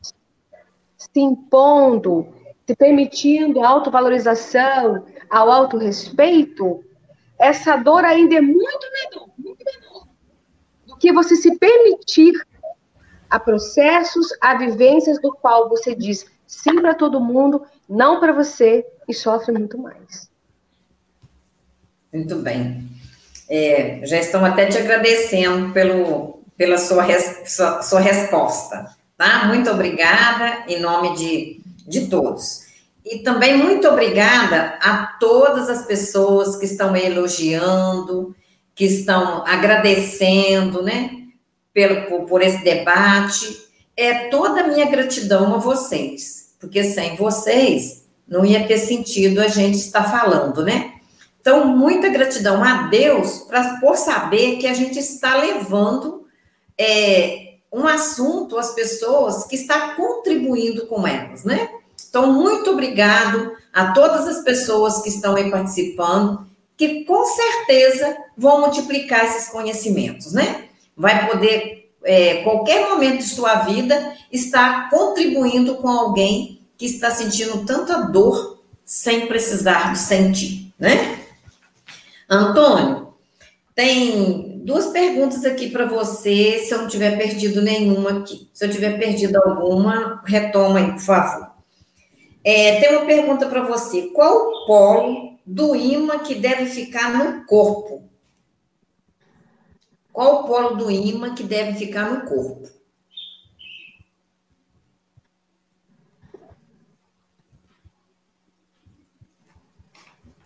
se 0.96 1.20
impondo, 1.20 2.32
se 2.66 2.74
permitindo 2.74 3.60
a 3.60 3.68
autovalorização, 3.68 5.04
ao 5.30 5.50
autorrespeito, 5.50 6.84
essa 7.38 7.76
dor 7.76 8.04
ainda 8.04 8.36
é 8.36 8.40
muito 8.40 8.86
menor, 8.92 9.28
muito 9.38 9.64
menor 9.64 10.06
do 10.86 10.96
que 10.96 11.12
você 11.12 11.36
se 11.36 11.56
permitir 11.58 12.34
a 13.28 13.38
processos, 13.38 14.28
a 14.40 14.54
vivências 14.56 15.20
do 15.20 15.32
qual 15.32 15.68
você 15.68 15.94
diz 15.94 16.26
sim 16.46 16.80
para 16.80 16.94
todo 16.94 17.20
mundo, 17.20 17.64
não 17.88 18.20
para 18.20 18.32
você 18.32 18.86
e 19.08 19.14
sofre 19.14 19.52
muito 19.52 19.78
mais. 19.78 20.30
Muito 22.12 22.36
bem. 22.36 22.88
É, 23.48 24.00
já 24.04 24.18
estão 24.18 24.44
até 24.44 24.66
te 24.66 24.78
agradecendo 24.78 25.72
pelo 25.72 26.36
pela 26.56 26.78
sua, 26.78 27.02
res, 27.02 27.42
sua, 27.54 27.82
sua 27.82 28.00
resposta, 28.00 28.86
tá? 29.16 29.44
Muito 29.46 29.70
obrigada, 29.70 30.64
em 30.66 30.80
nome 30.80 31.14
de, 31.14 31.60
de 31.87 32.07
todos. 32.07 32.66
E 33.05 33.20
também 33.20 33.57
muito 33.57 33.87
obrigada 33.89 34.78
a 34.80 35.07
todas 35.20 35.68
as 35.68 35.87
pessoas 35.87 36.57
que 36.57 36.64
estão 36.64 36.97
elogiando, 36.97 38.34
que 38.74 38.84
estão 38.84 39.47
agradecendo, 39.47 40.82
né, 40.82 41.11
pelo, 41.72 42.07
por, 42.07 42.26
por 42.26 42.43
esse 42.43 42.64
debate. 42.64 43.64
É 43.97 44.28
toda 44.28 44.62
a 44.62 44.66
minha 44.66 44.87
gratidão 44.87 45.55
a 45.55 45.59
vocês, 45.59 46.55
porque 46.59 46.82
sem 46.82 47.16
vocês 47.16 48.05
não 48.26 48.45
ia 48.45 48.66
ter 48.66 48.78
sentido 48.78 49.41
a 49.41 49.47
gente 49.47 49.78
estar 49.78 50.05
falando, 50.11 50.64
né? 50.64 50.95
Então, 51.41 51.64
muita 51.64 52.09
gratidão 52.09 52.62
a 52.62 52.89
Deus 52.89 53.39
pra, 53.47 53.78
por 53.80 53.97
saber 53.97 54.57
que 54.57 54.66
a 54.66 54.74
gente 54.74 54.99
está 54.99 55.37
levando 55.37 56.26
é, 56.76 57.45
um 57.76 57.86
assunto 57.86 58.56
às 58.56 58.72
pessoas 58.72 59.46
que 59.46 59.54
está 59.54 59.94
contribuindo 59.94 60.86
com 60.86 61.06
elas, 61.06 61.44
né? 61.44 61.68
Então, 62.08 62.32
muito 62.32 62.70
obrigado 62.70 63.52
a 63.70 63.92
todas 63.92 64.26
as 64.26 64.42
pessoas 64.42 65.02
que 65.02 65.10
estão 65.10 65.36
aí 65.36 65.50
participando, 65.50 66.46
que 66.74 67.04
com 67.04 67.26
certeza 67.26 68.16
vão 68.34 68.62
multiplicar 68.62 69.26
esses 69.26 69.50
conhecimentos, 69.50 70.32
né? 70.32 70.68
Vai 70.96 71.28
poder, 71.28 71.90
é, 72.02 72.36
qualquer 72.36 72.88
momento 72.88 73.18
de 73.18 73.28
sua 73.28 73.56
vida, 73.56 74.16
estar 74.32 74.88
contribuindo 74.88 75.74
com 75.74 75.88
alguém 75.88 76.62
que 76.78 76.86
está 76.86 77.10
sentindo 77.10 77.66
tanta 77.66 77.98
dor 78.04 78.58
sem 78.86 79.26
precisar 79.26 79.92
de 79.92 79.98
sentir, 79.98 80.72
né? 80.78 81.20
Antônio, 82.26 83.12
tem 83.74 84.55
duas 84.66 84.86
perguntas 84.88 85.44
aqui 85.44 85.70
para 85.70 85.86
você, 85.86 86.58
se 86.58 86.74
eu 86.74 86.78
não 86.78 86.88
tiver 86.88 87.16
perdido 87.16 87.62
nenhuma 87.62 88.18
aqui. 88.18 88.50
Se 88.52 88.66
eu 88.66 88.70
tiver 88.70 88.98
perdido 88.98 89.36
alguma, 89.36 90.20
retoma 90.26 90.80
aí, 90.80 90.90
por 90.90 91.00
favor. 91.00 91.52
É, 92.42 92.80
tem 92.80 92.96
uma 92.96 93.06
pergunta 93.06 93.48
para 93.48 93.64
você. 93.64 94.08
Qual 94.08 94.36
o 94.36 94.66
polo 94.66 95.38
do 95.46 95.76
ímã 95.76 96.18
que 96.18 96.34
deve 96.34 96.66
ficar 96.66 97.16
no 97.16 97.46
corpo? 97.46 98.10
Qual 100.12 100.42
o 100.42 100.46
polo 100.48 100.74
do 100.74 100.90
ímã 100.90 101.32
que 101.32 101.44
deve 101.44 101.78
ficar 101.78 102.10
no 102.10 102.28
corpo? 102.28 102.68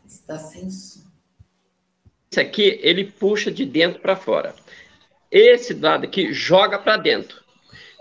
Está 0.07 0.37
sem 0.39 0.71
som. 0.71 0.90
Esse 2.33 2.41
aqui, 2.41 2.79
ele 2.81 3.07
puxa 3.07 3.51
de 3.51 3.67
dentro 3.67 4.01
para 4.01 4.15
fora. 4.15 4.55
Esse 5.33 5.75
lado 5.75 6.05
aqui 6.05 6.33
joga 6.33 6.79
para 6.79 6.97
dentro. 6.97 7.41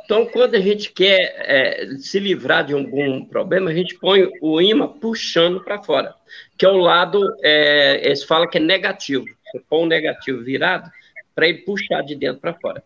Então, 0.06 0.28
quando 0.28 0.54
a 0.54 0.60
gente 0.60 0.92
quer 0.92 1.34
é, 1.40 1.88
se 1.98 2.20
livrar 2.20 2.64
de 2.64 2.76
algum 2.76 3.26
problema, 3.26 3.72
a 3.72 3.74
gente 3.74 3.98
põe 3.98 4.30
o 4.40 4.62
imã 4.62 4.88
puxando 4.88 5.64
para 5.64 5.82
fora, 5.82 6.14
que 6.56 6.64
é 6.64 6.70
o 6.70 6.78
lado, 6.78 7.20
é, 7.42 8.06
eles 8.06 8.24
falam 8.24 8.48
que 8.48 8.60
é 8.60 8.62
negativo. 8.62 9.26
Você 9.46 9.64
põe 9.68 9.84
o 9.84 9.88
negativo 9.88 10.44
virado 10.44 10.92
para 11.34 11.48
ele 11.48 11.60
puxar 11.60 12.04
de 12.04 12.14
dentro 12.14 12.40
para 12.40 12.54
fora. 12.54 12.84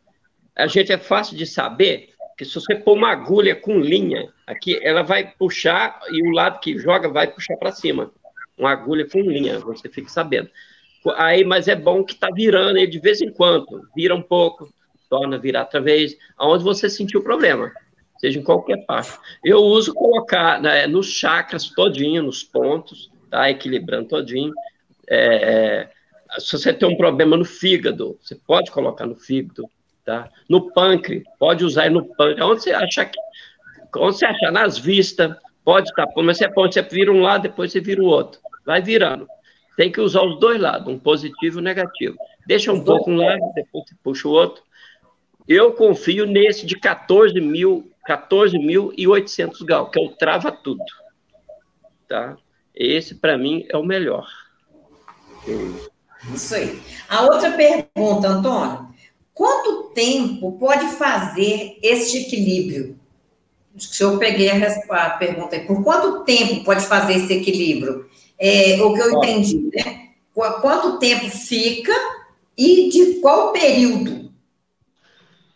A 0.55 0.67
gente 0.67 0.93
é 0.93 0.97
fácil 0.97 1.35
de 1.35 1.45
saber 1.45 2.13
que 2.37 2.45
se 2.45 2.53
você 2.53 2.73
pôr 2.73 2.93
uma 2.93 3.11
agulha 3.11 3.53
com 3.53 3.81
linha 3.81 4.31
aqui, 4.47 4.79
ela 4.81 5.01
vai 5.01 5.33
puxar 5.37 5.99
e 6.09 6.25
o 6.25 6.31
lado 6.31 6.61
que 6.61 6.77
joga 6.79 7.09
vai 7.09 7.27
puxar 7.27 7.57
para 7.57 7.73
cima. 7.73 8.13
Uma 8.57 8.71
agulha 8.71 9.05
com 9.05 9.19
linha, 9.19 9.59
você 9.59 9.89
fica 9.89 10.07
sabendo. 10.07 10.49
Aí, 11.15 11.43
mas 11.43 11.67
é 11.67 11.75
bom 11.75 12.03
que 12.03 12.13
está 12.13 12.29
virando 12.31 12.77
ele 12.77 12.87
de 12.87 12.99
vez 12.99 13.21
em 13.21 13.31
quando, 13.31 13.65
vira 13.95 14.15
um 14.15 14.21
pouco, 14.21 14.69
torna 15.09 15.35
a 15.35 15.39
virar 15.39 15.61
outra 15.61 15.81
vez, 15.81 16.17
aonde 16.37 16.63
você 16.63 16.89
sentiu 16.89 17.19
o 17.19 17.23
problema, 17.23 17.71
seja 18.17 18.39
em 18.39 18.43
qualquer 18.43 18.85
parte. 18.85 19.17
Eu 19.43 19.59
uso 19.59 19.93
colocar 19.93 20.61
né, 20.61 20.87
nos 20.87 21.07
chakras 21.07 21.69
todinho, 21.69 22.23
nos 22.23 22.43
pontos, 22.43 23.11
tá? 23.29 23.49
Equilibrando 23.49 24.07
todinho. 24.07 24.53
É, 25.07 25.89
é, 26.35 26.39
se 26.39 26.57
você 26.57 26.73
tem 26.73 26.87
um 26.87 26.97
problema 26.97 27.37
no 27.37 27.45
fígado, 27.45 28.17
você 28.21 28.35
pode 28.35 28.71
colocar 28.71 29.05
no 29.05 29.15
fígado, 29.15 29.69
tá? 30.05 30.29
No 30.49 30.71
pâncreas, 30.71 31.23
pode 31.37 31.63
usar 31.63 31.91
no 31.91 32.05
pâncreas, 32.15 32.49
onde 32.49 32.63
você 32.63 32.71
achar 32.71 33.05
que, 33.05 33.19
onde 33.97 34.17
você 34.17 34.25
achar 34.25 34.51
nas 34.51 34.77
vistas, 34.77 35.35
pode 35.63 35.89
estar, 35.89 36.07
mas 36.15 36.37
você 36.37 36.49
pode, 36.49 36.73
você 36.73 36.81
vira 36.81 37.11
um 37.11 37.21
lado, 37.21 37.43
depois 37.43 37.71
você 37.71 37.79
vira 37.79 38.01
o 38.01 38.05
outro, 38.05 38.39
vai 38.65 38.81
virando. 38.81 39.27
Tem 39.75 39.91
que 39.91 39.99
usar 39.99 40.23
os 40.23 40.39
dois 40.39 40.59
lados, 40.59 40.87
um 40.87 40.99
positivo 40.99 41.57
e 41.57 41.61
um 41.61 41.63
negativo. 41.63 42.15
Deixa 42.45 42.71
um 42.71 42.83
pouco 42.83 43.09
um 43.09 43.17
lado, 43.17 43.41
depois 43.55 43.85
você 43.85 43.95
puxa 44.03 44.27
o 44.27 44.31
outro, 44.31 44.63
eu 45.47 45.73
confio 45.73 46.25
nesse 46.25 46.65
de 46.65 46.79
14 46.79 47.39
mil, 47.41 47.91
14.800 48.07 49.65
gal, 49.65 49.89
que 49.89 49.99
é 49.99 50.03
o 50.03 50.09
trava 50.09 50.51
tudo. 50.51 50.83
Tá? 52.07 52.37
Esse, 52.75 53.15
para 53.15 53.37
mim, 53.37 53.65
é 53.69 53.77
o 53.77 53.83
melhor. 53.83 54.27
Isso 56.33 56.55
aí. 56.55 56.81
A 57.09 57.23
outra 57.23 57.51
pergunta, 57.51 58.27
Antônio. 58.27 58.93
Quanto 59.33 59.89
tempo 59.93 60.57
pode 60.59 60.85
fazer 60.95 61.77
este 61.81 62.19
equilíbrio? 62.19 62.99
Se 63.77 64.03
eu 64.03 64.19
peguei 64.19 64.49
a, 64.49 65.09
pergunta 65.11 65.55
aí. 65.55 65.65
Por 65.65 65.83
quanto 65.83 66.23
tempo 66.23 66.63
pode 66.63 66.85
fazer 66.85 67.13
esse 67.13 67.33
equilíbrio? 67.33 68.09
É, 68.45 68.75
o 68.83 68.93
que 68.93 68.99
eu 68.99 69.11
entendi, 69.13 69.69
né? 69.73 70.09
Quanto 70.33 70.99
tempo 70.99 71.29
fica 71.29 71.93
e 72.57 72.89
de 72.89 73.21
qual 73.21 73.53
período? 73.53 74.29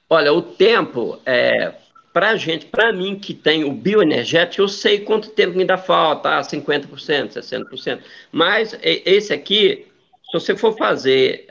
Olha, 0.09 0.31
o 0.31 0.41
tempo, 0.41 1.19
é, 1.25 1.73
para 2.13 2.38
gente, 2.38 2.67
para 2.67 2.93
mim 2.93 3.19
que 3.19 3.33
tem 3.33 3.65
o 3.65 3.73
bioenergético, 3.73 4.61
eu 4.61 4.69
sei 4.69 5.01
quanto 5.01 5.31
tempo 5.31 5.57
me 5.57 5.65
dá 5.65 5.77
falta, 5.77 6.38
ah, 6.38 6.41
50%, 6.41 7.33
60%. 7.33 7.99
Mas 8.31 8.73
esse 8.81 9.33
aqui, 9.33 9.85
se 10.23 10.31
você 10.31 10.55
for 10.55 10.77
fazer 10.77 11.45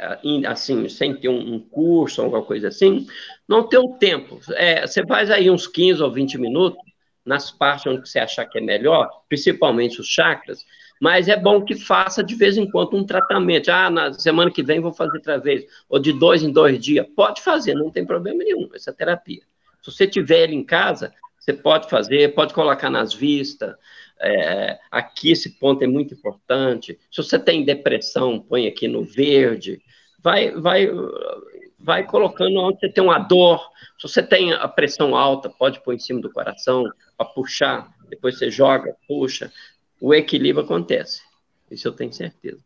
assim, 0.47 0.89
sem 0.89 1.15
ter 1.15 1.29
um 1.29 1.59
curso 1.59 2.23
ou 2.23 2.25
alguma 2.25 2.43
coisa 2.43 2.69
assim, 2.69 3.07
não 3.47 3.69
tem 3.69 3.79
o 3.79 3.99
tempo. 3.99 4.41
É, 4.55 4.87
você 4.87 5.07
faz 5.07 5.31
aí 5.31 5.51
uns 5.51 5.67
15 5.67 6.03
ou 6.03 6.11
20 6.11 6.39
minutos, 6.39 6.81
nas 7.27 7.51
partes 7.51 7.87
onde 7.87 8.09
você 8.09 8.21
achar 8.21 8.47
que 8.47 8.57
é 8.57 8.61
melhor, 8.63 9.11
principalmente 9.29 10.01
os 10.01 10.07
chakras, 10.07 10.65
mas 11.01 11.29
é 11.29 11.37
bom 11.37 11.63
que 11.63 11.75
faça 11.75 12.23
de 12.23 12.35
vez 12.35 12.57
em 12.57 12.71
quando 12.71 12.97
um 12.97 13.05
tratamento. 13.05 13.71
Ah, 13.71 13.91
na 13.91 14.13
semana 14.13 14.51
que 14.51 14.63
vem 14.63 14.81
vou 14.81 14.93
fazer 14.93 15.17
outra 15.17 15.39
vez, 15.39 15.67
ou 15.89 15.99
de 15.99 16.13
dois 16.13 16.43
em 16.43 16.51
dois 16.51 16.79
dias. 16.79 17.07
Pode 17.15 17.43
fazer, 17.43 17.75
não 17.75 17.91
tem 17.91 18.05
problema 18.05 18.39
nenhum, 18.43 18.69
essa 18.75 18.93
terapia. 18.93 19.43
Se 19.83 19.93
você 19.93 20.07
tiver 20.07 20.45
ele 20.45 20.55
em 20.55 20.65
casa, 20.65 21.13
você 21.39 21.53
pode 21.53 21.89
fazer, 21.89 22.35
pode 22.35 22.55
colocar 22.55 22.91
nas 22.91 23.15
vistas. 23.15 23.75
É, 24.19 24.79
aqui 24.91 25.31
esse 25.31 25.59
ponto 25.59 25.85
é 25.85 25.87
muito 25.87 26.15
importante. 26.15 26.99
Se 27.11 27.23
você 27.23 27.39
tem 27.39 27.65
depressão, 27.65 28.41
põe 28.41 28.67
aqui 28.67 28.89
no 28.89 29.05
verde. 29.05 29.81
Vai, 30.21 30.51
vai, 30.53 30.89
vai 31.79 32.05
colocando 32.05 32.59
onde 32.59 32.81
você 32.81 32.89
tem 32.89 33.05
uma 33.05 33.19
dor. 33.19 33.61
Se 33.99 34.09
você 34.09 34.23
tem 34.23 34.55
a 34.55 34.67
pressão 34.67 35.15
alta, 35.15 35.51
pode 35.51 35.81
pôr 35.85 35.95
em 35.95 35.99
cima 35.99 36.21
do 36.21 36.33
coração 36.33 36.91
para 37.17 37.27
puxar. 37.27 37.95
Depois 38.09 38.39
você 38.39 38.51
joga, 38.51 38.97
puxa 39.07 39.53
o 40.01 40.15
equilíbrio 40.15 40.65
acontece. 40.65 41.21
Isso 41.71 41.89
eu 41.89 41.93
tenho 41.93 42.13
certeza. 42.13 42.59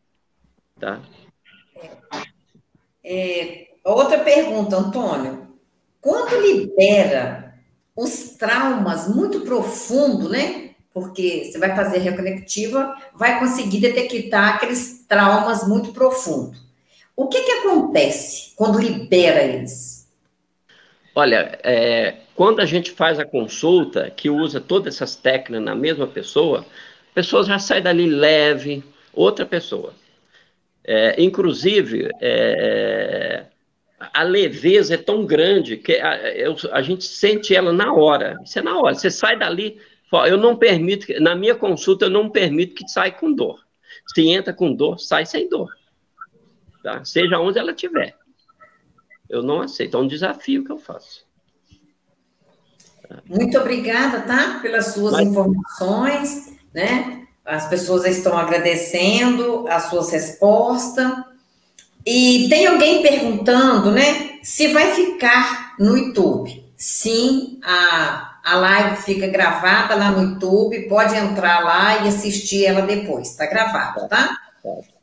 Tá? 0.78 1.01
É, 3.05 3.68
outra 3.85 4.18
pergunta, 4.18 4.76
Antônio. 4.76 5.49
Quando 6.01 6.41
libera 6.41 7.55
os 7.95 8.31
traumas 8.39 9.09
muito 9.09 9.41
profundos, 9.41 10.31
né? 10.31 10.70
Porque 10.93 11.45
você 11.45 11.59
vai 11.59 11.74
fazer 11.76 11.99
reconectiva, 11.99 12.95
vai 13.14 13.39
conseguir 13.39 13.81
detectar 13.81 14.57
aqueles 14.57 15.05
traumas 15.07 15.66
muito 15.68 15.93
profundos. 15.93 16.61
O 17.14 17.28
que, 17.28 17.43
que 17.43 17.53
acontece 17.53 18.55
quando 18.57 18.81
libera 18.81 19.43
eles? 19.43 20.09
Olha, 21.14 21.59
é, 21.62 22.16
quando 22.35 22.61
a 22.61 22.66
gente 22.66 22.91
faz 22.93 23.18
a 23.18 23.24
consulta, 23.24 24.11
que 24.11 24.31
usa 24.31 24.61
todas 24.61 24.95
essas 24.95 25.16
técnicas 25.16 25.62
na 25.62 25.74
mesma 25.74 26.07
pessoa, 26.07 26.64
a 27.11 27.14
pessoa 27.14 27.44
já 27.44 27.58
sai 27.58 27.80
dali 27.80 28.06
leve, 28.08 28.84
outra 29.12 29.44
pessoa. 29.44 29.92
É, 30.84 31.20
inclusive, 31.22 32.08
é, 32.20 33.46
a 33.98 34.22
leveza 34.22 34.94
é 34.94 34.96
tão 34.96 35.26
grande 35.26 35.76
que 35.76 35.96
a, 35.96 36.18
a, 36.72 36.82
gente 36.82 37.04
sente 37.04 37.54
ela 37.54 37.72
na 37.72 37.92
hora. 37.92 38.38
Isso 38.44 38.58
é 38.58 38.62
na 38.62 38.78
hora. 38.78 38.94
Você 38.94 39.11
sai 39.11 39.36
dali, 39.36 39.80
eu 40.26 40.38
não 40.38 40.56
permito, 40.56 41.06
na 41.20 41.34
minha 41.34 41.54
consulta, 41.54 42.06
eu 42.06 42.11
não 42.11 42.30
permito 42.30 42.74
que 42.74 42.88
saia 42.88 43.12
com 43.12 43.32
dor. 43.32 43.61
Se 44.14 44.28
entra 44.28 44.54
com 44.54 44.72
dor, 44.72 44.98
sai 44.98 45.26
sem 45.26 45.48
dor. 45.48 45.68
Tá? 46.82 47.04
Seja 47.04 47.38
onde 47.38 47.58
ela 47.58 47.72
estiver. 47.72 48.16
Eu 49.28 49.42
não 49.42 49.61
aceito. 49.61 49.96
É 49.96 50.00
um 50.00 50.06
desafio 50.06 50.64
que 50.64 50.72
eu 50.72 50.78
faço. 50.78 51.28
Muito 53.26 53.58
obrigada, 53.58 54.20
tá? 54.22 54.61
Pelas 54.61 54.94
suas 54.94 55.12
Mas... 55.12 55.28
informações 55.28 56.59
né? 56.74 57.22
As 57.44 57.68
pessoas 57.68 58.04
estão 58.04 58.36
agradecendo 58.38 59.66
as 59.68 59.84
suas 59.84 60.10
respostas. 60.10 61.12
E 62.06 62.46
tem 62.48 62.66
alguém 62.66 63.02
perguntando, 63.02 63.90
né, 63.90 64.38
se 64.42 64.68
vai 64.68 64.94
ficar 64.94 65.74
no 65.78 65.96
YouTube. 65.96 66.64
Sim, 66.76 67.60
a, 67.62 68.38
a 68.42 68.56
live 68.56 69.02
fica 69.02 69.26
gravada 69.26 69.94
lá 69.94 70.10
no 70.10 70.30
YouTube, 70.30 70.88
pode 70.88 71.14
entrar 71.14 71.62
lá 71.62 72.04
e 72.04 72.08
assistir 72.08 72.64
ela 72.64 72.82
depois, 72.82 73.30
está 73.30 73.46
gravado, 73.46 74.08
tá? 74.08 74.34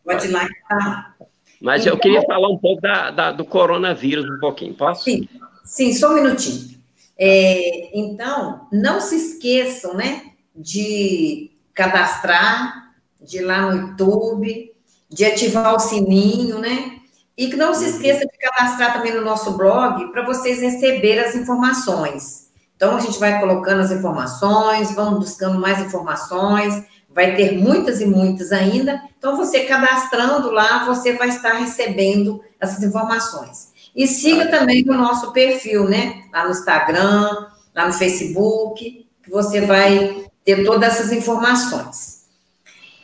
Pode 0.04 0.28
ir 0.28 0.32
lá 0.32 0.48
que 0.48 0.54
tá 0.68 1.16
Mas 1.62 1.82
então, 1.82 1.94
eu 1.94 2.00
queria 2.00 2.22
falar 2.24 2.50
um 2.50 2.58
pouco 2.58 2.82
da, 2.82 3.12
da, 3.12 3.32
do 3.32 3.46
coronavírus 3.46 4.26
um 4.26 4.40
pouquinho, 4.40 4.74
posso? 4.74 5.04
Sim, 5.04 5.30
sim 5.64 5.94
só 5.94 6.12
um 6.12 6.16
minutinho. 6.16 6.78
É, 7.16 7.98
então, 7.98 8.68
não 8.72 9.00
se 9.00 9.16
esqueçam, 9.16 9.94
né, 9.94 10.24
de 10.56 11.52
cadastrar, 11.78 12.92
de 13.22 13.38
ir 13.38 13.42
lá 13.42 13.62
no 13.62 13.78
YouTube, 13.78 14.74
de 15.08 15.26
ativar 15.26 15.76
o 15.76 15.80
sininho, 15.80 16.58
né? 16.58 16.98
E 17.38 17.50
que 17.50 17.56
não 17.56 17.72
se 17.74 17.86
esqueça 17.86 18.26
de 18.26 18.38
cadastrar 18.40 18.94
também 18.94 19.14
no 19.14 19.22
nosso 19.22 19.52
blog 19.52 20.12
para 20.12 20.26
vocês 20.26 20.60
receberem 20.60 21.20
as 21.20 21.36
informações. 21.36 22.48
Então, 22.76 22.98
a 22.98 23.00
gente 23.00 23.20
vai 23.20 23.40
colocando 23.40 23.82
as 23.82 23.92
informações, 23.92 24.94
vamos 24.96 25.20
buscando 25.20 25.60
mais 25.60 25.80
informações, 25.80 26.84
vai 27.14 27.36
ter 27.36 27.58
muitas 27.58 28.02
e 28.02 28.06
muitas 28.06 28.52
ainda. 28.52 29.00
Então, 29.18 29.38
você 29.38 29.62
cadastrando 29.62 30.50
lá, 30.50 30.84
você 30.86 31.14
vai 31.14 31.30
estar 31.30 31.54
recebendo 31.54 32.42
essas 32.60 32.84
informações. 32.84 33.72
E 33.96 34.08
siga 34.08 34.48
também 34.48 34.84
o 34.88 34.94
nosso 34.94 35.32
perfil, 35.32 35.88
né? 35.88 36.24
Lá 36.34 36.46
no 36.46 36.52
Instagram, 36.52 37.48
lá 37.76 37.88
no 37.88 37.94
Facebook, 37.94 39.08
que 39.24 39.30
você 39.30 39.62
vai 39.62 40.27
ter 40.48 40.64
todas 40.64 40.94
essas 40.94 41.12
informações. 41.12 42.26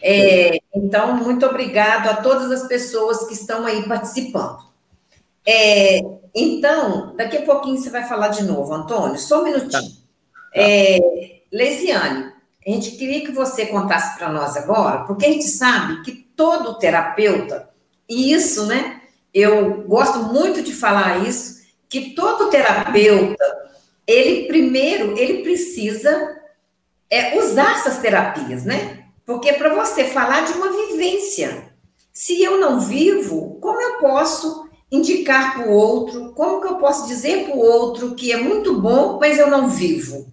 É, 0.01 0.61
então, 0.73 1.17
muito 1.17 1.45
obrigado 1.45 2.07
a 2.07 2.15
todas 2.15 2.49
as 2.49 2.69
pessoas 2.69 3.27
que 3.27 3.33
estão 3.33 3.65
aí 3.65 3.83
participando. 3.83 4.59
É, 5.45 5.99
então, 6.33 7.13
daqui 7.17 7.35
a 7.35 7.41
pouquinho 7.41 7.75
você 7.75 7.89
vai 7.89 8.07
falar 8.07 8.29
de 8.29 8.43
novo, 8.43 8.73
Antônio, 8.73 9.19
só 9.19 9.41
um 9.41 9.43
minutinho. 9.43 9.71
Tá. 9.71 9.79
tá. 9.81 9.91
É, 10.55 11.41
Leisiane, 11.51 12.31
a 12.65 12.69
gente 12.69 12.91
queria 12.91 13.25
que 13.25 13.33
você 13.33 13.65
contasse 13.65 14.17
para 14.17 14.29
nós 14.29 14.55
agora, 14.55 15.03
porque 15.03 15.25
a 15.25 15.29
gente 15.29 15.49
sabe 15.49 16.01
que 16.03 16.13
todo 16.37 16.79
terapeuta, 16.79 17.67
e 18.07 18.31
isso, 18.31 18.67
né, 18.67 19.01
eu 19.33 19.83
gosto 19.83 20.19
muito 20.19 20.63
de 20.63 20.71
falar 20.71 21.27
isso, 21.27 21.61
que 21.89 22.11
todo 22.11 22.49
terapeuta, 22.49 23.43
ele 24.07 24.47
primeiro, 24.47 25.17
ele 25.17 25.43
precisa 25.43 26.41
é, 27.13 27.39
usar 27.39 27.75
essas 27.75 27.99
terapias, 27.99 28.65
né? 28.65 29.05
Porque 29.25 29.53
para 29.53 29.73
você 29.73 30.05
falar 30.05 30.45
de 30.45 30.53
uma 30.53 30.71
vivência, 30.71 31.71
se 32.11 32.41
eu 32.41 32.59
não 32.59 32.79
vivo, 32.79 33.57
como 33.61 33.79
eu 33.81 33.97
posso 33.99 34.67
indicar 34.91 35.53
para 35.53 35.67
o 35.67 35.71
outro? 35.71 36.33
Como 36.33 36.61
que 36.61 36.67
eu 36.67 36.75
posso 36.75 37.07
dizer 37.07 37.45
para 37.45 37.55
o 37.55 37.59
outro 37.59 38.15
que 38.15 38.31
é 38.31 38.37
muito 38.37 38.79
bom, 38.79 39.17
mas 39.19 39.39
eu 39.39 39.47
não 39.47 39.67
vivo? 39.67 40.31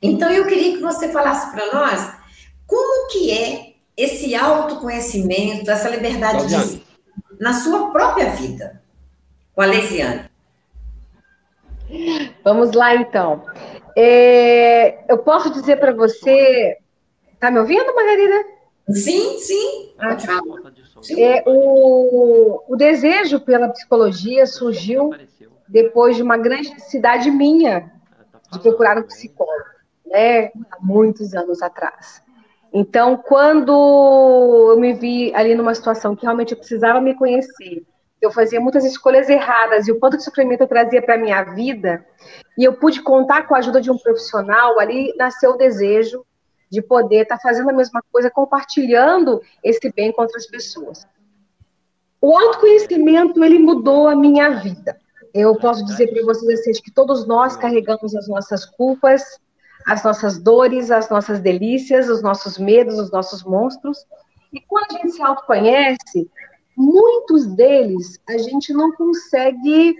Então, 0.00 0.30
eu 0.30 0.46
queria 0.46 0.76
que 0.76 0.82
você 0.82 1.08
falasse 1.08 1.52
para 1.52 1.72
nós 1.72 2.12
como 2.66 3.08
que 3.08 3.30
é 3.30 3.74
esse 3.96 4.34
autoconhecimento, 4.34 5.70
essa 5.70 5.88
liberdade 5.88 6.46
de 6.46 6.82
na 7.38 7.52
sua 7.52 7.90
própria 7.90 8.30
vida, 8.30 8.82
com 9.54 9.62
a 9.62 9.66
Lesiane. 9.66 10.30
Vamos 12.42 12.72
lá, 12.72 12.94
então. 12.94 13.44
É, 13.96 15.04
eu 15.10 15.18
posso 15.18 15.50
dizer 15.50 15.76
para 15.78 15.92
você. 15.92 16.76
Tá 17.38 17.50
me 17.50 17.58
ouvindo, 17.58 17.94
Margarida? 17.94 18.44
Sim, 18.90 19.38
sim. 19.38 19.92
Ah, 19.98 20.16
tá. 20.16 20.40
É, 21.18 21.42
o, 21.46 22.62
o 22.68 22.76
desejo 22.76 23.40
pela 23.40 23.68
psicologia 23.68 24.46
surgiu 24.46 25.10
depois 25.68 26.16
de 26.16 26.22
uma 26.22 26.36
grande 26.36 26.70
necessidade 26.70 27.30
minha 27.30 27.90
de 28.52 28.60
procurar 28.60 28.98
um 28.98 29.02
psicólogo, 29.02 29.64
né, 30.06 30.46
há 30.70 30.78
muitos 30.80 31.34
anos 31.34 31.62
atrás. 31.62 32.22
Então, 32.72 33.16
quando 33.16 33.72
eu 34.70 34.78
me 34.78 34.92
vi 34.92 35.34
ali 35.34 35.54
numa 35.54 35.74
situação 35.74 36.14
que 36.14 36.22
realmente 36.22 36.52
eu 36.52 36.58
precisava 36.58 37.00
me 37.00 37.14
conhecer, 37.14 37.84
eu 38.20 38.30
fazia 38.30 38.60
muitas 38.60 38.84
escolhas 38.84 39.28
erradas 39.28 39.88
e 39.88 39.92
o 39.92 39.98
quanto 39.98 40.16
de 40.16 40.24
sofrimento 40.24 40.62
eu 40.62 40.68
trazia 40.68 41.02
para 41.02 41.14
a 41.14 41.18
minha 41.18 41.42
vida, 41.42 42.06
e 42.56 42.64
eu 42.64 42.74
pude 42.74 43.02
contar 43.02 43.46
com 43.46 43.54
a 43.54 43.58
ajuda 43.58 43.80
de 43.80 43.90
um 43.90 43.98
profissional, 43.98 44.78
ali 44.78 45.14
nasceu 45.16 45.52
o 45.52 45.56
desejo 45.56 46.24
de 46.70 46.80
poder 46.80 47.22
estar 47.22 47.36
tá 47.36 47.42
fazendo 47.42 47.70
a 47.70 47.74
mesma 47.74 48.02
coisa, 48.10 48.30
compartilhando 48.30 49.40
esse 49.62 49.92
bem 49.92 50.12
com 50.12 50.22
outras 50.22 50.46
pessoas. 50.46 51.06
O 52.20 52.36
autoconhecimento, 52.36 53.42
ele 53.42 53.58
mudou 53.58 54.08
a 54.08 54.14
minha 54.14 54.50
vida. 54.50 54.96
Eu 55.34 55.56
posso 55.56 55.84
dizer 55.84 56.08
para 56.08 56.22
vocês 56.24 56.60
assim, 56.60 56.72
que 56.82 56.92
todos 56.92 57.26
nós 57.26 57.56
carregamos 57.56 58.14
as 58.14 58.28
nossas 58.28 58.64
culpas, 58.64 59.22
as 59.86 60.04
nossas 60.04 60.38
dores, 60.38 60.90
as 60.90 61.08
nossas 61.08 61.40
delícias, 61.40 62.08
os 62.08 62.22
nossos 62.22 62.58
medos, 62.58 62.98
os 62.98 63.10
nossos 63.10 63.42
monstros. 63.42 64.06
E 64.52 64.60
quando 64.60 64.92
a 64.92 64.98
gente 64.98 65.12
se 65.12 65.22
autoconhece, 65.22 66.30
muitos 66.76 67.46
deles 67.46 68.20
a 68.28 68.38
gente 68.38 68.72
não 68.72 68.92
consegue, 68.92 69.96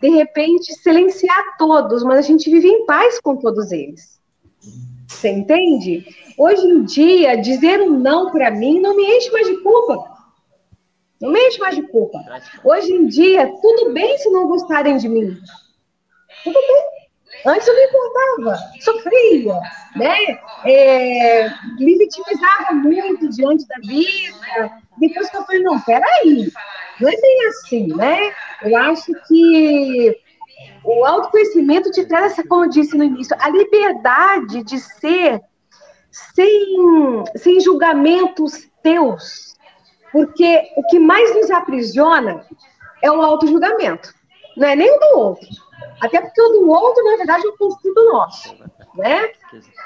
de 0.00 0.08
repente, 0.10 0.72
silenciar 0.74 1.56
todos, 1.58 2.02
mas 2.04 2.18
a 2.18 2.22
gente 2.22 2.50
vive 2.50 2.68
em 2.68 2.86
paz 2.86 3.20
com 3.20 3.36
todos 3.36 3.72
eles. 3.72 4.20
Você 5.06 5.30
entende? 5.30 6.06
Hoje 6.36 6.64
em 6.66 6.84
dia, 6.84 7.36
dizer 7.36 7.80
um 7.80 7.98
não 7.98 8.30
para 8.30 8.50
mim 8.50 8.80
não 8.80 8.94
me 8.94 9.04
enche 9.04 9.30
mais 9.30 9.46
de 9.46 9.56
culpa. 9.62 10.18
Não 11.20 11.32
me 11.32 11.40
enche 11.48 11.58
mais 11.58 11.74
de 11.74 11.82
culpa. 11.82 12.18
Hoje 12.62 12.92
em 12.92 13.06
dia, 13.06 13.52
tudo 13.60 13.92
bem 13.92 14.16
se 14.18 14.30
não 14.30 14.46
gostarem 14.46 14.96
de 14.96 15.08
mim. 15.08 15.36
Tudo 16.44 16.54
bem. 16.54 16.98
Antes 17.46 17.68
eu 17.68 17.74
me 17.74 17.84
importava, 17.84 18.58
sofria, 18.80 19.60
né? 19.96 20.16
É, 20.64 21.48
me 21.78 21.96
vitimizava 21.96 22.74
muito 22.74 23.28
diante 23.30 23.66
da 23.66 23.76
vida. 23.76 24.72
Depois 24.96 25.30
que 25.30 25.36
eu 25.36 25.44
falei, 25.44 25.62
não, 25.62 25.80
peraí, 25.80 26.50
não 27.00 27.08
é 27.08 27.16
bem 27.16 27.46
assim, 27.46 27.86
né? 27.94 28.32
Eu 28.62 28.76
acho 28.76 29.12
que 29.26 30.16
o 30.84 31.04
autoconhecimento 31.04 31.90
te 31.90 32.04
traz, 32.06 32.32
essa, 32.32 32.46
como 32.46 32.64
eu 32.64 32.70
disse 32.70 32.96
no 32.96 33.04
início, 33.04 33.36
a 33.38 33.48
liberdade 33.50 34.62
de 34.64 34.78
ser 34.78 35.40
sem, 36.10 37.24
sem 37.36 37.60
julgamentos 37.60 38.68
teus. 38.82 39.56
Porque 40.10 40.62
o 40.76 40.82
que 40.88 40.98
mais 40.98 41.34
nos 41.34 41.50
aprisiona 41.50 42.46
é 43.02 43.10
o 43.10 43.20
auto-julgamento, 43.20 44.12
não 44.56 44.66
é 44.66 44.74
nem 44.74 44.90
o 44.90 44.98
do 44.98 45.18
outro. 45.18 45.48
Até 46.00 46.20
porque 46.20 46.40
o 46.40 46.48
do 46.48 46.70
outro, 46.70 47.04
na 47.04 47.16
verdade, 47.16 47.46
é 47.46 47.50
um 47.50 47.56
conflito 47.56 48.04
nosso. 48.12 48.56
Né? 48.94 49.30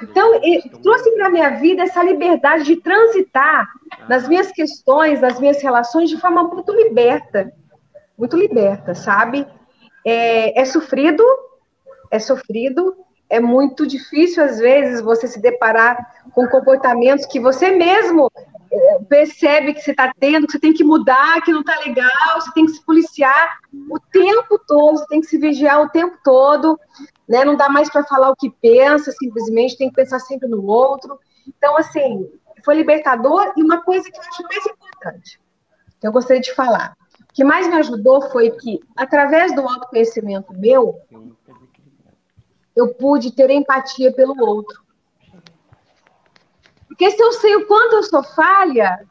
Então, 0.03 0.41
trouxe 0.83 1.11
para 1.13 1.27
a 1.27 1.31
minha 1.31 1.51
vida 1.51 1.83
essa 1.83 2.03
liberdade 2.03 2.65
de 2.65 2.77
transitar 2.77 3.69
nas 4.09 4.27
minhas 4.29 4.51
questões, 4.53 5.21
nas 5.21 5.39
minhas 5.39 5.63
relações, 5.63 6.09
de 6.09 6.19
forma 6.19 6.43
muito 6.45 6.73
liberta. 6.73 7.53
Muito 8.17 8.37
liberta, 8.37 8.95
sabe? 8.95 9.47
é, 10.05 10.61
é 10.61 10.65
sofrido, 10.65 11.25
é 12.11 12.19
sofrido, 12.19 12.97
é 13.31 13.41
muito 13.41 13.87
difícil, 13.87 14.45
às 14.45 14.59
vezes, 14.59 15.01
você 15.01 15.27
se 15.27 15.41
deparar 15.41 15.97
com 16.33 16.47
comportamentos 16.49 17.25
que 17.27 17.41
você 17.41 17.71
mesmo 17.71 18.31
é, 18.71 18.99
percebe 19.09 19.73
que 19.73 19.81
você 19.81 19.93
está 19.93 20.13
tendo, 20.19 20.47
que 20.47 20.53
você 20.53 20.59
tem 20.59 20.73
que 20.73 20.85
mudar, 20.85 21.41
que 21.43 21.53
não 21.53 21.61
está 21.61 21.79
legal, 21.81 22.11
você 22.35 22.53
tem 22.53 22.67
que 22.67 22.73
se 22.73 22.85
policiar 22.85 23.59
o 23.89 23.99
tempo 23.99 24.59
todo, 24.67 24.99
você 24.99 25.07
tem 25.07 25.21
que 25.21 25.27
se 25.27 25.39
vigiar 25.39 25.81
o 25.81 25.89
tempo 25.89 26.17
todo, 26.23 26.79
né? 27.29 27.45
Não 27.45 27.57
dá 27.57 27.69
mais 27.69 27.91
para 27.91 28.05
falar 28.05 28.31
o 28.31 28.37
que 28.37 28.51
pensa, 28.51 29.13
simplesmente 29.13 29.77
tem 29.77 29.89
que 29.89 29.97
pensar 29.97 30.19
sempre 30.21 30.49
no 30.49 30.65
outro. 30.65 31.19
Então, 31.47 31.77
assim, 31.77 32.31
foi 32.65 32.75
libertador 32.75 33.53
e 33.57 33.63
uma 33.63 33.83
coisa 33.83 34.11
que 34.11 34.17
eu 34.17 34.23
acho 34.23 34.43
mais 34.43 34.67
importante, 34.67 35.41
que 36.01 36.07
eu 36.07 36.13
gostaria 36.13 36.43
de 36.43 36.55
falar. 36.55 36.97
O 37.21 37.35
que 37.35 37.45
mais 37.45 37.67
me 37.67 37.77
ajudou 37.77 38.31
foi 38.31 38.51
que, 38.51 38.81
através 38.97 39.55
do 39.55 39.63
autoconhecimento 39.63 40.53
meu, 40.53 41.01
eu 42.77 42.95
pude 42.95 43.33
ter 43.33 43.51
empatia 43.51 44.13
pelo 44.13 44.39
outro. 44.47 44.83
Porque 46.89 47.11
se 47.11 47.23
eu 47.23 47.33
sei 47.33 47.57
o 47.57 47.67
quanto 47.67 47.97
eu 47.97 48.03
sou 48.03 48.23
falha, 48.23 49.07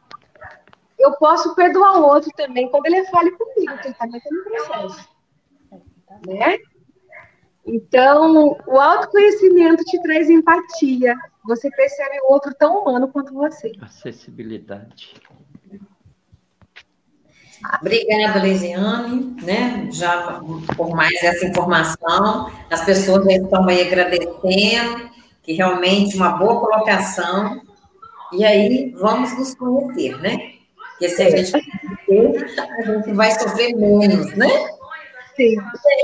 eu 0.98 1.12
posso 1.16 1.54
perdoar 1.54 1.98
o 1.98 2.04
outro 2.04 2.30
também 2.36 2.70
quando 2.70 2.86
ele 2.86 2.96
é 2.96 3.10
falha 3.10 3.36
comigo, 3.36 3.78
que 3.78 3.88
ele 3.88 3.92
está 3.92 4.06
metendo 4.06 4.44
processo. 4.44 5.08
Né? 6.26 6.58
Então, 7.66 8.56
o 8.66 8.80
autoconhecimento 8.80 9.84
te 9.84 10.00
traz 10.02 10.28
empatia. 10.28 11.14
Você 11.44 11.70
percebe 11.70 12.20
o 12.22 12.32
outro 12.32 12.54
tão 12.54 12.80
humano 12.80 13.08
quanto 13.08 13.32
você. 13.32 13.72
Acessibilidade. 13.80 15.14
Obrigada, 17.80 18.42
Leisiane, 18.42 19.36
né, 19.40 19.88
já 19.92 20.40
por 20.76 20.90
mais 20.96 21.14
essa 21.22 21.46
informação. 21.46 22.50
As 22.68 22.84
pessoas 22.84 23.24
estão 23.26 23.68
aí 23.68 23.86
agradecendo, 23.86 25.10
que 25.42 25.52
realmente 25.52 26.16
uma 26.16 26.30
boa 26.30 26.60
colocação. 26.60 27.60
E 28.32 28.44
aí, 28.44 28.90
vamos 28.98 29.38
nos 29.38 29.54
conhecer, 29.54 30.18
né? 30.20 30.54
Porque 30.90 31.08
se 31.08 31.22
a 31.22 31.30
gente 31.30 31.52
conhecer, 32.06 32.58
a 32.58 32.82
gente 32.82 33.12
vai 33.12 33.30
sofrer 33.30 33.76
menos, 33.76 34.34
né? 34.36 34.48
Sim. 35.50 35.56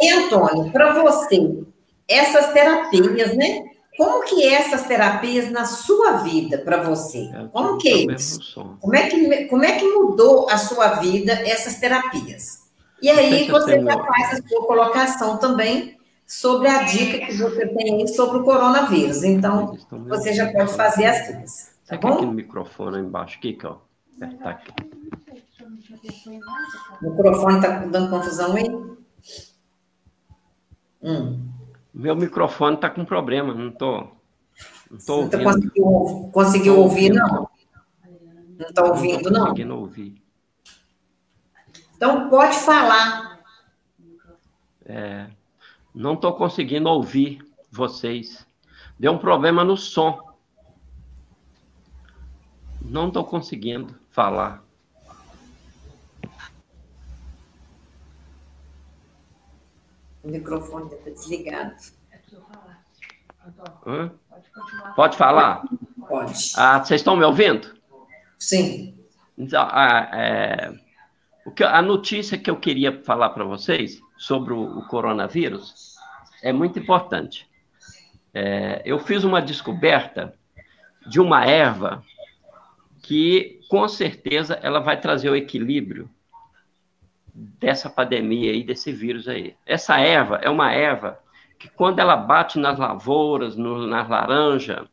E 0.02 0.10
Antônio, 0.10 0.70
para 0.72 1.02
você, 1.02 1.62
essas 2.06 2.52
terapias, 2.52 3.36
né? 3.36 3.64
Como 3.96 4.24
que 4.24 4.44
é 4.44 4.54
essas 4.54 4.86
terapias 4.86 5.50
na 5.50 5.64
sua 5.64 6.18
vida 6.18 6.58
para 6.58 6.82
você? 6.84 7.30
É, 7.34 7.48
como 7.52 7.78
que 7.78 7.88
é 7.88 8.14
isso? 8.14 8.78
Como 8.80 8.94
é 8.94 9.08
que, 9.08 9.46
como 9.46 9.64
é 9.64 9.72
que 9.72 9.84
mudou 9.86 10.48
a 10.48 10.56
sua 10.56 11.00
vida 11.00 11.32
essas 11.32 11.80
terapias? 11.80 12.68
E 13.02 13.10
aí 13.10 13.50
você 13.50 13.82
já 13.82 13.98
faz 13.98 14.34
a 14.34 14.48
sua 14.48 14.66
colocação 14.66 15.36
também 15.38 15.98
sobre 16.24 16.68
a 16.68 16.82
dica 16.82 17.26
que 17.26 17.36
você 17.36 17.66
tem 17.66 18.06
sobre 18.06 18.38
o 18.38 18.44
coronavírus. 18.44 19.24
Então, 19.24 19.76
você 20.06 20.32
já 20.32 20.52
pode 20.52 20.74
fazer 20.74 21.06
as 21.06 21.26
duas. 21.26 21.78
Tá 21.88 21.96
bom? 21.96 22.14
aqui 22.14 22.26
no 22.26 22.32
microfone 22.32 22.98
embaixo, 22.98 23.38
aqui, 23.38 23.58
ó. 23.64 23.76
Apertar 24.16 24.50
aqui. 24.50 24.72
O 27.02 27.10
microfone 27.10 27.56
está 27.56 27.68
dando 27.86 28.10
confusão 28.10 28.54
aí? 28.54 28.97
Hum. 31.02 31.48
Meu 31.92 32.14
microfone 32.14 32.76
está 32.76 32.90
com 32.90 33.04
problema, 33.04 33.54
não 33.54 33.68
estou. 33.68 34.16
Não 34.90 34.98
tô 34.98 35.16
ouvindo. 35.16 35.30
Você 35.30 35.44
conseguiu, 35.44 36.30
conseguiu 36.32 36.74
tô 36.74 36.80
ouvir, 36.80 37.12
ouvindo. 37.12 37.16
não? 37.16 37.50
Não 38.58 38.66
está 38.66 38.84
ouvindo, 38.84 39.30
não? 39.30 39.54
Não 39.54 39.78
ouvir. 39.80 40.22
Então, 41.96 42.28
pode 42.28 42.56
falar. 42.58 43.40
É, 44.84 45.28
não 45.94 46.14
estou 46.14 46.32
conseguindo 46.34 46.88
ouvir 46.88 47.40
vocês. 47.70 48.46
Deu 48.98 49.12
um 49.12 49.18
problema 49.18 49.64
no 49.64 49.76
som. 49.76 50.18
Não 52.80 53.08
estou 53.08 53.24
conseguindo 53.24 53.94
falar. 54.10 54.64
O 60.22 60.28
microfone 60.28 60.92
está 60.92 61.10
desligado. 61.10 61.74
Hã? 63.86 64.12
Pode 64.94 65.16
falar? 65.16 65.64
Pode. 66.08 66.34
Ah, 66.56 66.82
vocês 66.82 67.00
estão 67.00 67.16
me 67.16 67.24
ouvindo? 67.24 67.74
Sim. 68.38 68.98
Então, 69.36 69.66
ah, 69.70 70.10
é, 70.12 70.72
o 71.46 71.50
que, 71.50 71.62
a 71.62 71.80
notícia 71.80 72.36
que 72.36 72.50
eu 72.50 72.56
queria 72.56 73.02
falar 73.02 73.30
para 73.30 73.44
vocês 73.44 74.00
sobre 74.16 74.52
o, 74.52 74.78
o, 74.78 74.86
coronavírus 74.86 75.96
é 76.42 76.52
muito 76.52 76.78
importante. 76.78 77.48
É, 78.34 78.82
eu 78.84 78.98
fiz 78.98 79.24
uma 79.24 79.40
descoberta 79.40 80.34
de 81.06 81.20
uma 81.20 81.44
erva 81.44 82.04
que, 83.02 83.60
com 83.70 83.88
certeza, 83.88 84.58
ela 84.62 84.80
vai 84.80 85.00
trazer 85.00 85.30
o 85.30 85.36
equilíbrio 85.36 86.10
dessa 87.38 87.88
pandemia 87.88 88.50
aí, 88.50 88.64
desse 88.64 88.92
vírus 88.92 89.28
aí. 89.28 89.54
Essa 89.64 89.98
erva 90.00 90.40
é 90.42 90.50
uma 90.50 90.72
erva 90.72 91.18
que 91.58 91.68
quando 91.68 91.98
ela 91.98 92.16
bate 92.16 92.58
nas 92.58 92.78
lavouras, 92.78 93.56
no, 93.56 93.86
nas 93.86 94.08
laranjas, 94.08 94.86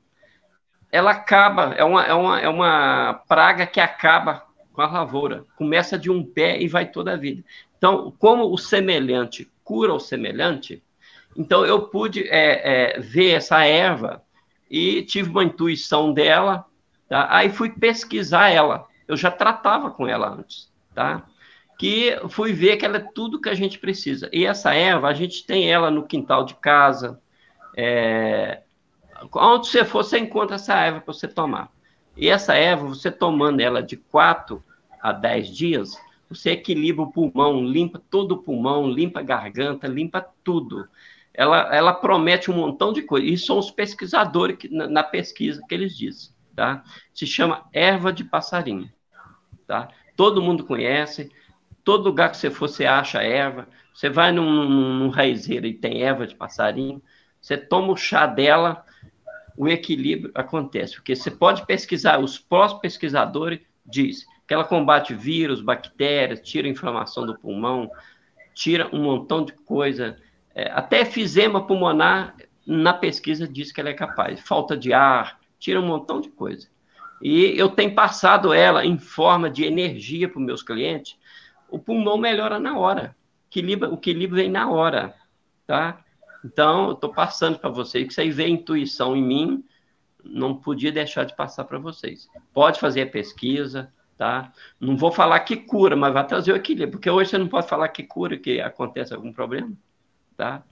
ela 0.91 1.11
acaba, 1.11 1.73
é 1.75 1.83
uma, 1.83 2.05
é, 2.05 2.13
uma, 2.13 2.39
é 2.39 2.49
uma 2.49 3.13
praga 3.27 3.65
que 3.65 3.79
acaba 3.79 4.45
com 4.71 4.81
a 4.81 4.87
lavoura. 4.87 5.43
Começa 5.55 5.97
de 5.97 6.09
um 6.11 6.23
pé 6.23 6.61
e 6.61 6.67
vai 6.67 6.85
toda 6.85 7.13
a 7.13 7.17
vida. 7.17 7.43
Então, 7.77 8.13
como 8.17 8.51
o 8.51 8.57
semelhante 8.57 9.51
cura 9.63 9.93
o 9.93 9.99
semelhante, 9.99 10.83
então 11.35 11.65
eu 11.65 11.87
pude 11.87 12.27
é, 12.29 12.95
é, 12.95 12.99
ver 12.99 13.31
essa 13.31 13.63
erva 13.65 14.23
e 14.69 15.03
tive 15.03 15.29
uma 15.29 15.43
intuição 15.43 16.13
dela, 16.13 16.65
tá? 17.09 17.27
aí 17.29 17.49
fui 17.49 17.69
pesquisar 17.69 18.49
ela. 18.49 18.87
Eu 19.07 19.17
já 19.17 19.29
tratava 19.29 19.91
com 19.91 20.07
ela 20.07 20.29
antes, 20.29 20.71
tá? 20.93 21.23
Que 21.77 22.17
fui 22.29 22.53
ver 22.53 22.77
que 22.77 22.85
ela 22.85 22.97
é 22.97 23.07
tudo 23.13 23.41
que 23.41 23.49
a 23.49 23.53
gente 23.53 23.79
precisa. 23.79 24.29
E 24.31 24.45
essa 24.45 24.73
erva, 24.73 25.07
a 25.07 25.13
gente 25.13 25.45
tem 25.45 25.71
ela 25.71 25.91
no 25.91 26.07
quintal 26.07 26.45
de 26.45 26.55
casa. 26.55 27.19
É... 27.75 28.61
Onde 29.33 29.67
você 29.67 29.83
for, 29.83 30.03
você 30.03 30.19
encontra 30.19 30.55
essa 30.55 30.75
erva 30.75 31.01
para 31.01 31.13
você 31.13 31.27
tomar. 31.27 31.69
E 32.15 32.29
essa 32.29 32.53
erva, 32.53 32.87
você 32.87 33.11
tomando 33.11 33.59
ela 33.59 33.83
de 33.83 33.97
4 33.97 34.63
a 35.01 35.11
10 35.11 35.49
dias, 35.49 36.01
você 36.29 36.51
equilibra 36.51 37.03
o 37.03 37.11
pulmão, 37.11 37.63
limpa 37.63 38.01
todo 38.09 38.33
o 38.33 38.37
pulmão, 38.37 38.89
limpa 38.89 39.19
a 39.19 39.23
garganta, 39.23 39.87
limpa 39.87 40.25
tudo. 40.43 40.87
Ela, 41.33 41.75
ela 41.75 41.93
promete 41.93 42.49
um 42.49 42.55
montão 42.55 42.93
de 42.93 43.01
coisas. 43.01 43.29
E 43.29 43.37
são 43.37 43.57
os 43.57 43.69
pesquisadores 43.69 44.57
que, 44.57 44.69
na, 44.69 44.87
na 44.87 45.03
pesquisa 45.03 45.61
que 45.67 45.75
eles 45.75 45.97
dizem. 45.97 46.33
Tá? 46.55 46.83
Se 47.13 47.27
chama 47.27 47.65
erva 47.73 48.13
de 48.13 48.23
passarinho. 48.23 48.89
Tá? 49.67 49.89
Todo 50.15 50.41
mundo 50.41 50.63
conhece 50.63 51.29
Todo 51.85 52.05
lugar 52.05 52.31
que 52.31 52.37
você 52.37 52.49
for, 52.49 52.67
você 52.67 52.85
acha 52.85 53.21
erva. 53.21 53.67
Você 53.93 54.09
vai 54.09 54.31
num, 54.31 54.67
num, 54.67 55.09
raizeiro 55.09 55.65
e 55.65 55.73
tem 55.73 56.03
erva 56.03 56.27
de 56.27 56.35
passarinho. 56.35 57.01
Você 57.39 57.55
toma 57.55 57.93
o 57.93 57.95
chá 57.95 58.25
dela, 58.25 58.83
o 59.55 59.69
equilíbrio 59.69 60.31
acontece. 60.35 60.95
Porque 60.95 61.15
você 61.15 61.31
pode 61.31 61.65
pesquisar, 61.65 62.19
os 62.19 62.37
próprios 62.37 62.81
pesquisadores 62.81 63.61
dizem 63.85 64.27
que 64.47 64.53
ela 64.53 64.63
combate 64.63 65.13
vírus, 65.13 65.61
bactérias, 65.61 66.41
tira 66.41 66.67
inflamação 66.67 67.25
do 67.25 67.37
pulmão, 67.37 67.89
tira 68.53 68.89
um 68.93 69.03
montão 69.03 69.45
de 69.45 69.53
coisa. 69.53 70.17
É, 70.53 70.71
até 70.71 71.01
efizema 71.01 71.65
pulmonar, 71.65 72.35
na 72.65 72.93
pesquisa, 72.93 73.47
diz 73.47 73.71
que 73.71 73.79
ela 73.79 73.89
é 73.89 73.93
capaz. 73.93 74.39
Falta 74.39 74.75
de 74.75 74.91
ar, 74.91 75.39
tira 75.59 75.79
um 75.79 75.85
montão 75.85 76.19
de 76.19 76.29
coisa. 76.29 76.67
E 77.21 77.57
eu 77.57 77.69
tenho 77.69 77.93
passado 77.93 78.51
ela 78.53 78.85
em 78.85 78.97
forma 78.97 79.49
de 79.49 79.63
energia 79.63 80.27
para 80.27 80.39
os 80.39 80.45
meus 80.45 80.63
clientes, 80.63 81.17
o 81.75 81.79
pulmão 81.79 82.17
melhora 82.17 82.57
na 82.57 82.77
hora. 82.77 83.13
O 83.53 83.95
equilíbrio 83.95 84.41
vem 84.41 84.49
na 84.49 84.69
hora, 84.71 85.13
tá? 85.67 86.01
Então, 86.43 86.87
eu 86.87 86.91
estou 86.93 87.13
passando 87.13 87.59
para 87.59 87.69
vocês 87.69 88.05
que 88.05 88.11
isso 88.11 88.21
aí 88.21 88.31
vê 88.31 88.47
intuição 88.47 89.15
em 89.15 89.21
mim, 89.21 89.65
não 90.23 90.55
podia 90.55 90.91
deixar 90.91 91.25
de 91.25 91.35
passar 91.35 91.65
para 91.65 91.77
vocês. 91.77 92.29
Pode 92.53 92.79
fazer 92.79 93.01
a 93.01 93.07
pesquisa, 93.07 93.91
tá? 94.17 94.53
Não 94.79 94.95
vou 94.95 95.11
falar 95.11 95.41
que 95.41 95.57
cura, 95.57 95.97
mas 95.97 96.13
vai 96.13 96.25
trazer 96.25 96.53
o 96.53 96.55
equilíbrio, 96.55 96.91
porque 96.91 97.09
hoje 97.09 97.31
você 97.31 97.37
não 97.37 97.49
pode 97.49 97.67
falar 97.67 97.89
que 97.89 98.03
cura, 98.03 98.37
que 98.37 98.61
acontece 98.61 99.13
algum 99.13 99.33
problema, 99.33 99.73
tá? 100.37 100.63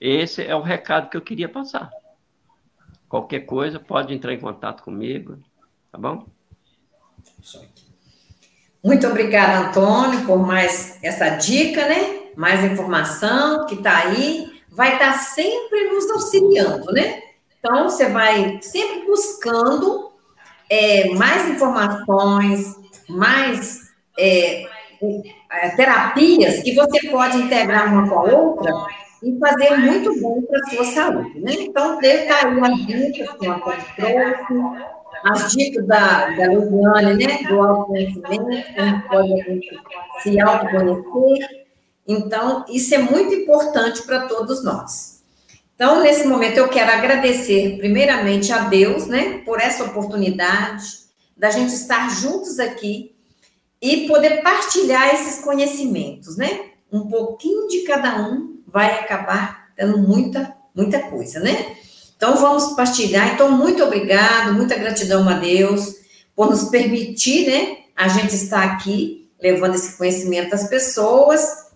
Esse 0.00 0.44
é 0.44 0.56
o 0.56 0.60
recado 0.60 1.08
que 1.08 1.16
eu 1.16 1.22
queria 1.22 1.48
passar. 1.48 1.88
Qualquer 3.08 3.40
coisa, 3.40 3.78
pode 3.78 4.12
entrar 4.12 4.32
em 4.32 4.40
contato 4.40 4.82
comigo, 4.82 5.38
tá 5.92 5.98
bom? 5.98 6.26
Só 7.42 7.62
aqui. 7.62 7.87
Muito 8.88 9.06
obrigada, 9.06 9.68
Antônio, 9.68 10.24
por 10.24 10.38
mais 10.38 10.98
essa 11.02 11.28
dica, 11.28 11.86
né? 11.86 12.20
Mais 12.34 12.64
informação 12.64 13.66
que 13.66 13.74
está 13.74 13.98
aí. 13.98 14.50
Vai 14.70 14.94
estar 14.94 15.12
tá 15.12 15.18
sempre 15.18 15.90
nos 15.90 16.10
auxiliando, 16.10 16.90
né? 16.92 17.20
Então, 17.58 17.84
você 17.84 18.08
vai 18.08 18.58
sempre 18.62 19.04
buscando 19.04 20.10
é, 20.70 21.10
mais 21.10 21.50
informações, 21.50 22.76
mais 23.10 23.90
é, 24.18 24.64
é, 25.50 25.68
terapias 25.76 26.62
que 26.62 26.74
você 26.74 27.10
pode 27.10 27.36
integrar 27.36 27.92
uma 27.92 28.08
com 28.08 28.18
a 28.20 28.22
outra 28.22 28.72
e 29.22 29.38
fazer 29.38 29.76
muito 29.76 30.18
bom 30.18 30.40
para 30.40 30.60
a 30.60 30.70
sua 30.70 30.84
saúde, 30.86 31.38
né? 31.40 31.52
Então, 31.58 31.98
deve 31.98 32.22
estar 32.22 32.40
tá 32.40 32.48
aí 32.48 32.56
uma 32.56 32.74
dica 32.74 33.36
que 33.36 33.46
a 33.46 33.52
Antônio 33.52 33.84
trouxe 33.96 34.54
as 35.30 35.52
dicas 35.52 35.86
da, 35.86 36.30
da 36.30 36.52
Luciane, 36.52 37.26
né, 37.26 37.42
do 37.48 37.60
autoconhecimento, 37.60 38.74
como 38.74 39.08
pode 39.08 39.32
a 39.32 39.44
gente 39.44 39.80
se 40.22 40.40
autoconhecer. 40.40 41.66
Então, 42.06 42.64
isso 42.68 42.94
é 42.94 42.98
muito 42.98 43.34
importante 43.34 44.02
para 44.02 44.26
todos 44.26 44.64
nós. 44.64 45.22
Então, 45.74 46.02
nesse 46.02 46.26
momento, 46.26 46.56
eu 46.56 46.68
quero 46.68 46.90
agradecer, 46.90 47.76
primeiramente, 47.78 48.52
a 48.52 48.60
Deus, 48.68 49.06
né, 49.06 49.42
por 49.44 49.60
essa 49.60 49.84
oportunidade 49.84 50.98
da 51.36 51.50
gente 51.50 51.72
estar 51.72 52.10
juntos 52.10 52.58
aqui 52.58 53.14
e 53.80 54.08
poder 54.08 54.42
partilhar 54.42 55.14
esses 55.14 55.44
conhecimentos, 55.44 56.36
né? 56.36 56.70
Um 56.90 57.06
pouquinho 57.08 57.68
de 57.68 57.82
cada 57.82 58.28
um 58.28 58.60
vai 58.66 58.98
acabar 58.98 59.68
dando 59.76 59.98
muita, 59.98 60.52
muita 60.74 61.00
coisa, 61.02 61.38
né? 61.38 61.76
Então, 62.18 62.36
vamos 62.36 62.74
partilhar. 62.74 63.32
Então, 63.32 63.48
muito 63.52 63.80
obrigado, 63.84 64.52
muita 64.52 64.74
gratidão 64.74 65.28
a 65.28 65.34
Deus 65.34 65.94
por 66.34 66.50
nos 66.50 66.64
permitir, 66.64 67.46
né, 67.46 67.76
a 67.94 68.08
gente 68.08 68.34
estar 68.34 68.64
aqui 68.64 69.30
levando 69.40 69.76
esse 69.76 69.96
conhecimento 69.96 70.52
às 70.52 70.68
pessoas. 70.68 71.68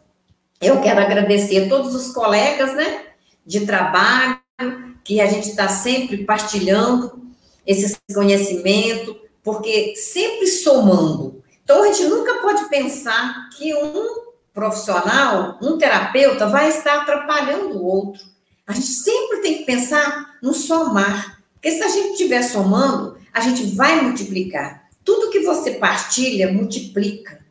Eu 0.60 0.80
quero 0.80 1.00
agradecer 1.00 1.66
a 1.66 1.68
todos 1.68 1.94
os 1.94 2.12
colegas, 2.12 2.74
né, 2.74 3.04
de 3.46 3.64
trabalho, 3.64 4.40
que 5.04 5.20
a 5.20 5.26
gente 5.26 5.50
está 5.50 5.68
sempre 5.68 6.24
partilhando 6.24 7.22
esse 7.64 7.96
conhecimento, 8.12 9.16
porque 9.44 9.94
sempre 9.94 10.48
somando. 10.48 11.40
Então, 11.62 11.84
a 11.84 11.86
gente 11.86 12.04
nunca 12.08 12.34
pode 12.40 12.68
pensar 12.68 13.48
que 13.56 13.72
um 13.74 14.32
profissional, 14.52 15.56
um 15.62 15.78
terapeuta, 15.78 16.48
vai 16.48 16.68
estar 16.68 17.02
atrapalhando 17.02 17.78
o 17.78 17.84
outro. 17.84 18.31
A 18.72 18.74
gente 18.74 18.86
sempre 18.86 19.42
tem 19.42 19.58
que 19.58 19.64
pensar 19.64 20.38
no 20.42 20.54
somar. 20.54 21.42
Porque 21.52 21.70
se 21.70 21.82
a 21.82 21.88
gente 21.88 22.12
estiver 22.12 22.40
somando, 22.40 23.18
a 23.30 23.40
gente 23.40 23.66
vai 23.76 24.00
multiplicar. 24.00 24.88
Tudo 25.04 25.28
que 25.30 25.40
você 25.40 25.72
partilha, 25.72 26.50
multiplica. 26.50 27.44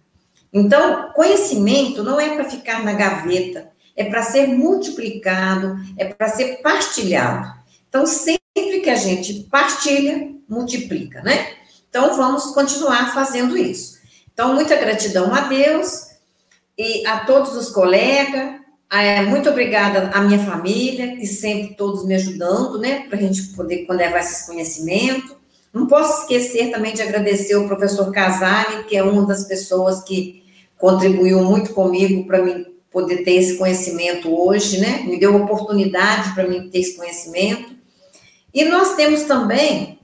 Então, 0.51 1.11
conhecimento 1.13 2.01
não 2.01 2.19
é 2.19 2.34
para 2.36 2.49
ficar 2.49 2.84
na 2.84 2.93
gaveta, 2.93 3.72
é 3.95 4.03
para 4.05 4.24
ser 4.24 4.47
multiplicado, 4.47 5.78
é 5.95 6.05
para 6.05 6.28
ser 6.28 6.59
partilhado. 6.63 7.53
Então, 7.88 8.07
sempre 8.07 8.80
que 8.84 8.89
a 8.89 8.95
gente 8.95 9.43
partilha, 9.43 10.28
multiplica, 10.49 11.22
né? 11.22 11.53
Então, 11.88 12.17
vamos 12.17 12.45
continuar 12.47 13.13
fazendo 13.13 13.55
isso. 13.55 13.99
Então, 14.34 14.55
muita 14.55 14.76
gratidão 14.76 15.32
a 15.36 15.41
Deus 15.41 16.07
e 16.76 17.05
a 17.05 17.26
todos 17.26 17.55
os 17.55 17.69
colegas. 17.69 18.61
É, 18.94 19.22
muito 19.22 19.50
obrigada 19.50 20.10
à 20.14 20.20
minha 20.20 20.39
família, 20.39 21.16
que 21.16 21.26
sempre 21.26 21.76
todos 21.76 22.06
me 22.06 22.14
ajudando, 22.14 22.78
né, 22.78 23.08
para 23.08 23.18
a 23.18 23.22
gente 23.22 23.44
poder 23.54 23.88
levar 23.89 24.20
esses 24.20 24.46
conhecimentos. 24.46 25.34
Não 25.74 25.88
posso 25.88 26.24
esquecer 26.24 26.72
também 26.72 26.94
de 26.94 27.02
agradecer 27.02 27.56
o 27.56 27.70
professor 27.70 28.12
Casale, 28.12 28.84
que 28.84 28.98
é 28.98 29.02
uma 29.02 29.26
das 29.26 29.46
pessoas 29.46 30.04
que 30.04 30.44
contribuiu 30.78 31.42
muito 31.42 31.74
comigo 31.74 32.28
para 32.28 32.42
mim 32.44 32.66
poder 32.92 33.24
ter 33.24 33.36
esse 33.36 33.58
conhecimento 33.58 34.30
hoje, 34.30 34.82
né? 34.82 35.04
Me 35.06 35.18
deu 35.18 35.34
oportunidade 35.38 36.34
para 36.34 36.46
mim 36.46 36.70
ter 36.70 36.80
esse 36.80 36.98
conhecimento. 36.98 37.74
E 38.54 38.66
nós 38.66 38.96
temos 38.96 39.24
também 39.24 40.00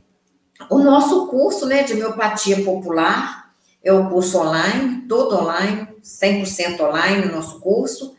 o 0.69 0.77
nosso 0.77 1.27
curso, 1.27 1.65
né, 1.65 1.83
de 1.83 1.91
homeopatia 1.91 2.63
popular, 2.63 3.51
é 3.83 3.91
o 3.91 4.09
curso 4.09 4.37
online, 4.37 5.03
todo 5.09 5.35
online, 5.35 5.89
100% 6.01 6.79
online, 6.79 7.27
o 7.27 7.35
nosso 7.35 7.59
curso 7.59 8.15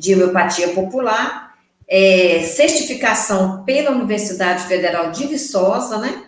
de 0.00 0.14
homeopatia 0.14 0.68
popular, 0.68 1.54
é, 1.86 2.42
certificação 2.42 3.62
pela 3.64 3.90
Universidade 3.90 4.64
Federal 4.64 5.10
de 5.10 5.26
Viçosa, 5.26 5.98
né? 5.98 6.24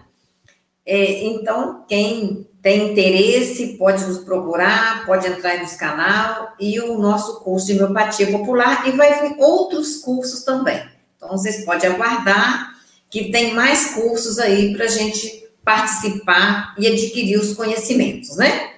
É, 0.85 1.25
então, 1.25 1.85
quem 1.89 2.47
tem 2.61 2.93
interesse 2.93 3.79
pode 3.79 4.05
nos 4.05 4.19
procurar, 4.19 5.07
pode 5.07 5.27
entrar 5.27 5.59
no 5.63 5.79
canal 5.79 6.53
e 6.61 6.79
o 6.81 6.99
nosso 6.99 7.41
curso 7.41 7.67
de 7.67 7.73
homeopatia 7.73 8.31
popular 8.31 8.87
e 8.87 8.93
vai 8.93 9.23
vir 9.23 9.37
outros 9.39 9.97
cursos 9.97 10.45
também. 10.45 10.83
Então, 11.17 11.31
vocês 11.31 11.65
podem 11.65 11.91
aguardar 11.91 12.75
que 13.09 13.31
tem 13.31 13.55
mais 13.55 13.95
cursos 13.95 14.39
aí 14.39 14.75
para 14.75 14.85
a 14.85 14.89
gente 14.89 15.49
participar 15.65 16.75
e 16.79 16.87
adquirir 16.87 17.39
os 17.39 17.55
conhecimentos, 17.55 18.37
né? 18.37 18.71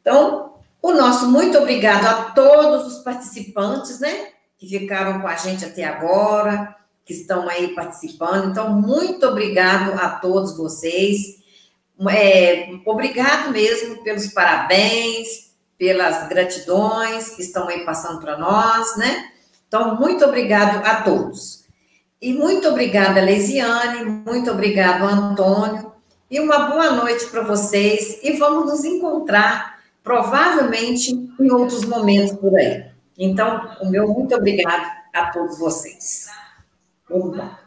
Então, 0.00 0.47
o 0.88 0.94
nosso 0.94 1.28
muito 1.28 1.58
obrigado 1.58 2.06
a 2.06 2.14
todos 2.30 2.86
os 2.86 3.02
participantes, 3.02 4.00
né? 4.00 4.28
Que 4.56 4.66
ficaram 4.66 5.20
com 5.20 5.28
a 5.28 5.36
gente 5.36 5.64
até 5.64 5.84
agora, 5.84 6.74
que 7.04 7.12
estão 7.12 7.48
aí 7.48 7.74
participando. 7.74 8.50
Então, 8.50 8.70
muito 8.72 9.26
obrigado 9.26 9.98
a 9.98 10.08
todos 10.10 10.56
vocês. 10.56 11.38
É, 12.10 12.70
obrigado 12.86 13.50
mesmo 13.50 14.02
pelos 14.02 14.28
parabéns, 14.28 15.52
pelas 15.76 16.28
gratidões 16.28 17.30
que 17.30 17.42
estão 17.42 17.68
aí 17.68 17.84
passando 17.84 18.20
para 18.20 18.38
nós, 18.38 18.96
né? 18.96 19.30
Então, 19.66 19.96
muito 19.96 20.24
obrigado 20.24 20.84
a 20.84 21.02
todos. 21.02 21.64
E 22.20 22.32
muito 22.32 22.66
obrigada, 22.68 23.20
Leisiane, 23.20 24.04
muito 24.04 24.50
obrigado, 24.50 25.04
Antônio, 25.04 25.92
e 26.30 26.40
uma 26.40 26.70
boa 26.70 26.90
noite 26.90 27.26
para 27.26 27.42
vocês. 27.42 28.18
E 28.22 28.32
vamos 28.32 28.72
nos 28.72 28.84
encontrar 28.84 29.77
provavelmente 30.08 31.12
em 31.38 31.52
outros 31.52 31.84
momentos 31.84 32.32
por 32.38 32.56
aí. 32.56 32.86
Então, 33.18 33.76
o 33.82 33.90
meu 33.90 34.08
muito 34.08 34.34
obrigado 34.34 34.90
a 35.14 35.26
todos 35.26 35.58
vocês. 35.58 36.28
Vamos 37.10 37.36
lá. 37.36 37.60